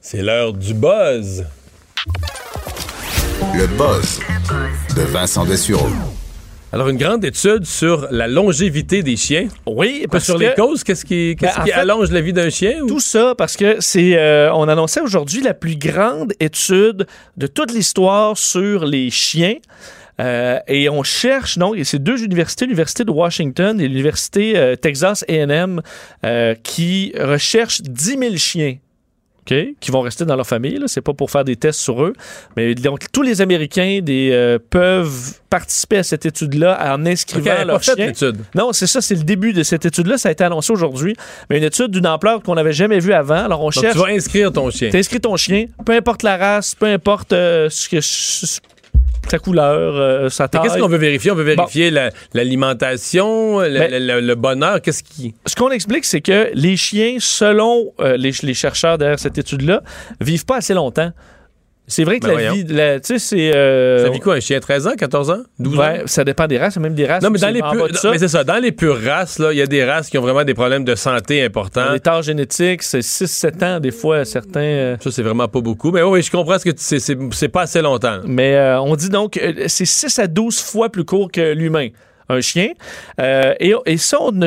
[0.00, 1.44] C'est l'heure du buzz.
[3.54, 4.20] Le buzz
[4.96, 5.88] de Vincent Dessureau.
[6.70, 9.48] Alors, une grande étude sur la longévité des chiens.
[9.66, 12.20] Oui, Pas parce sur que- les causes, qu'est-ce qui, Ben, en qui fait, allonge la
[12.20, 12.82] vie d'un chien?
[12.82, 17.06] ou- Tout ça parce que c'est, euh, on annonçait aujourd'hui la plus grande étude
[17.38, 19.54] de toute l'histoire sur les chiens.
[20.20, 24.76] Euh, et on cherche, donc, et c'est deux universités, l'Université de Washington et l'Université euh,
[24.76, 25.80] Texas AM,
[26.24, 28.76] euh, qui recherchent 10 000 chiens.
[29.50, 30.78] OK, qui vont rester dans leur famille.
[30.88, 32.12] C'est pas pour faire des tests sur eux.
[32.54, 38.12] Mais donc, tous les Américains des, peuvent participer à cette étude-là en inscrivant leur chien.
[38.54, 40.18] Non, c'est ça, c'est le début de cette étude-là.
[40.18, 41.16] Ça a été annoncé aujourd'hui.
[41.48, 43.42] Mais une étude d'une ampleur qu'on n'avait jamais vue avant.
[43.46, 43.94] Alors, on Donc, cherche.
[43.94, 44.90] tu vas inscrire ton chien.
[44.90, 48.00] T'inscris ton chien, peu importe la race, peu importe euh, ce que,
[49.30, 50.62] sa couleur, euh, sa taille.
[50.62, 51.30] Qu'est-ce qu'on veut vérifier?
[51.30, 54.80] On veut vérifier la- l'alimentation, Ben- le bonheur.
[54.82, 55.34] Qu'est-ce qui?
[55.46, 59.82] Ce qu'on explique, c'est que les chiens, selon euh, les, les chercheurs derrière cette étude-là,
[60.20, 61.12] vivent pas assez longtemps.
[61.90, 62.52] C'est vrai que Ben la voyons.
[62.52, 63.54] vie, la- tu sais, c'est.
[63.56, 64.60] euh, Ça vit quoi, un chien?
[64.60, 65.38] 13 ans, 14 ans?
[65.58, 65.80] 12 ans?
[65.80, 67.22] ouais, ça dépend des races, même des races.
[67.22, 69.62] Non, mais dans les pures, mais c'est ça, dans les pures races, là, il y
[69.62, 71.90] a des races qui ont vraiment des problèmes de santé importants.
[71.92, 74.60] L'état génétique, c'est 6-7 ans, des fois, certains.
[74.60, 75.90] euh, Ça, c'est vraiment pas beaucoup.
[75.90, 78.20] Mais oui, je comprends ce que c'est, c'est pas assez longtemps.
[78.26, 81.88] Mais euh, on dit donc euh, c'est 6 à 12 fois plus court que l'humain.
[82.30, 82.72] Un chien.
[83.20, 84.38] Euh, et, et ça, on,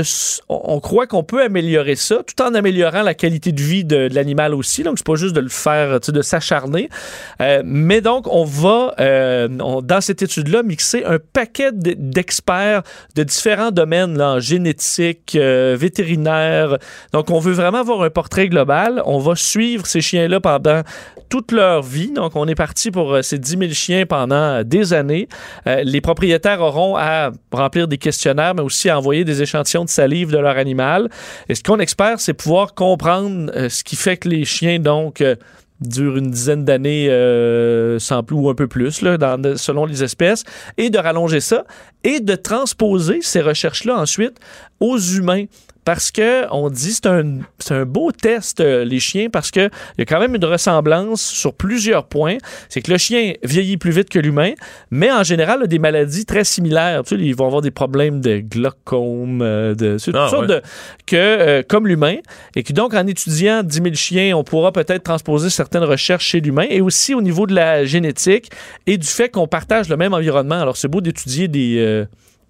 [0.49, 4.53] on- croit qu'on peut améliorer ça tout en améliorant la qualité de vie de, l'animal
[4.53, 4.83] aussi.
[4.83, 6.89] Donc, c'est pas juste de le faire, de s'acharner.
[7.41, 12.83] Euh, mais donc, on va, euh, dans cette étude-là, mixer un paquet d'experts
[13.15, 16.77] de différents domaines, là, en génétique, vétérinaire.
[17.13, 19.01] Donc, on veut vraiment avoir un portrait global.
[19.05, 20.81] On va suivre ces chiens-là pendant
[21.29, 22.11] toute leur vie.
[22.11, 25.27] Donc, on est parti pour ces 10 000 chiens pendant des années.
[25.65, 30.31] Les propriétaires auront à remplir des questionnaires, mais aussi à envoyer des échantillons de salive
[30.31, 31.09] de leur animal.
[31.49, 35.21] Et ce qu'on espère, c'est pouvoir comprendre euh, ce qui fait que les chiens, donc,
[35.21, 35.35] euh,
[35.81, 39.17] durent une dizaine d'années euh, sans plus ou un peu plus, là,
[39.55, 40.43] selon les espèces,
[40.77, 41.65] et de rallonger ça,
[42.03, 44.37] et de transposer ces recherches-là ensuite
[44.79, 45.45] aux humains.
[45.83, 49.69] Parce que on dit c'est un, c'est un beau test, euh, les chiens, parce qu'il
[49.97, 52.37] y a quand même une ressemblance sur plusieurs points.
[52.69, 54.51] C'est que le chien vieillit plus vite que l'humain,
[54.91, 57.01] mais en général a des maladies très similaires.
[57.03, 60.49] Tu sais, ils vont avoir des problèmes de glaucome, euh, de, c'est toutes Ah, sortes
[60.49, 60.55] ouais.
[60.57, 60.61] de-
[61.07, 62.17] que, euh, comme l'humain.
[62.55, 66.41] Et que donc, en étudiant 10 000 chiens, on pourra peut-être transposer certaines recherches chez
[66.41, 68.51] l'humain et aussi au niveau de la génétique
[68.85, 70.61] et du fait qu'on partage le même environnement.
[70.61, 72.05] Alors, c'est beau d'étudier des.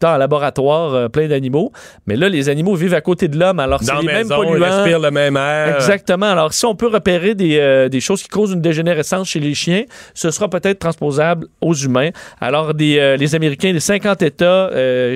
[0.09, 1.71] Un laboratoire euh, plein d'animaux,
[2.07, 4.47] mais là, les animaux vivent à côté de l'homme, alors c'est les mêmes maison, ils
[4.49, 4.65] polluants.
[4.77, 5.75] respirent le même air.
[5.75, 6.25] Exactement.
[6.27, 9.53] Alors, si on peut repérer des, euh, des choses qui causent une dégénérescence chez les
[9.53, 9.83] chiens,
[10.13, 12.09] ce sera peut-être transposable aux humains.
[12.39, 14.69] Alors, des, euh, les Américains, les 50 États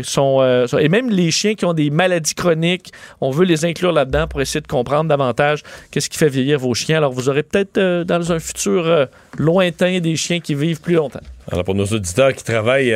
[0.04, 2.92] sont, sont- Et même les chiens qui ont des maladies chroniques,
[3.22, 6.74] on veut les inclure là-dedans pour essayer de comprendre davantage qu'est-ce qui fait vieillir vos
[6.74, 6.98] chiens.
[6.98, 9.08] Alors, vous aurez peut-être dans un futur
[9.38, 11.20] lointain des chiens qui vivent plus longtemps.
[11.52, 12.96] Alors, pour nos auditeurs qui travaillent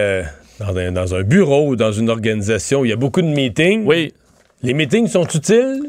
[0.59, 3.85] dans, un, dans un bureau ou dans une organisation, il y a beaucoup de meetings.
[3.85, 4.13] Oui.
[4.61, 5.79] Les meetings sont utiles,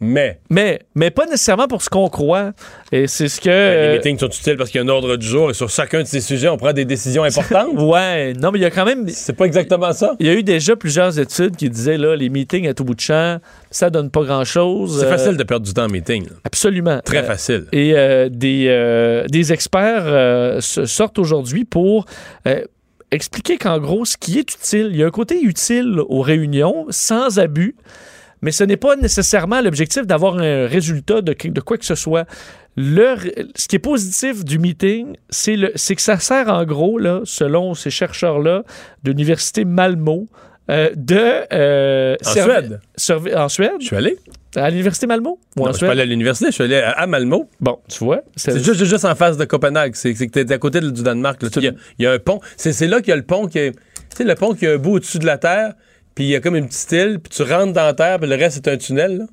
[0.00, 2.52] Mais Mais, mais pas nécessairement pour ce qu'on croit.
[2.92, 3.48] Et c'est ce que.
[3.48, 5.54] ben, les euh, meetings sont utiles parce qu'il y a un ordre du jour et
[5.54, 7.68] sur chacun de ces sujets, on prend des décisions importantes.
[7.76, 9.08] Ouais, non, mais il y a quand même.
[9.08, 10.14] C'est pas exactement ça.
[10.20, 12.94] Il y a eu déjà plusieurs études qui disaient là, les meetings à tout bout
[12.94, 13.38] de champ,
[13.70, 15.00] ça donne pas grand chose.
[15.00, 16.24] C'est facile de perdre du temps en meeting.
[16.26, 16.36] là.
[16.44, 17.00] Absolument.
[17.04, 17.64] Très Euh, facile.
[17.72, 22.06] Et euh, des, euh, des experts euh, sortent aujourd'hui pour
[22.46, 22.62] euh,
[23.12, 26.86] expliquer qu'en gros, ce qui est utile, il y a un côté utile aux réunions,
[26.90, 27.76] sans abus,
[28.40, 32.26] mais ce n'est pas nécessairement l'objectif d'avoir un résultat de, quoi que ce soit.
[32.76, 33.16] Le,
[33.54, 35.56] ce qui est positif du meeting, c'est
[35.94, 38.64] que ça sert en gros, là, selon ces chercheurs-là
[39.04, 40.26] de l'université Malmo,
[40.72, 41.44] euh, de...
[41.52, 42.80] euh, En Suède.
[43.36, 43.70] en Suède?
[43.80, 44.16] Je suis allé.
[44.56, 45.38] À l'université Malmo?
[45.56, 47.48] Ou Non, en je suis pas allé à l'université, je suis allé à, à Malmo.
[47.60, 48.22] Bon, tu vois.
[48.36, 49.94] C'est juste, juste en face de Copenhague.
[49.94, 51.40] C'est que t'es à côté du Danemark.
[51.56, 52.40] Il y, a- il y a un pont.
[52.56, 53.72] C'est c'est là qu'il y a le pont qui est.
[53.72, 53.78] Tu
[54.18, 55.72] sais, le pont qui a un bout au-dessus de la terre,
[56.14, 58.28] puis il y a comme une petite île, puis tu rentres dans la terre, puis
[58.28, 59.18] le reste, c'est un tunnel.
[59.18, 59.24] là.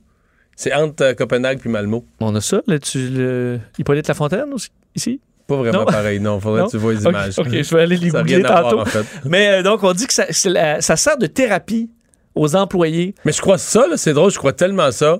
[0.55, 2.05] C'est entre euh, Copenhague puis Malmo.
[2.21, 3.59] On a ça, là, tu, le...
[3.77, 5.19] Hippolyte Lafontaine aussi, ici?
[5.49, 5.85] Pas vraiment Non.
[5.85, 6.39] pareil, non.
[6.39, 6.65] Faudrait Non?
[6.67, 7.33] que tu vois les images.
[7.37, 8.79] Ok, je vais aller les googler voir, tantôt.
[8.79, 9.05] en fait.
[9.25, 11.89] Mais euh, donc, on dit que ça, la- ça sert de thérapie
[12.35, 13.15] aux employés.
[13.25, 15.17] Mais je crois ça, c'est drôle, je crois tellement ça.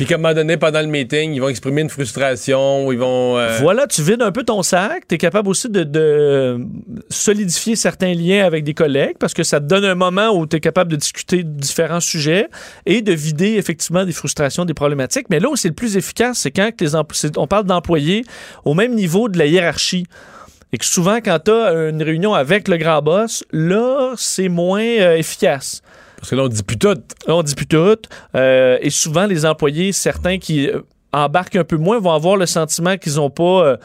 [0.00, 3.36] Puis qu'à un moment donné, pendant le meeting, ils vont exprimer une frustration, ils vont.
[3.36, 5.06] euh, Voilà, tu vides un peu ton sac.
[5.06, 6.58] Tu es capable aussi de, de
[7.10, 10.56] solidifier certains liens avec des collègues parce que ça te donne un moment où tu
[10.56, 12.48] es capable de discuter de différents sujets
[12.86, 15.26] et de vider effectivement des frustrations, des problématiques.
[15.28, 16.94] Mais là où c'est le plus efficace, c'est quand les
[17.36, 18.24] on parle d'employés
[18.64, 20.06] au même niveau de la hiérarchie.
[20.72, 24.80] Et que souvent, quand tu as une réunion avec le grand boss, là, c'est moins
[24.80, 25.82] euh, efficace.
[26.20, 26.88] Parce que là, on dit plus tout.
[26.88, 27.96] Là, on dit plus tout.
[28.34, 30.80] Euh, et souvent, les employés, certains qui euh,
[31.12, 33.76] embarquent un peu moins, vont avoir le sentiment qu'ils n'ont pas, euh,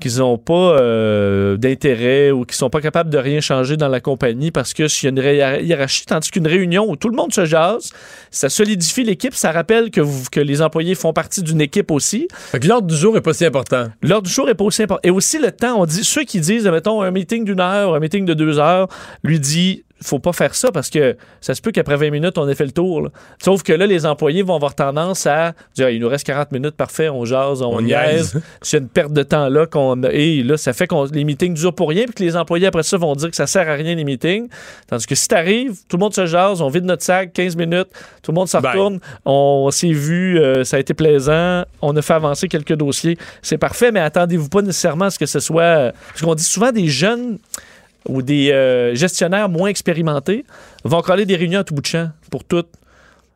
[0.00, 4.00] qu'ils ont pas euh, d'intérêt ou qu'ils sont pas capables de rien changer dans la
[4.00, 7.34] compagnie parce que s'il y a une hiérarchie, tandis qu'une réunion où tout le monde
[7.34, 7.90] se jase,
[8.30, 12.28] ça solidifie l'équipe, ça rappelle que, vous- que les employés font partie d'une équipe aussi.
[12.32, 13.86] Fait que l'ordre du jour est pas si important.
[14.02, 15.00] L'heure du jour est pas aussi important.
[15.06, 17.98] Et aussi le temps, on dit, ceux qui disent, mettons, un meeting d'une heure, un
[18.00, 18.86] meeting de deux heures,
[19.24, 22.48] lui dit, faut pas faire ça parce que ça se peut qu'après 20 minutes, on
[22.48, 23.02] ait fait le tour.
[23.02, 23.08] là.
[23.42, 26.76] Sauf que là, les employés vont avoir tendance à dire, il nous reste 40 minutes,
[26.76, 28.40] parfait, on jase, on, On niaise.
[28.62, 30.10] C'est une perte de temps là qu'on a.
[30.12, 32.82] Et là, ça fait que les meetings durent pour rien, puis que les employés après
[32.82, 34.48] ça vont dire que ça sert à rien les meetings.
[34.86, 37.88] Tandis que si t'arrives, tout le monde se jase, on vide notre sac, 15 minutes,
[38.22, 42.02] tout le monde s'en retourne, on s'est vu, euh, ça a été plaisant, on a
[42.02, 43.18] fait avancer quelques dossiers.
[43.42, 45.62] C'est parfait, mais attendez-vous pas nécessairement à ce que ce soit.
[45.62, 47.38] euh, Parce qu'on dit souvent des jeunes
[48.06, 50.44] ou des euh, gestionnaires moins expérimentés
[50.84, 52.68] vont coller des réunions à tout bout de champ pour toutes.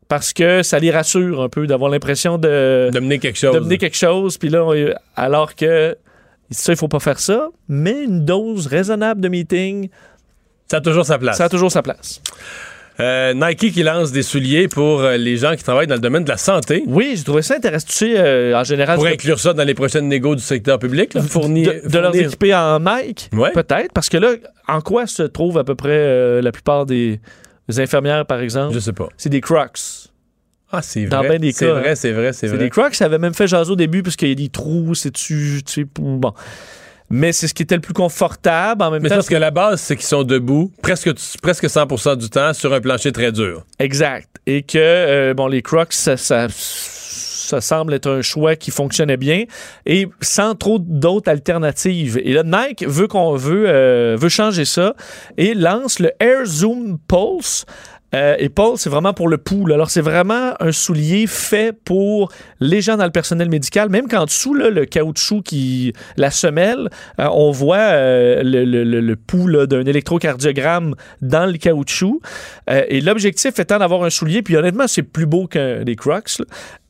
[0.08, 3.54] Parce que ça les rassure un peu d'avoir l'impression de, De mener quelque chose.
[3.54, 4.36] de mener quelque chose.
[4.36, 4.74] Puis là, on-
[5.16, 5.96] alors que
[6.50, 9.88] ça, il faut pas faire ça, mais une dose raisonnable de meeting,
[10.70, 11.38] Ça a toujours sa place.
[11.38, 12.20] ça a toujours sa place.
[13.00, 16.24] Euh, Nike qui lance des souliers pour euh, les gens qui travaillent dans le domaine
[16.24, 16.84] de la santé.
[16.86, 17.86] Oui, j'ai trouvé ça intéressant.
[17.88, 20.78] Tu sais, euh, en général, Pour c'est inclure ça dans les prochaines négos du secteur
[20.78, 21.14] public.
[21.14, 23.50] Là, de, de leur fournir- équiper en Nike, Ouais.
[23.52, 23.92] peut-être.
[23.94, 24.32] Parce que là,
[24.68, 27.18] en quoi se trouvent à peu près euh, la plupart des,
[27.68, 28.74] des infirmières, par exemple?
[28.74, 29.08] Je sais pas.
[29.16, 29.78] C'est des Crocs.
[30.70, 31.38] Ah, c'est Dans vrai.
[31.38, 31.94] ben c'est cas, vrai, hein.
[31.94, 32.58] c'est vrai, c'est C'est vrai.
[32.58, 34.94] des Crocs, ça avait même fait jaser au début parce qu'il y a des trous,
[34.94, 36.32] c'est tu, tu sais, bon.
[37.14, 39.16] Mais c'est ce qui était le plus confortable en même Mais temps.
[39.16, 41.10] parce que la base, c'est qu'ils sont debout presque,
[41.42, 43.66] presque 100% du temps sur un plancher très dur.
[43.78, 44.28] Exact.
[44.46, 49.18] Et que, euh, bon, les Crocs, ça, ça, ça semble être un choix qui fonctionnait
[49.18, 49.44] bien
[49.84, 52.18] et sans trop d'autres alternatives.
[52.24, 54.94] Et là, Nike veut qu'on veut, euh, veut changer ça
[55.36, 57.66] et lance le Air Zoom Pulse.
[58.14, 59.74] Euh, et Pulse, c'est vraiment pour le là.
[59.74, 62.30] Alors, c'est vraiment un soulier fait pour
[62.60, 63.88] les gens dans le personnel médical.
[63.90, 65.92] Même qu'en dessous, là, le caoutchouc qui.
[66.16, 66.88] la semelle,
[67.20, 72.20] euh, on voit euh, le, le, d'un électrocardiogramme dans le caoutchouc.
[72.68, 76.42] Et l'objectif étant d'avoir un soulier, puis honnêtement, c'est plus beau que des Crocs.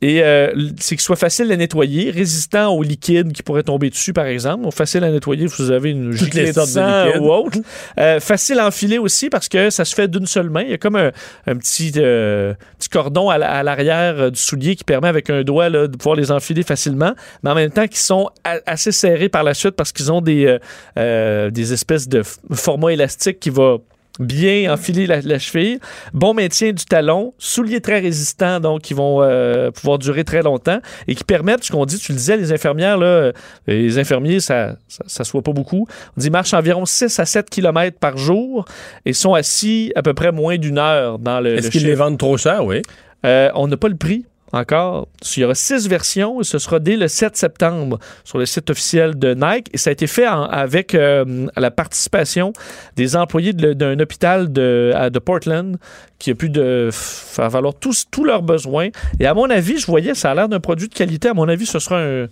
[0.02, 4.12] Et euh, c'est qu'il soit facile à nettoyer, résistant aux liquides qui pourraient tomber dessus,
[4.12, 4.64] par exemple.
[4.64, 7.58] Donc, facile à nettoyer si vous avez une giclée de ou autre.
[8.00, 10.62] Euh, facile à enfiler aussi parce que ça se fait d'une seule main.
[10.62, 11.12] Il y a comme un,
[11.46, 15.30] un petit, euh, petit cordon à, la- à l'arrière euh, du soulier qui permet avec
[15.30, 17.12] un doigt là, de pouvoir les enfiler facilement,
[17.44, 20.20] mais en même temps qui sont a- assez serrés par la suite parce qu'ils ont
[20.20, 20.58] des, euh,
[20.98, 23.76] euh, des espèces de f- format élastique qui va
[24.18, 25.78] bien enfiler la, la cheville,
[26.12, 30.80] bon maintien du talon, souliers très résistants donc qui vont euh, pouvoir durer très longtemps
[31.08, 33.32] et qui permettent, ce qu'on dit, tu le disais, les infirmières, là,
[33.66, 35.86] les infirmiers, ça, ça, ça soit pas beaucoup.
[36.16, 38.64] On dit marchent environ 6 à 7 km par jour
[39.04, 42.18] et sont assis à peu près moins d'une heure dans le, Est-ce qu'ils les vendent
[42.18, 42.64] trop cher?
[42.64, 42.82] Oui.
[43.24, 44.24] Euh, on n'a pas le prix.
[44.52, 45.08] Encore.
[45.36, 48.68] Il y aura six versions et ce sera dès le 7 septembre sur le site
[48.70, 49.68] officiel de Nike.
[49.72, 52.52] Et ça a été fait en- avec euh, la participation
[52.96, 55.76] des employés d'un hôpital de, à- de Portland
[56.18, 58.88] qui a pu de faire valoir tous, tous leurs besoins.
[59.18, 61.28] Et à mon avis, je voyais, ça a l'air d'un produit de qualité.
[61.28, 62.26] À mon avis, ce sera un,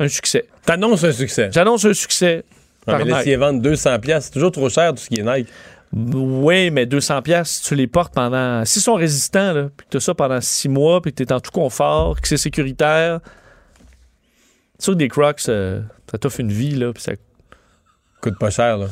[0.00, 0.46] un succès.
[0.64, 1.50] T'annonces un succès.
[1.52, 2.44] J'annonce un succès.
[2.86, 5.22] Par mais là, s'ils vendent 200$, piastres, c'est toujours trop cher tout ce qui est
[5.22, 5.48] Nike.
[5.96, 8.64] Oui, mais 200 pièces, tu les portes pendant...
[8.64, 11.22] S'ils sont résistants, là, puis que tu as ça pendant six mois, puis que tu
[11.22, 13.20] es en tout confort, que c'est sécuritaire...
[14.84, 15.80] Que des Crocs, euh,
[16.10, 17.12] ça t'offre une vie, là, puis ça...
[18.20, 18.86] Coûte pas cher, là.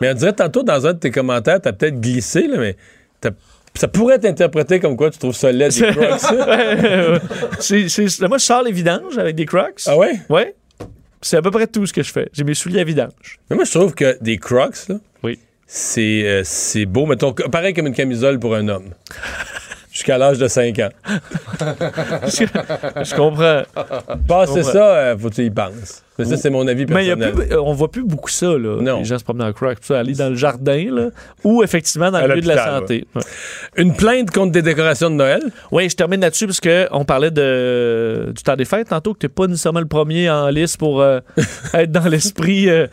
[0.00, 2.76] Mais on dirait tantôt dans un de tes commentaires, t'as peut-être glissé, là, mais
[3.76, 6.20] ça pourrait être interprété comme quoi tu trouves ça laid des Crocs.
[7.58, 9.82] C'est- c'est- moi, je sors les vidanges avec des Crocs.
[9.86, 10.20] ah ouais?
[10.28, 10.54] Ouais.
[11.22, 12.28] C'est à peu près tout ce que je fais.
[12.32, 13.40] J'ai mes souliers à vidange.
[13.50, 15.38] Mais moi, je trouve que des Crocs, là, Oui.
[15.66, 17.06] C'est euh, beau.
[17.06, 18.90] Mettons, pareil comme une camisole pour un homme.
[19.92, 20.88] Jusqu'à l'âge de 5 ans.
[22.26, 23.62] je comprends.
[24.26, 24.62] Passer Ouais.
[24.64, 26.02] ça, euh, faut que tu y penses.
[26.18, 27.46] Mais ça, c'est mon avis Mais il y a personnel.
[27.46, 28.80] plus, euh, on voit plus beaucoup ça, là.
[28.82, 28.98] Non.
[28.98, 29.78] Les gens se promenent en Crocs.
[29.82, 31.08] Ça, aller dans le jardin, là,
[31.44, 33.06] ou effectivement dans À le milieu de la santé.
[33.14, 33.22] Ouais.
[33.76, 35.42] Une plainte contre des décorations de Noël?
[35.70, 39.28] Oui, je termine là-dessus parce qu'on parlait de, du temps des fêtes tantôt, que tu
[39.28, 41.20] pas nécessairement le premier en liste pour euh,
[41.74, 42.88] être dans l'esprit euh,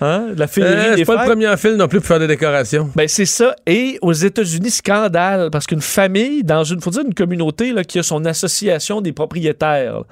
[0.00, 1.22] hein, la féerie Euh, c'est pas fêtes?
[1.22, 2.90] le premier en fil non plus pour faire des décorations.
[2.94, 3.54] Ben, c'est ça.
[3.66, 7.98] Et aux États-Unis, scandale, parce qu'une famille, dans une, faut dire une communauté là, qui
[7.98, 10.04] a son association des propriétaires,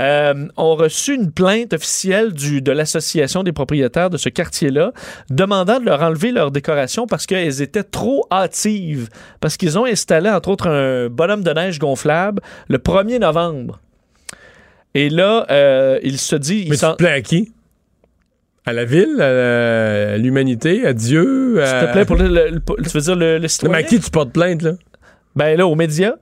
[0.00, 4.92] euh, ont reçu une plainte officielle du, de l'association des propriétaires de ce quartier-là,
[5.30, 9.08] demandant de leur enlever leurs décorations parce qu'elles étaient trop hâtives.
[9.40, 13.80] Parce qu'ils ont installé, entre autres, un bonhomme de neige gonflable le 1er novembre.
[14.94, 16.62] Et là, euh, il se dit...
[16.62, 17.52] il Mais tu te plais à qui?
[18.64, 19.20] À la ville?
[19.20, 20.86] À l'humanité?
[20.86, 21.54] À Dieu?
[21.64, 23.72] S'il à- te plaît, pour le, le- le- tu veux dire le, le citoyen?
[23.76, 24.72] mais à qui tu portes plainte, là?
[25.34, 26.14] Ben là, aux médias.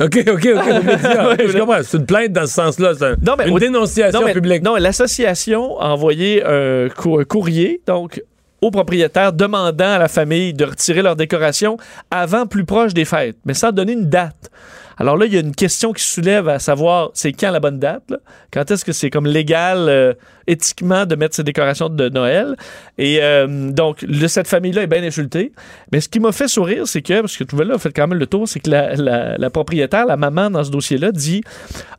[0.00, 0.46] OK, OK, OK.
[0.46, 1.28] aux médias.
[1.28, 1.82] Ouais, je comprends.
[1.84, 2.92] C'est une plainte dans ce sens-là.
[3.00, 4.62] Un- Non, mais une au- dénonciation non, mais- publique.
[4.64, 8.20] Non, l'association a envoyé un, cou- un courrier, donc
[8.60, 11.76] aux propriétaires demandant à la famille de retirer leurs décorations
[12.10, 14.50] avant plus proche des fêtes, mais sans donner une date.
[14.96, 17.78] Alors là, il y a une question qui soulève à savoir c'est quand la bonne
[17.78, 18.04] date?
[18.08, 18.18] là?
[18.52, 20.14] Quand est-ce que c'est comme légal euh,
[20.46, 22.56] éthiquement de mettre ces décorations de Noël?
[22.98, 25.52] Et euh, donc, le- cette famille-là est bien insultée.
[25.92, 28.18] Mais ce qui m'a fait sourire, c'est que, parce que tout là, fait quand même
[28.18, 31.42] le tour, c'est que la, la- la propriétaire, la maman dans ce dossier-là, dit,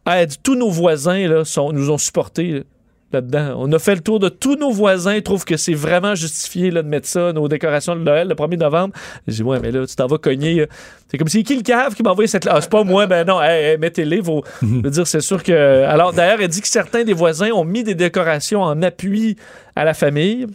[0.05, 1.43] Ah, tous nos voisins là,
[1.73, 2.63] nous ont supportés
[3.11, 3.55] là-dedans.
[3.57, 6.71] On a fait le tour de tous nos voisins, ils trouvent que c'est vraiment justifié
[6.71, 8.93] là, de mettre ça, nos décorations de Noël, le 1er novembre.
[9.27, 10.61] J'ai dit, ouais, mais là, tu t'en vas cogner.
[10.61, 10.67] euh.
[11.09, 12.47] C'est comme si qui le cave qui m'a envoyé cette.
[12.47, 14.19] Ah, c'est pas moi, ben non, hey, hey, mettez-les.
[14.19, 14.43] Vos...
[14.61, 15.83] Je veux dire, c'est sûr que.
[15.83, 19.37] Alors, d'ailleurs, elle dit que certains des voisins ont mis des décorations en appui
[19.75, 20.47] à la famille.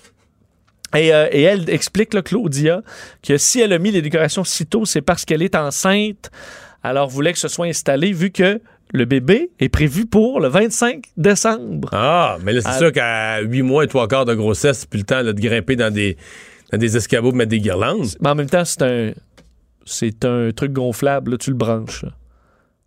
[0.97, 2.82] Et, euh, et elle explique, là, Claudia,
[3.22, 6.31] que si elle a mis les décorations si tôt, c'est parce qu'elle est enceinte.
[6.82, 8.60] Alors, voulait que ce soit installé, vu que
[8.93, 11.89] le bébé est prévu pour le 25 décembre.
[11.93, 12.79] Ah, mais là, c'est Ah.
[12.79, 15.41] sûr qu'à 8 mois et 3 quarts de grossesse, c'est plus le temps là, de
[15.41, 16.17] grimper dans des,
[16.73, 18.09] dans des escabeaux pour mettre des guirlandes.
[18.21, 19.12] Mais en même temps, c'est un,
[19.85, 22.05] c'est un truc gonflable, là, tu le branches.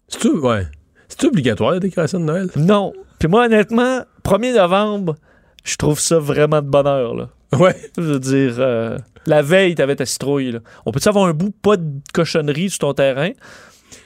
[0.07, 0.67] C'est-tu ouais.
[1.07, 2.49] C'est-tu obligatoire, la décoration de Noël?
[2.55, 2.93] Non.
[3.19, 5.15] Puis moi, honnêtement, 1er novembre,
[5.63, 7.15] je trouve ça vraiment de bonheur.
[7.15, 7.29] Là.
[7.57, 7.75] Ouais.
[7.97, 8.97] Je veux dire, euh,
[9.27, 10.51] la veille, t'avais ta citrouille.
[10.53, 10.59] Là.
[10.85, 13.29] On peut-tu avoir un bout pas de cochonnerie sur ton terrain?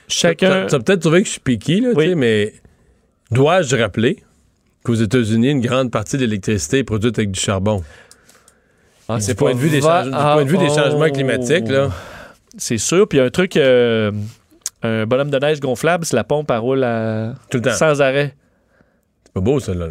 [0.08, 0.66] Chacun.
[0.68, 2.16] Tu as peut-être trouvé que je suis piqué, là, Oui.
[2.16, 2.54] mais
[3.32, 4.24] dois-je rappeler
[4.84, 7.84] qu'aux États-Unis, une grande partie de l'électricité est produite avec du charbon?
[9.10, 10.76] Ah, du point des, change- Ah, point de vue des oh.
[10.76, 11.90] changements climatiques, là.
[12.58, 13.08] C'est sûr.
[13.08, 14.12] Puis un truc, euh,
[14.84, 17.74] un bonhomme de neige gonflable, c'est la pompe, elle roule à- Tout le temps.
[17.74, 18.34] sans arrêt.
[19.26, 19.88] C'est pas beau, ça, là.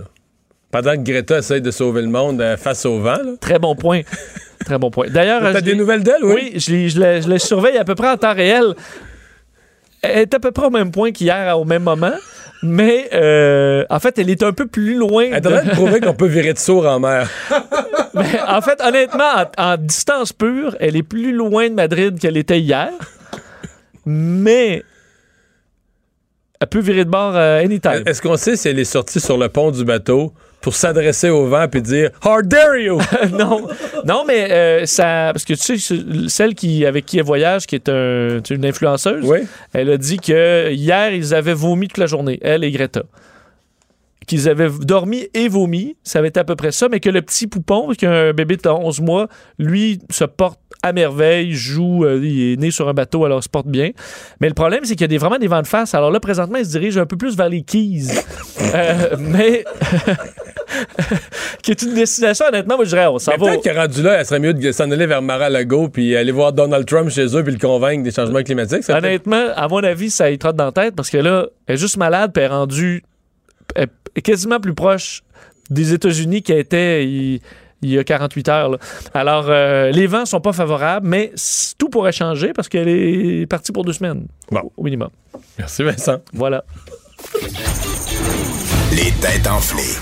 [0.71, 3.33] Pendant que Greta essaye de sauver le monde euh, face au vent, là.
[3.41, 4.03] Très bon point.
[4.65, 5.07] Très bon point.
[5.09, 6.35] D'ailleurs, T'as des nouvelles d'elle, oui?
[6.35, 8.75] Oui, je, je la surveille à peu près en temps réel.
[10.13, 12.13] Elle est à peu près au même point qu'hier, au même moment.
[12.63, 15.27] Mais euh, en fait, elle est un peu plus loin.
[15.31, 17.29] Elle de- devrait te prouver qu'on peut virer de sourd en mer.
[18.15, 22.37] Mais en fait, honnêtement, en, en distance pure, elle est plus loin de Madrid qu'elle
[22.39, 22.91] était hier.
[24.07, 24.83] Mais
[26.61, 28.03] elle peut virer de bord euh, anytime.
[28.07, 30.33] Est-ce qu'on sait si elle est sortie sur le pont du bateau
[30.67, 32.99] pour s'adresser au vent puis dire How dare you?
[33.31, 33.69] non,
[34.05, 37.77] non, mais euh, ça, parce que tu sais, celle qui avec qui elle voyage, qui
[37.77, 39.47] est un- une influenceuse, Oui.
[39.73, 43.05] elle a dit que hier ils avaient vomi toute la journée, elle et Greta.
[44.27, 45.97] Qu'ils avaient dormi et vomi.
[46.03, 48.33] Ça avait été à peu près ça, mais que le petit poupon, qui a un
[48.33, 49.29] bébé de 11 mois,
[49.59, 53.43] lui, se porte à merveille, joue, euh, il est né sur un bateau, alors il
[53.43, 53.91] se porte bien.
[54.41, 55.95] Mais le problème, c'est qu'il y a des, vraiment des vents de face.
[55.95, 58.09] Alors là, présentement, il se dirige un peu plus vers les Keys.
[58.75, 59.65] Euh, mais
[61.63, 63.39] qui est une destination, honnêtement, moi, je dirais, on s'en va.
[63.39, 66.53] peut-être que rendu là, elle serait mieux de s'en aller vers Mar-a-Lago puis aller voir
[66.53, 68.85] Donald Trump chez eux puis le convaincre des changements climatiques.
[68.85, 71.75] ça Honnêtement, à mon avis, ça y trotte dans la tête parce que là, elle
[71.75, 73.03] est juste malade puis elle est rendue
[74.23, 75.23] quasiment plus proche
[75.71, 77.41] des États-Unis qu'elle était il,
[77.83, 78.71] il y a 48 heures.
[78.71, 78.79] là.
[79.15, 81.33] Alors, euh, les vents sont pas favorables, mais
[81.79, 84.27] tout pourrait changer parce qu'elle est partie pour deux semaines.
[84.51, 84.71] Bon.
[84.77, 85.11] Au minimum.
[85.59, 86.19] Merci Vincent.
[86.33, 86.65] Voilà.
[88.93, 89.97] Les têtes enflées.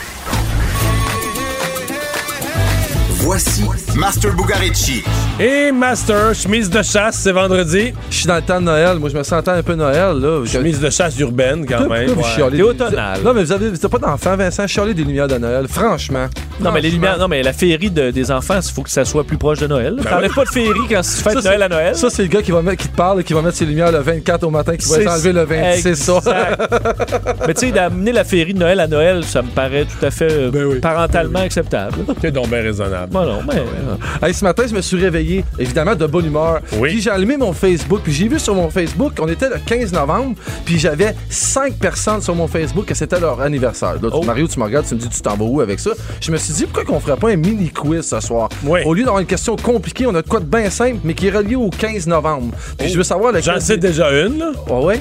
[3.21, 3.63] Voici
[3.97, 5.05] Master Bugarici.
[5.39, 7.93] Et Master, chemise de chasse, c'est vendredi.
[8.11, 8.99] Je suis dans le temps de Noël.
[8.99, 10.45] Moi, je me sens un peu Noël, là.
[10.47, 12.07] Chemise de chasse urbaine, quand même.
[12.13, 12.51] pourquoi vous Ouais.
[12.51, 13.21] T'es des- automnal.
[13.25, 14.67] Non, mais vous avez, vous avez pas d'enfants, Vincent.
[14.67, 15.67] Chialez des lumières de Noël.
[15.69, 16.27] Franchement.
[16.61, 16.91] Non, mais les Franchement.
[17.07, 19.59] lumières, non, mais la féerie de- des enfants, il faut que ça soit plus proche
[19.61, 19.97] de Noël.
[20.09, 21.95] T'enlèves pas de féerie quand tu fêtes Ben Ça, Noël à Noël.
[21.97, 23.67] Ça, c'est le gars qui, va mettre, qui te parle et qui va mettre ses
[23.67, 26.21] lumières le 24 au matin, qui va C'est- les enlever le 26, c'est ça.
[27.47, 30.11] Mais tu sais, d'amener la féerie de Noël à Noël, ça me paraît tout à
[30.11, 30.79] fait euh, Ben oui.
[30.81, 31.95] parentalement acceptable.
[32.21, 33.13] C'est donc bien raisonnable.
[33.13, 33.63] Bon, non, mais.
[33.89, 36.61] Euh, Hey, ce matin, je me suis réveillé, évidemment, de bonne humeur.
[36.79, 36.91] Oui.
[36.91, 39.93] Puis j'ai allumé mon Facebook, puis j'ai vu sur mon Facebook qu'on était le 15
[39.93, 40.35] novembre,
[40.65, 43.95] puis j'avais 5 personnes sur mon Facebook que c'était leur anniversaire.
[43.95, 44.23] Là, tu- Oh.
[44.23, 45.91] Mario, tu me regardes, tu me dis, tu t'en vas où avec ça?
[46.21, 48.49] Je me suis dit, pourquoi qu'on ferait pas un mini quiz ce soir?
[48.65, 48.81] Oui.
[48.85, 51.27] Au lieu d'avoir une question compliquée, on a de quoi de bien simple, mais qui
[51.29, 52.55] est relié au 15 novembre.
[52.79, 53.33] Puis je veux savoir.
[53.41, 54.53] J'en sais déjà une, là.
[54.71, 55.01] Ah ouais?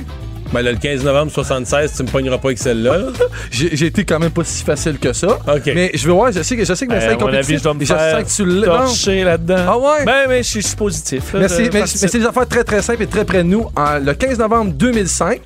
[0.54, 2.98] Ben, là, le 15 novembre 76, tu me pogneras pas avec celle-là.
[2.98, 3.08] là.
[3.52, 5.40] J'ai été quand même pas si facile que ça.
[5.66, 7.70] Mais je veux voir, je sais que, je sais que Vincent est avis, compétitif, je
[7.70, 9.66] me faire sens que tu torcher là-dedans.
[9.68, 10.06] Ah ouais?
[10.06, 11.34] Ben, mais je suis positif.
[11.34, 12.02] là, Mais c'est, mais- participe.
[12.04, 13.66] mais c'est des affaires très très simples et très près de nous.
[13.76, 15.42] En- le 15 novembre 2005,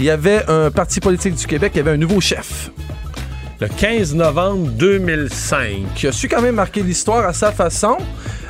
[0.00, 2.70] il y avait un parti politique du Québec, il y avait un nouveau chef
[3.60, 5.66] Le 15 novembre 2005.
[5.94, 7.96] qui a su quand même marquer l'histoire à sa façon.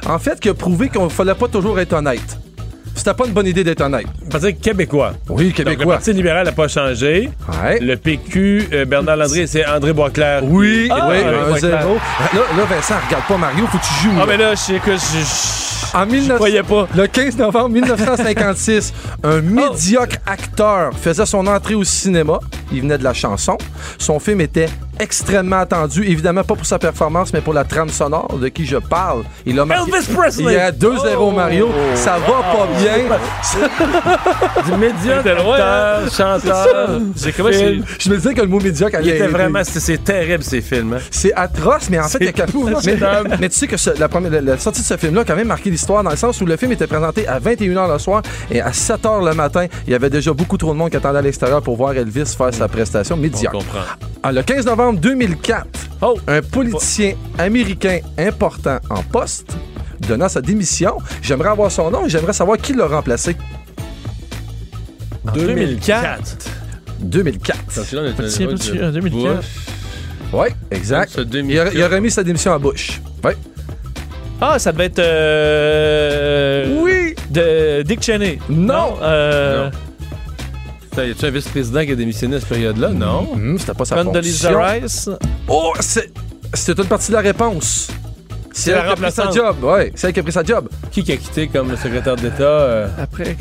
[0.06, 2.38] En fait, qui a prouvé qu'il ne fallait pas toujours être honnête.
[2.98, 4.06] C'était pas une bonne idée d'être honnête.
[4.30, 5.12] Parti québécois.
[5.28, 5.94] Oui, Donc, le québécois.
[5.94, 7.30] Parti libéral n'a pas changé.
[7.62, 7.78] Ouais.
[7.80, 10.42] Le PQ, euh, Bernard Landry, c'est André Boisclair.
[10.44, 11.94] Oui, Ah, oui, un zéro.
[11.94, 14.12] Là, là, Vincent, regarde pas Mario, faut que tu joues.
[14.16, 14.26] Ah, là.
[14.26, 15.96] mais là, je sais que je-.
[15.96, 16.36] En Je 19...
[16.36, 16.86] croyais pas.
[16.94, 18.92] Le 15 novembre 1956,
[19.22, 22.40] un médiocre acteur faisait son entrée au cinéma.
[22.72, 23.56] Il venait de la chanson.
[23.96, 24.68] Son film était
[24.98, 28.76] extrêmement attendu, évidemment pas pour sa performance, mais pour la trame sonore de qui je
[28.76, 29.22] parle.
[29.46, 29.90] Il a marqué...
[29.94, 30.52] Elvis Presley!
[30.52, 31.30] Il y a 2-0 Oh!
[31.30, 31.68] Mario.
[31.94, 33.04] Ça va pas bien.
[34.66, 36.04] Du médiocre, T'es loin, hein?
[36.04, 36.12] acteur,
[36.42, 37.00] chanteur.
[37.16, 37.84] J'ai comment Film.
[37.98, 39.32] Je me disais que le mot médiocre Il allait était aider.
[39.32, 39.60] vraiment...
[39.64, 40.94] C'est terrible, ces films.
[40.94, 40.98] hein.
[41.10, 43.76] C'est atroce, mais en fait, il y a quand même- mais, mais tu sais que
[43.76, 46.10] ce- la, première- la- la sortie de ce film-là a quand même marqué l'histoire dans
[46.10, 49.34] le sens où le film était présenté à 21h le soir et à 7h le
[49.34, 51.92] matin, il y avait déjà beaucoup trop de monde qui attendait à l'extérieur pour voir
[51.94, 53.52] Elvis faire sa prestation On médiocre.
[53.58, 53.80] comprend.
[54.22, 55.66] Ah, le 15 novembre 2004,
[56.00, 56.16] Oh!
[56.28, 59.56] un politicien américain important en poste
[60.00, 60.98] donnant sa démission.
[61.22, 63.36] J'aimerais avoir son nom et j'aimerais savoir qui l'a remplacé.
[65.34, 66.36] 2004.
[67.00, 67.58] 2004.
[67.70, 69.36] Attention, on est- Petit, on est- petit, en 2004.
[69.36, 69.46] Bush.
[70.32, 71.12] Oui, exact.
[71.16, 71.74] Il a, 2004.
[71.74, 73.00] il a remis sa démission à Bush.
[73.24, 73.36] Ouais.
[74.40, 74.98] Ah, ça devait être.
[75.00, 77.14] euh, Oui!
[77.30, 78.38] De Dick Cheney.
[78.48, 78.96] Non.
[79.02, 79.70] euh, Non.
[81.06, 82.90] Y a-tu un vice-président qui a démissionné à cette période-là?
[82.90, 83.28] Non.
[83.32, 84.50] Hum, C'était pas sa Condoleezza.
[84.70, 85.10] Rice.
[85.48, 86.10] Oh, c'est
[86.54, 87.88] c'est une partie de la réponse.
[88.58, 89.34] C'est la elle qui a pris sa remplaçante.
[89.60, 89.64] job.
[89.64, 90.68] Ouais, c'est elle qui a pris sa job.
[90.90, 92.42] Qui qui a quitté comme secrétaire d'État?
[92.42, 93.36] euh, Après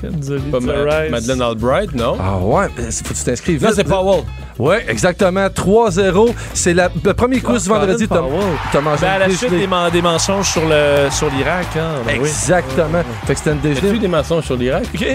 [0.52, 1.11] pas Ma- Rice.
[1.11, 2.18] Madeleine Albright, non?
[2.19, 3.64] Ah ouais, mais faut que tu t'inscrives.
[3.64, 3.84] Non, c'est.
[3.84, 4.23] Powell.
[4.60, 5.45] Ouais, exactement.
[5.48, 6.34] 3-0.
[6.53, 8.07] C'est le premier quiz du vendredi.
[8.07, 8.44] Colin T'as Powell.
[8.72, 12.02] t'as mangé Ben, à la suite des, men- des mensonges sur le sur l'Irak, hein.
[12.06, 12.27] ben oui.
[12.27, 13.03] Exactement.
[13.26, 13.99] Fait que c'était une a-tu dégelée.
[13.99, 14.84] des mensonges sur l'Irak?
[14.95, 15.06] Ok,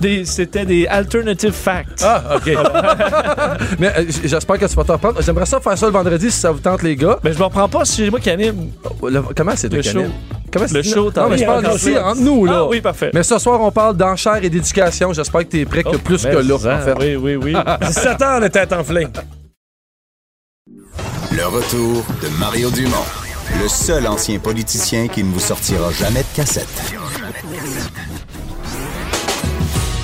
[0.00, 2.02] ben, C'était des alternative facts.
[2.04, 2.52] Ah, OK.
[3.78, 5.22] Mais euh, j'espère que tu vas t'en reprendre.
[5.22, 7.18] J'aimerais ça faire ça le vendredi si ça vous tente, les gars.
[7.22, 8.70] Ben, je me reprends pas si c'est moi qui anime
[9.10, 10.04] Le- comment c'est le de show.
[10.52, 12.52] Comment c'est Le show, Non, mais je parle ici entre nous, là.
[12.56, 13.10] Ah oui, parfait.
[13.14, 15.12] Mais ce soir, on parle d'enchères et d'éducation.
[15.12, 16.94] J'espère que t'es prêt que Oh, plus que là, ça, en fait.
[16.98, 17.54] Oui, oui, oui.
[17.86, 19.06] 17 heures, le tête enflée.
[21.32, 23.04] Le retour de Mario Dumont,
[23.62, 26.68] le seul ancien politicien qui ne vous sortira jamais de cassette.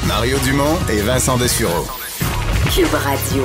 [0.06, 1.86] Mario Dumont et Vincent Dessureau.
[2.74, 3.44] Cube Radio.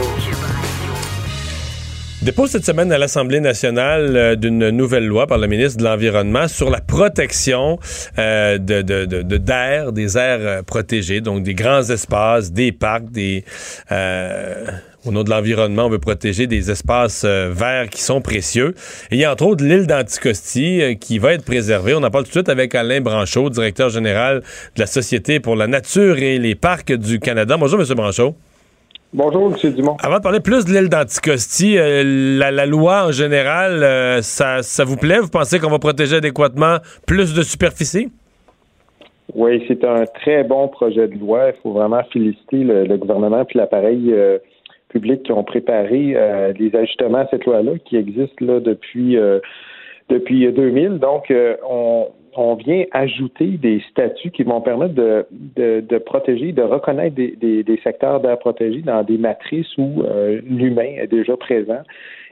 [2.24, 6.48] Dépôt cette semaine à l'Assemblée nationale euh, d'une nouvelle loi par le ministre de l'Environnement
[6.48, 7.78] sur la protection
[8.18, 12.72] euh, de, de, de- de- d'air, des aires euh, protégées, donc des grands espaces, des
[12.72, 13.44] parcs, des...
[13.92, 14.66] euh,
[15.06, 18.74] au nom de l'environnement, on veut protéger des espaces euh, verts qui sont précieux.
[19.12, 21.94] Et il y a entre autres l'île d'Anticosti qui va être préservée.
[21.94, 24.44] On en parle tout de suite avec Alain Branchot, directeur général
[24.78, 27.58] de la Société pour la nature et les parcs du Canada.
[27.58, 27.88] Bonjour, M.
[27.96, 28.38] Branchot.
[29.14, 29.74] Bonjour, M.
[29.74, 29.96] Dumont.
[30.04, 32.04] Avant de parler plus de l'île d'Anticosti, euh,
[32.40, 35.20] la, la loi en général, euh, ça, ça vous plaît?
[35.20, 38.12] Vous pensez qu'on va protéger adéquatement plus de superficie?
[39.36, 41.50] Oui, c'est un très bon projet de loi.
[41.50, 44.40] Il faut vraiment féliciter le, le gouvernement puis l'appareil euh,
[44.90, 46.16] public qui ont préparé
[46.60, 49.18] les ajustements à cette loi-là qui existe là depuis
[50.10, 51.00] depuis 2000.
[51.00, 56.62] Donc, euh, on, on vient ajouter des statuts qui vont permettre de, de, protéger, de
[56.62, 61.38] reconnaître des, des, des secteurs d'air protégés dans des matrices où euh, l'humain est déjà
[61.38, 61.82] présent.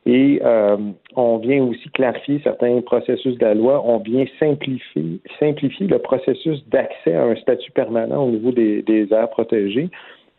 [0.05, 0.77] Et euh,
[1.15, 3.83] on vient aussi clarifier certains processus de la loi.
[3.85, 9.13] On vient simplifier, simplifier le processus d'accès à un statut permanent au niveau des, des
[9.13, 9.89] aires protégées.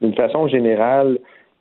[0.00, 1.18] D'une façon générale,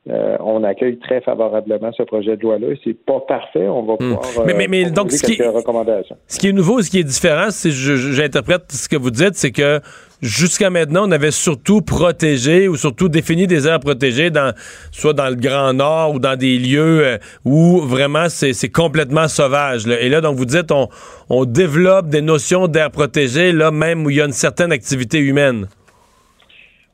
[0.10, 2.68] euh, on accueille très favorablement ce projet de loi-là.
[2.84, 3.68] C'est pas parfait.
[3.68, 4.44] On va pouvoir Hmm.
[4.48, 6.18] Mais- mais- mais euh, donc, ce qui- recommandations.
[6.28, 9.52] Ce qui est nouveau, ce qui est différent, c'est j'interprète ce que vous dites, c'est
[9.52, 9.80] que
[10.22, 14.54] jusqu'à maintenant, on avait surtout protégé ou surtout défini des aires protégées dans
[14.92, 19.28] soit dans le Grand Nord ou dans des lieux euh, où vraiment c'est c'est complètement
[19.28, 19.86] sauvage.
[19.86, 20.00] là.
[20.00, 20.88] Et là, donc vous dites, on,
[21.30, 25.20] on développe des notions d'air protégées là même où il y a une certaine activité
[25.20, 25.68] humaine.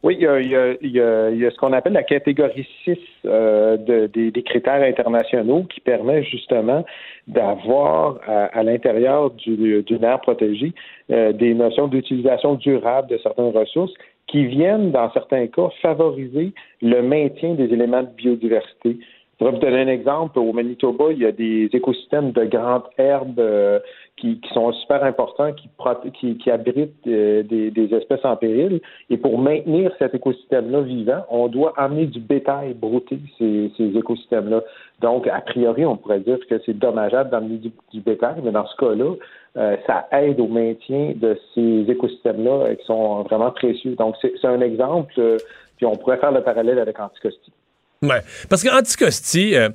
[0.04, 0.56] Oui, il y a, il y
[1.02, 4.82] a- il y a- ce qu'on appelle la catégorie 6 euh, de- des, des critères
[4.84, 6.86] internationaux qui permet justement
[7.28, 10.74] d'avoir à, à l'intérieur du- d'une aire protégée
[11.12, 13.94] euh, des notions d'utilisation durable de certaines ressources
[14.28, 16.52] qui viennent, dans certains cas, favoriser
[16.82, 18.98] le maintien des éléments de biodiversité.
[19.40, 20.38] Je vais vous donner un exemple.
[20.40, 23.80] Au Manitoba, il y a des écosystèmes de grandes herbes euh,
[24.18, 25.70] qui, qui sont super importants, qui,
[26.14, 28.82] qui, qui abritent euh, des, des espèces en péril.
[29.10, 34.62] Et pour maintenir cet écosystème-là vivant, on doit amener du bétail brouter ces, ces écosystèmes-là.
[35.02, 38.66] Donc, a priori, on pourrait dire que c'est dommageable d'amener du, du bétail, mais dans
[38.66, 39.14] ce cas-là,
[39.58, 43.96] euh, ça aide au maintien de ces écosystèmes-là qui sont vraiment précieux.
[43.96, 45.38] Donc, c'est c'est un exemple, euh,
[45.78, 47.52] puis on pourrait faire le parallèle avec Anticosti.
[48.04, 48.22] Ouais.
[48.48, 49.70] Parce qu'Anticosti, euh,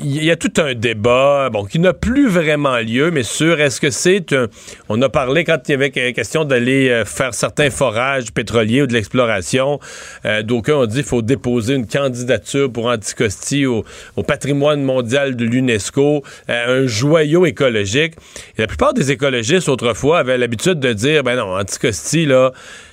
[0.00, 3.80] il y a tout un débat, bon, qui n'a plus vraiment lieu, mais sur est-ce
[3.80, 4.48] que c'est un-
[4.88, 8.88] On a parlé quand il y avait question d'aller euh, faire certains forages pétroliers ou
[8.88, 9.78] de l'exploration.
[10.24, 13.84] Euh, D'aucuns ont dit qu'il faut déposer une candidature pour Anticosti au,
[14.16, 18.14] au patrimoine mondial de l'UNESCO, euh, un joyau écologique.
[18.58, 22.50] Et la plupart des écologistes autrefois avaient l'habitude de dire, ben non, Anticosti, là,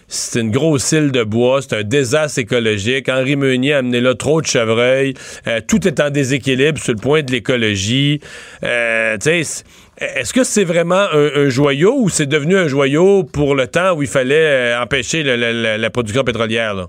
[0.10, 3.07] c'est une grosse île de bois, c'est un désastre écologique.
[3.07, 5.14] Henri Meunier a amené là trop de chevreuils.
[5.48, 8.19] Euh, tout est en déséquilibre sur le point de l'écologie.
[8.64, 13.95] Euh, est-ce que c'est vraiment un, joyau ou c'est devenu un joyau pour le temps
[13.95, 16.73] où il fallait euh, empêcher la production pétrolière?
[16.73, 16.88] Là?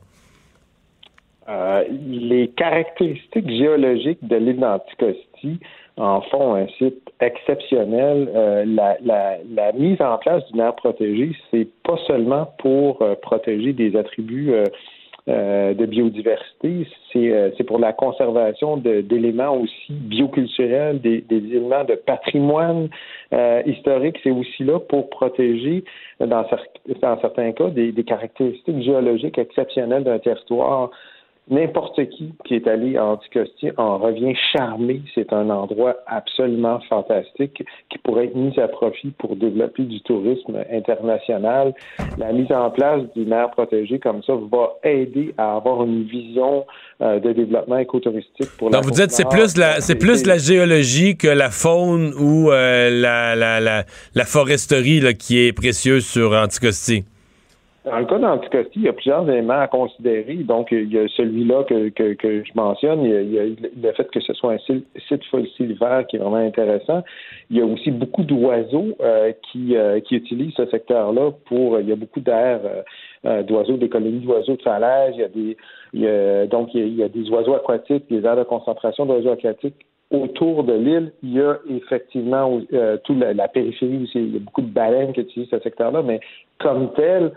[1.51, 5.59] Euh, les caractéristiques géologiques de l'île d'Anticosti
[6.01, 8.28] en font un site exceptionnel.
[8.35, 13.14] Euh, la, la- la mise en place d'une aire protégée, c'est pas seulement pour euh,
[13.20, 14.64] protéger des attributs euh,
[15.28, 21.85] euh, de biodiversité, c'est euh, c'est pour la conservation d'éléments aussi bioculturels, des, des éléments
[21.85, 22.89] de patrimoine
[23.66, 24.18] historique.
[24.22, 25.85] C'est aussi là pour protéger,
[26.20, 26.44] dans,
[27.02, 30.90] dans certains cas, des, des caractéristiques géologiques exceptionnelles d'un territoire.
[31.51, 35.02] N'importe qui qui est allé à Anticosti en revient charmé.
[35.14, 40.59] C'est un endroit absolument fantastique qui pourrait être mis à profit pour développer du tourisme
[40.72, 41.74] international.
[42.18, 46.66] La mise en place d'une aire protégée comme ça va aider à avoir une vision
[47.02, 50.39] euh, de développement écotouristique pour la Donc vous dites c'est plus la c'est plus la
[50.39, 56.06] géologie que la faune ou euh, la, la, la, la foresterie là, qui est précieuse
[56.06, 57.05] sur Anticosti.
[57.85, 60.35] Dans le cas d'Anticosti, il y a plusieurs éléments à considérer.
[60.35, 63.02] Donc, il y a celui-là que, que, que je mentionne.
[63.05, 63.39] Il y, a, il y
[63.86, 67.02] a le fait que ce soit un site, fossile-vert qui est vraiment intéressant.
[67.48, 71.81] Il y a aussi beaucoup d'oiseaux euh, qui, euh, qui utilisent ce secteur-là pour.
[71.81, 72.82] Il y a beaucoup d'air euh,
[73.24, 75.15] euh, d'oiseaux, des colonies d'oiseaux de falaise.
[75.15, 75.57] Il y a des.
[75.94, 79.32] il y a- donc, il y, a, des oiseaux aquatiques, des aires de concentration d'oiseaux
[79.32, 84.19] aquatiques autour de l'île, il y a effectivement euh, toute la, la périphérie aussi.
[84.19, 86.19] Il y a beaucoup de baleines qui utilisent ce secteur-là, mais
[86.59, 87.32] comme tel,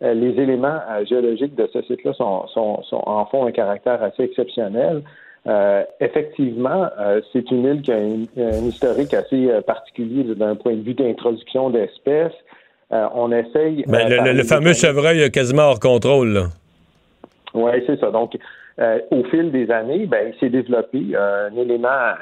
[0.00, 4.22] les éléments euh, géologiques de ce site-là sont, sont, sont, en font un caractère assez
[4.22, 5.02] exceptionnel.
[5.46, 10.74] Euh, effectivement, euh, c'est une île qui a un historique assez euh, particulier d'un point
[10.74, 12.32] de vue d'introduction d'espèces.
[12.92, 13.84] Euh, on essaye.
[13.86, 16.44] Ben, euh, le, le- fameux chevreuil est quasiment hors contrôle.
[17.54, 18.10] Oui, c'est ça.
[18.10, 18.36] Donc,
[18.78, 22.12] euh, au fil des années, ben, il s'est développé euh, un élément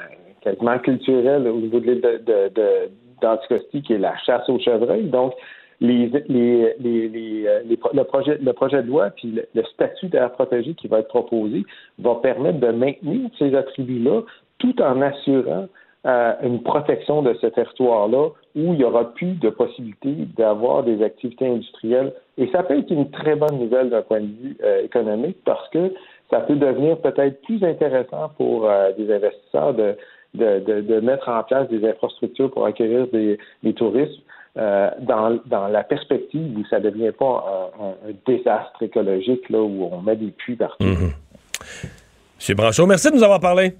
[0.41, 2.89] quasiment culturel au niveau de l'île de, de, de-
[3.21, 5.03] d'Anticosti, qui est la chasse au chevreuil.
[5.05, 5.33] Donc,
[5.79, 7.61] les, les, les, euh,
[7.93, 11.63] le, projet, le projet de loi puis le, statut d'air protégé qui va être proposé
[11.99, 14.21] va permettre de maintenir ces attributs-là
[14.57, 15.67] tout en assurant
[16.05, 21.03] euh, une protection de ce territoire-là où il n'y aura plus de possibilité d'avoir des
[21.03, 22.13] activités industrielles.
[22.37, 25.67] Et ça peut être une très bonne nouvelle d'un point de vue euh, économique parce
[25.69, 25.91] que
[26.29, 29.95] ça peut devenir peut-être plus intéressant pour euh, des investisseurs de,
[30.33, 34.21] de, de, de, mettre en place des infrastructures pour accueillir des, des touristes
[34.57, 39.59] euh, dans, dans la perspective où ça ne devient pas un, un, désastre écologique là,
[39.59, 40.83] où on met des puits partout.
[40.83, 41.13] Mmh.
[42.37, 43.73] Monsieur Branchot, merci de nous avoir parlé.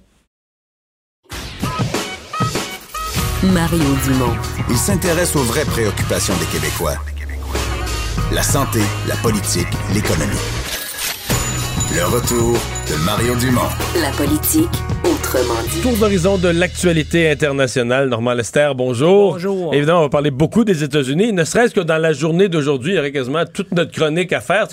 [3.42, 4.36] Mario Dumont.
[4.68, 6.96] Il s'intéresse aux vraies préoccupations des Québécois.
[8.32, 10.42] La santé, la politique, l'économie.
[11.94, 13.68] Le retour de Mario Dumont.
[14.00, 14.68] La politique,
[15.04, 15.80] autrement dit.
[15.82, 18.08] Tour d'horizon de l'actualité internationale.
[18.08, 19.32] Normand Lester, bonjour.
[19.32, 19.74] Bonjour.
[19.74, 21.34] Évidemment, on va parler beaucoup des États-Unis.
[21.34, 24.40] Ne serait-ce que dans la journée d'aujourd'hui, il y aurait quasiment toute notre chronique à
[24.40, 24.68] faire.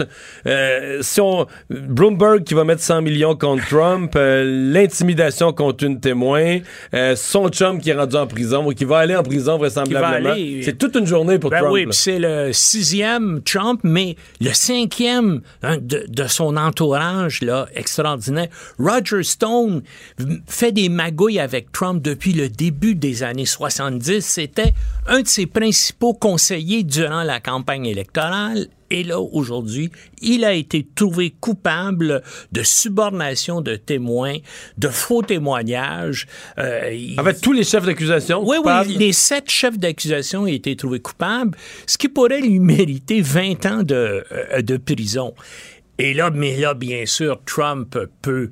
[0.48, 6.00] Euh, si on, Bloomberg qui va mettre 100 millions contre Trump, euh, l'intimidation contre une
[6.00, 6.60] témoin,
[6.94, 10.36] euh, son chum qui est rendu en prison ou qui va aller en prison vraisemblablement.
[10.64, 11.74] C'est toute une journée pour ben Trump.
[11.74, 17.68] Oui, c'est le sixième Trump, mais le cinquième hein, de, de son entourage là,
[18.06, 18.48] extraordinaire.
[18.80, 19.84] Roger Stone
[20.48, 24.22] fait des magouilles avec Trump depuis le début des années 70.
[24.22, 24.74] C'était
[25.08, 28.68] un de ses principaux conseillers durant la campagne électorale.
[28.92, 29.90] Et là, aujourd'hui,
[30.22, 32.22] il a été trouvé coupable
[32.52, 34.38] de subornation de témoins,
[34.78, 36.28] de faux témoignages.
[36.60, 37.20] Euh, il...
[37.20, 38.48] Avec tous les chefs d'accusation?
[38.48, 38.90] Oui, coupables.
[38.90, 41.58] oui, les sept chefs d'accusation ont été trouvés coupables,
[41.88, 45.34] ce qui pourrait lui mériter 20 ans de, euh, de prison.
[45.98, 48.52] Et là, mais là, bien sûr, Trump peut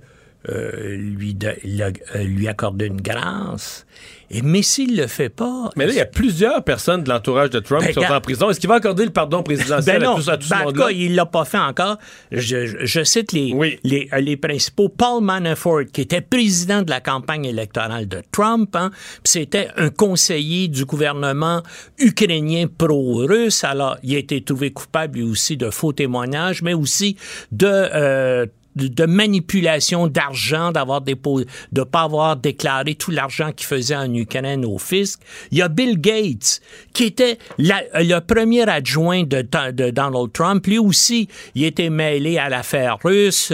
[0.49, 3.85] euh, lui, le, lui accorder une grâce.
[4.29, 5.69] Et, mais s'il le fait pas...
[5.75, 8.21] Mais là, il y a plusieurs personnes de l'entourage de Trump ben, qui sont en
[8.21, 8.49] prison.
[8.49, 10.93] Est-ce qu'il va accorder le pardon présidentiel ben non, à tout, à tout ben, ce
[10.93, 11.97] il l'a pas fait encore.
[12.31, 13.79] Je, je cite les, oui.
[13.83, 14.89] les, les, principaux.
[14.89, 18.91] Paul Manafort, qui était président de la campagne électorale de Trump, hein,
[19.23, 21.61] c'était un conseiller du gouvernement
[21.99, 23.63] ukrainien pro-russe.
[23.63, 27.17] Alors, il a été trouvé coupable lui aussi de faux témoignages, mais aussi
[27.51, 27.67] de...
[27.67, 28.45] Euh,
[28.75, 34.65] de, manipulation d'argent, d'avoir déposé, de pas avoir déclaré tout l'argent qu'il faisait en Ukraine
[34.65, 35.19] au fisc.
[35.51, 36.61] Il y a Bill Gates,
[36.93, 39.41] qui était la, le premier adjoint de,
[39.71, 40.65] de, Donald Trump.
[40.65, 43.53] Lui aussi, il était mêlé à l'affaire russe.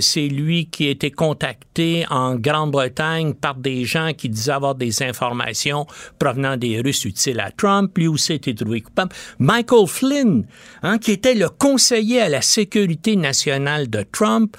[0.00, 5.86] C'est lui qui était contacté en Grande-Bretagne par des gens qui disaient avoir des informations
[6.18, 7.96] provenant des Russes utiles à Trump.
[7.96, 9.12] Lui aussi été trouvé coupable.
[9.38, 10.46] Michael Flynn,
[10.82, 14.56] hein, qui était le conseiller à la sécurité nationale de Trump, Trump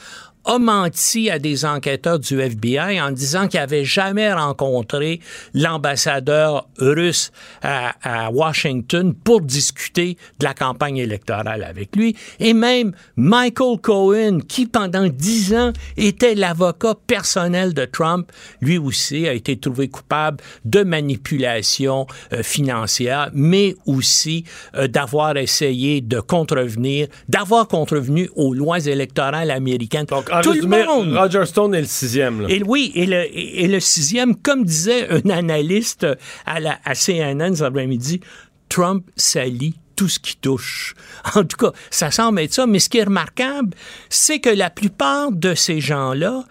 [0.47, 5.19] a menti à des enquêteurs du FBI en disant qu'il n'avait jamais rencontré
[5.53, 7.93] l'ambassadeur russe à,
[8.31, 12.15] Washington pour discuter de la campagne électorale avec lui.
[12.39, 19.27] Et même Michael Cohen, qui pendant dix ans était l'avocat personnel de Trump, lui aussi
[19.27, 24.45] a été trouvé coupable de manipulation euh, financière, mais aussi
[24.75, 30.05] euh, d'avoir essayé de contrevenir, d'avoir contrevenu aux lois électorales américaines.
[30.41, 31.13] Tout le monde.
[31.13, 32.41] Roger Stone est le sixième.
[32.41, 32.47] Là.
[32.49, 36.07] Et oui, et le, et le sixième, comme disait un analyste
[36.45, 38.21] à, la, à CNN cet après-midi,
[38.69, 40.95] Trump salit tout ce qui touche.
[41.35, 42.65] En tout cas, ça semble être ça.
[42.67, 43.75] Mais ce qui est remarquable,
[44.09, 46.43] c'est que la plupart de ces gens-là,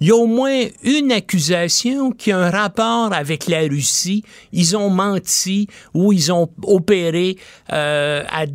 [0.00, 4.24] il y a au moins une accusation qui a un rapport avec la Russie.
[4.52, 7.36] Ils ont menti ou ils ont opéré
[7.72, 8.46] euh, à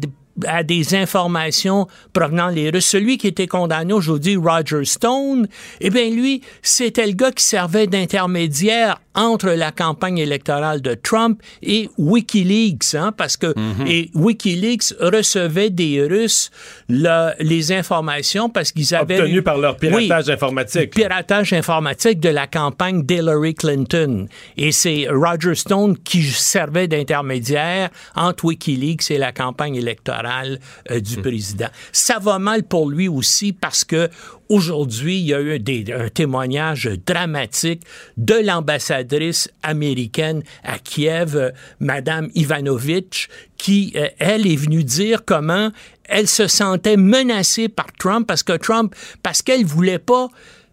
[0.48, 2.86] à des informations provenant des Russes.
[2.86, 5.48] Celui qui était condamné aujourd'hui, Roger Stone,
[5.82, 11.42] eh bien lui, c'était le gars qui servait d'intermédiaire entre la campagne électorale de Trump
[11.64, 13.64] et WikiLeaks, hein, parce que Mhm.
[13.64, 13.88] mm -hmm.
[13.92, 16.52] et WikiLeaks recevait des Russes
[16.88, 22.30] le, les informations parce qu'ils avaient obtenu par leur piratage oui, informatique, piratage informatique de
[22.30, 24.28] la campagne d'Hillary Clinton.
[24.58, 30.60] Et c'est Roger Stone qui servait d'intermédiaire entre WikiLeaks et la campagne électorale
[30.92, 31.22] euh, du mmh.
[31.22, 31.70] président.
[31.92, 34.10] Ça va mal pour lui aussi parce que
[34.50, 35.62] Aujourd'hui, il y a eu
[35.94, 37.84] un témoignage dramatique
[38.18, 45.70] de l'ambassadrice américaine à Kiev, euh, Madame Ivanovitch, qui, euh, elle, est venue dire comment
[46.06, 50.30] elle se sentait menacée par Trump parce que Trump, parce qu'elle voulait pas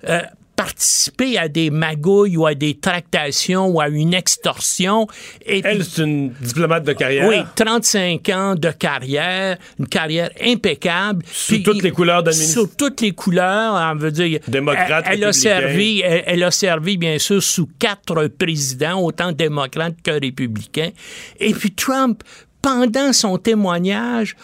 [0.09, 0.23] euh,
[0.67, 5.07] participer à des magouilles ou à des tractations ou à une extorsion.
[5.45, 7.29] Et Elle, c'est une diplomate de carrière.
[7.29, 11.25] Oui, 35 ans de carrière, une carrière impeccable.
[11.31, 12.25] Sous toutes les couleurs.
[12.33, 14.41] Sur toutes les couleurs, on veut dire.
[14.49, 19.31] Démocrate, elle, elle a servi, elle, elle, a servi, bien sûr, sous quatre présidents, autant
[19.31, 20.91] démocrates que républicains.
[21.39, 22.25] Et puis Trump,
[22.61, 24.35] pendant son témoignage,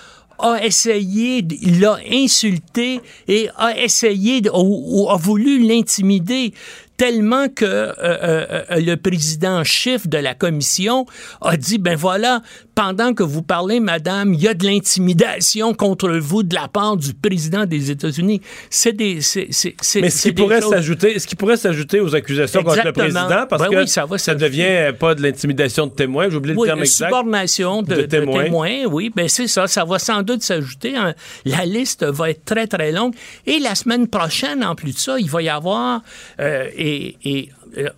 [0.43, 1.43] a essayé,
[1.81, 6.53] l'a insulté et a essayé, ou a voulu l'intimider.
[7.03, 11.05] tellement que euh, euh, euh, le président chef de la commission
[11.41, 12.43] a dit, ben voilà,
[12.75, 16.97] pendant que vous parlez, madame, il y a de l'intimidation contre vous de la part
[16.97, 18.41] du président des États-Unis.
[18.71, 19.17] C'est des...
[19.17, 19.21] Mais
[20.11, 23.63] ce qui des pourrait s'ajouter, ce qui pourrait s'ajouter aux accusations contre le président, parce
[23.63, 26.61] Ben que oui, ça va ça devient pas de l'intimidation de témoin, j'ai oublié le
[26.61, 27.07] Oui, terme une exact.
[27.09, 28.45] subordination de, de de témoins.
[28.45, 28.85] témoins.
[28.91, 29.67] oui, ben c'est ça.
[29.67, 30.97] Ça va sans doute s'ajouter.
[30.97, 31.15] hein.
[31.45, 33.15] La liste va être très, très longue.
[33.47, 36.03] Et la semaine prochaine, en plus de ça, il va y avoir...
[36.41, 37.89] euh, et, et, euh,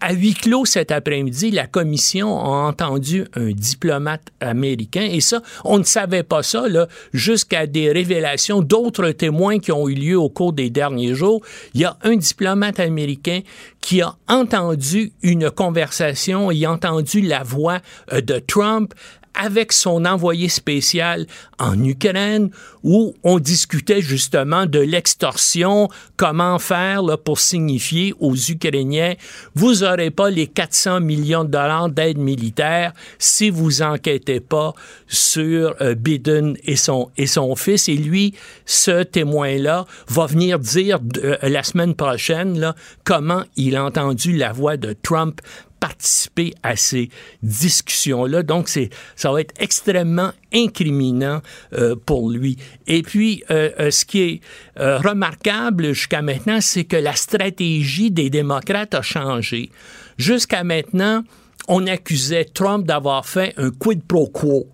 [0.00, 5.78] à huis clos cet après-midi, la commission a entendu un diplomate américain et ça, on
[5.78, 6.64] ne savait pas ça
[7.12, 11.40] jusqu'à des révélations d'autres témoins qui ont eu lieu au cours des derniers jours.
[11.74, 13.40] Il y a un diplomate américain
[13.80, 17.78] qui a entendu une conversation, il entendu la voix
[18.12, 18.94] euh, de Trump
[19.38, 21.26] avec son envoyé spécial
[21.58, 22.50] en Ukraine
[22.82, 29.14] où on discutait justement de l'extorsion, comment faire pour signifier aux Ukrainiens,
[29.54, 34.74] vous n'aurez pas les 400 millions de dollars d'aide militaire si vous enquêtez pas
[35.06, 37.88] sur euh, Biden et son, et son fils.
[37.88, 38.34] Et lui,
[38.66, 42.74] ce témoin-là, va venir dire euh, la semaine prochaine là,
[43.04, 45.40] comment il a entendu la voix de Trump
[45.80, 47.08] participer à ces
[47.42, 48.42] discussions-là.
[48.42, 51.40] Donc, c'est, ça va être extrêmement incriminant
[51.72, 52.56] euh, pour lui.
[52.86, 54.40] Et puis, euh, euh, ce qui est
[54.80, 59.70] euh, remarquable jusqu'à maintenant, c'est que la stratégie des démocrates a changé.
[60.16, 61.22] Jusqu'à maintenant,
[61.68, 64.66] on accusait Trump d'avoir fait un quid pro quo.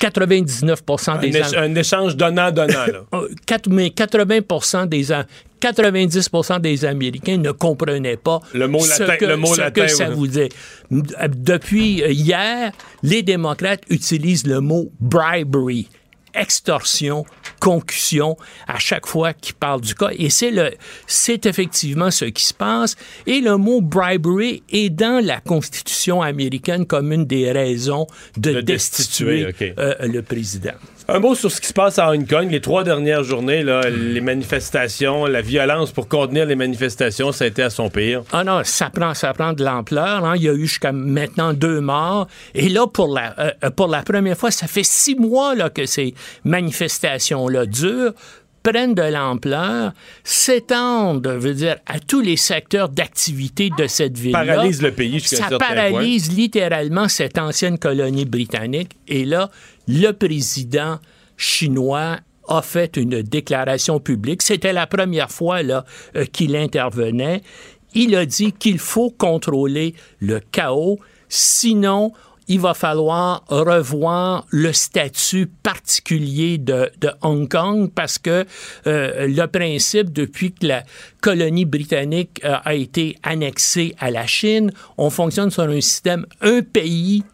[0.00, 2.86] 99 Un, des éch- un échange donnant-donnant.
[3.68, 5.12] mais 80 des
[5.72, 6.30] 90
[6.60, 9.88] des Américains ne comprenaient pas Le mot ce latin- que, le mot ce latin, que
[9.88, 10.14] ça oui.
[10.14, 10.48] vous dit.
[10.90, 12.72] Depuis euh, hier,
[13.02, 15.88] les démocrates utilisent le mot bribery
[16.34, 17.24] extorsion,
[17.60, 18.36] concussion
[18.66, 20.10] à chaque fois qu'ils parlent du cas.
[20.18, 20.72] Et c'est le,
[21.06, 22.96] c'est effectivement ce qui se passe.
[23.26, 28.60] Et le mot bribery est dans la Constitution américaine comme une des raisons de, De
[28.60, 29.46] destituer,
[29.78, 30.72] euh, le président.
[31.06, 32.50] Un mot sur ce qui se passe à Hong Kong.
[32.50, 37.48] Les trois dernières journées, là, les manifestations, la violence pour contenir les manifestations, ça a
[37.48, 38.22] été à son pire.
[38.32, 40.24] Ah non, ça prend, ça prend de l'ampleur.
[40.24, 40.32] hein.
[40.36, 42.26] Il y a eu jusqu'à maintenant deux morts.
[42.54, 45.84] Et là, pour la, euh, pour la première fois, ça fait six mois là, que
[45.84, 46.14] ces
[46.44, 48.12] manifestations-là durent
[48.62, 49.92] prennent de l'ampleur,
[50.24, 54.38] s'étendent, je veux dire, à tous les secteurs d'activité de cette ville-là.
[54.42, 58.92] Paralyse le pays jusqu'à Ça paralyse littéralement cette ancienne colonie britannique.
[59.06, 59.50] Et là,
[59.86, 60.98] le président
[61.36, 64.42] chinois a fait une déclaration publique.
[64.42, 65.82] C'était la première fois euh,
[66.32, 67.42] qu'il intervenait.
[67.94, 70.98] Il a dit qu'il faut contrôler le chaos,
[71.28, 72.12] sinon
[72.48, 78.44] il va falloir revoir le statut particulier de, de Hong Kong parce que
[78.86, 80.82] euh, le principe, depuis que la
[81.22, 86.60] colonie britannique euh, a été annexée à la Chine, on fonctionne sur un système un
[86.60, 87.24] pays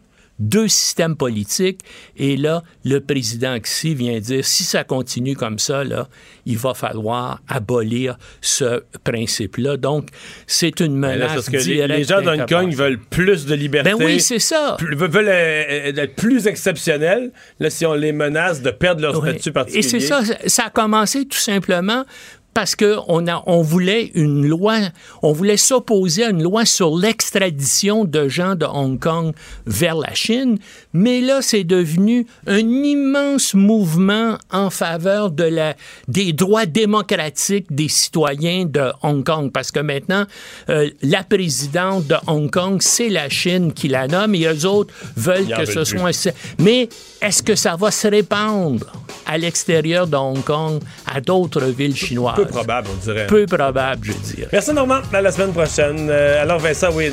[0.41, 1.79] deux systèmes politiques.
[2.17, 6.09] Et là, le président Xi vient dire, si ça continue comme ça, là,
[6.45, 9.77] il va falloir abolir ce principe-là.
[9.77, 10.09] Donc,
[10.47, 13.91] c'est une là, menace parce que les, gens d'Hong Kong veulent plus de liberté.
[13.91, 14.75] Ben oui, c'est ça.
[14.77, 17.31] Plus- veulent euh, être plus exceptionnels.
[17.59, 19.29] Là, si on les menace de perdre leur Oui.
[19.29, 19.85] statut particulier.
[19.85, 22.03] Et c'est ça, ça a commencé tout simplement
[22.53, 24.77] parce que on a, on voulait une loi,
[25.21, 29.33] on voulait s'opposer à une loi sur l'extradition de gens de Hong Kong
[29.65, 30.59] vers la Chine,
[30.93, 35.75] mais là c'est devenu un immense mouvement en faveur de la
[36.07, 40.25] des droits démocratiques des citoyens de Hong Kong parce que maintenant
[40.69, 44.93] euh, la présidente de Hong Kong c'est la Chine qui la nomme et eux autres
[45.15, 46.13] veulent que ce plus.
[46.13, 46.89] soit mais
[47.21, 48.91] est-ce que ça va se répandre
[49.25, 52.35] à l'extérieur de Hong Kong à d'autres villes chinoises?
[52.35, 53.27] Peu probable, on dirait.
[53.27, 54.49] Peu probable, je dirais.
[54.51, 56.07] Merci Normand, à la semaine prochaine.
[56.09, 57.11] Euh, alors Vincent, oui,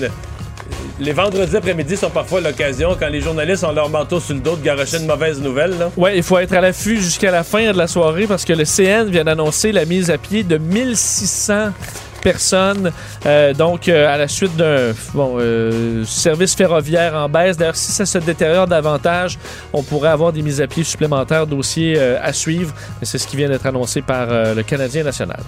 [1.00, 4.56] les vendredis après-midi sont parfois l'occasion, quand les journalistes ont leur manteau sur le dos,
[4.56, 5.74] de garocher une mauvaise nouvelle.
[5.96, 8.64] Ouais, il faut être à l'affût jusqu'à la fin de la soirée parce que le
[8.64, 11.72] CN vient d'annoncer la mise à pied de 1600
[12.20, 12.92] personnes,
[13.26, 17.56] euh, donc euh, à la suite d'un bon, euh, service ferroviaire en baisse.
[17.56, 19.38] D'ailleurs, si ça se détériore davantage,
[19.72, 22.74] on pourrait avoir des mises à pied supplémentaires, dossiers à suivre.
[23.02, 25.40] C'est ce qui vient d'être annoncé par le Canadien national.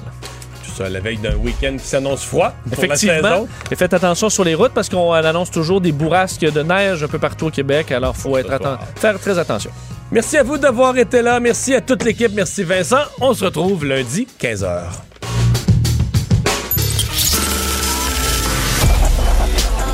[0.80, 3.28] Ça à la veille d'un week-end qui s'annonce froid pour la Effectivement.
[3.28, 3.48] saison.
[3.70, 7.06] Et faites attention sur les routes parce qu'on annonce toujours des bourrasques de neige un
[7.08, 7.92] peu partout au Québec.
[7.92, 9.70] Alors, faut être atten- faire très attention.
[10.10, 11.38] Merci à vous d'avoir été là.
[11.38, 12.32] Merci à toute l'équipe.
[12.34, 13.02] Merci Vincent.
[13.20, 15.09] On se retrouve lundi, 15h.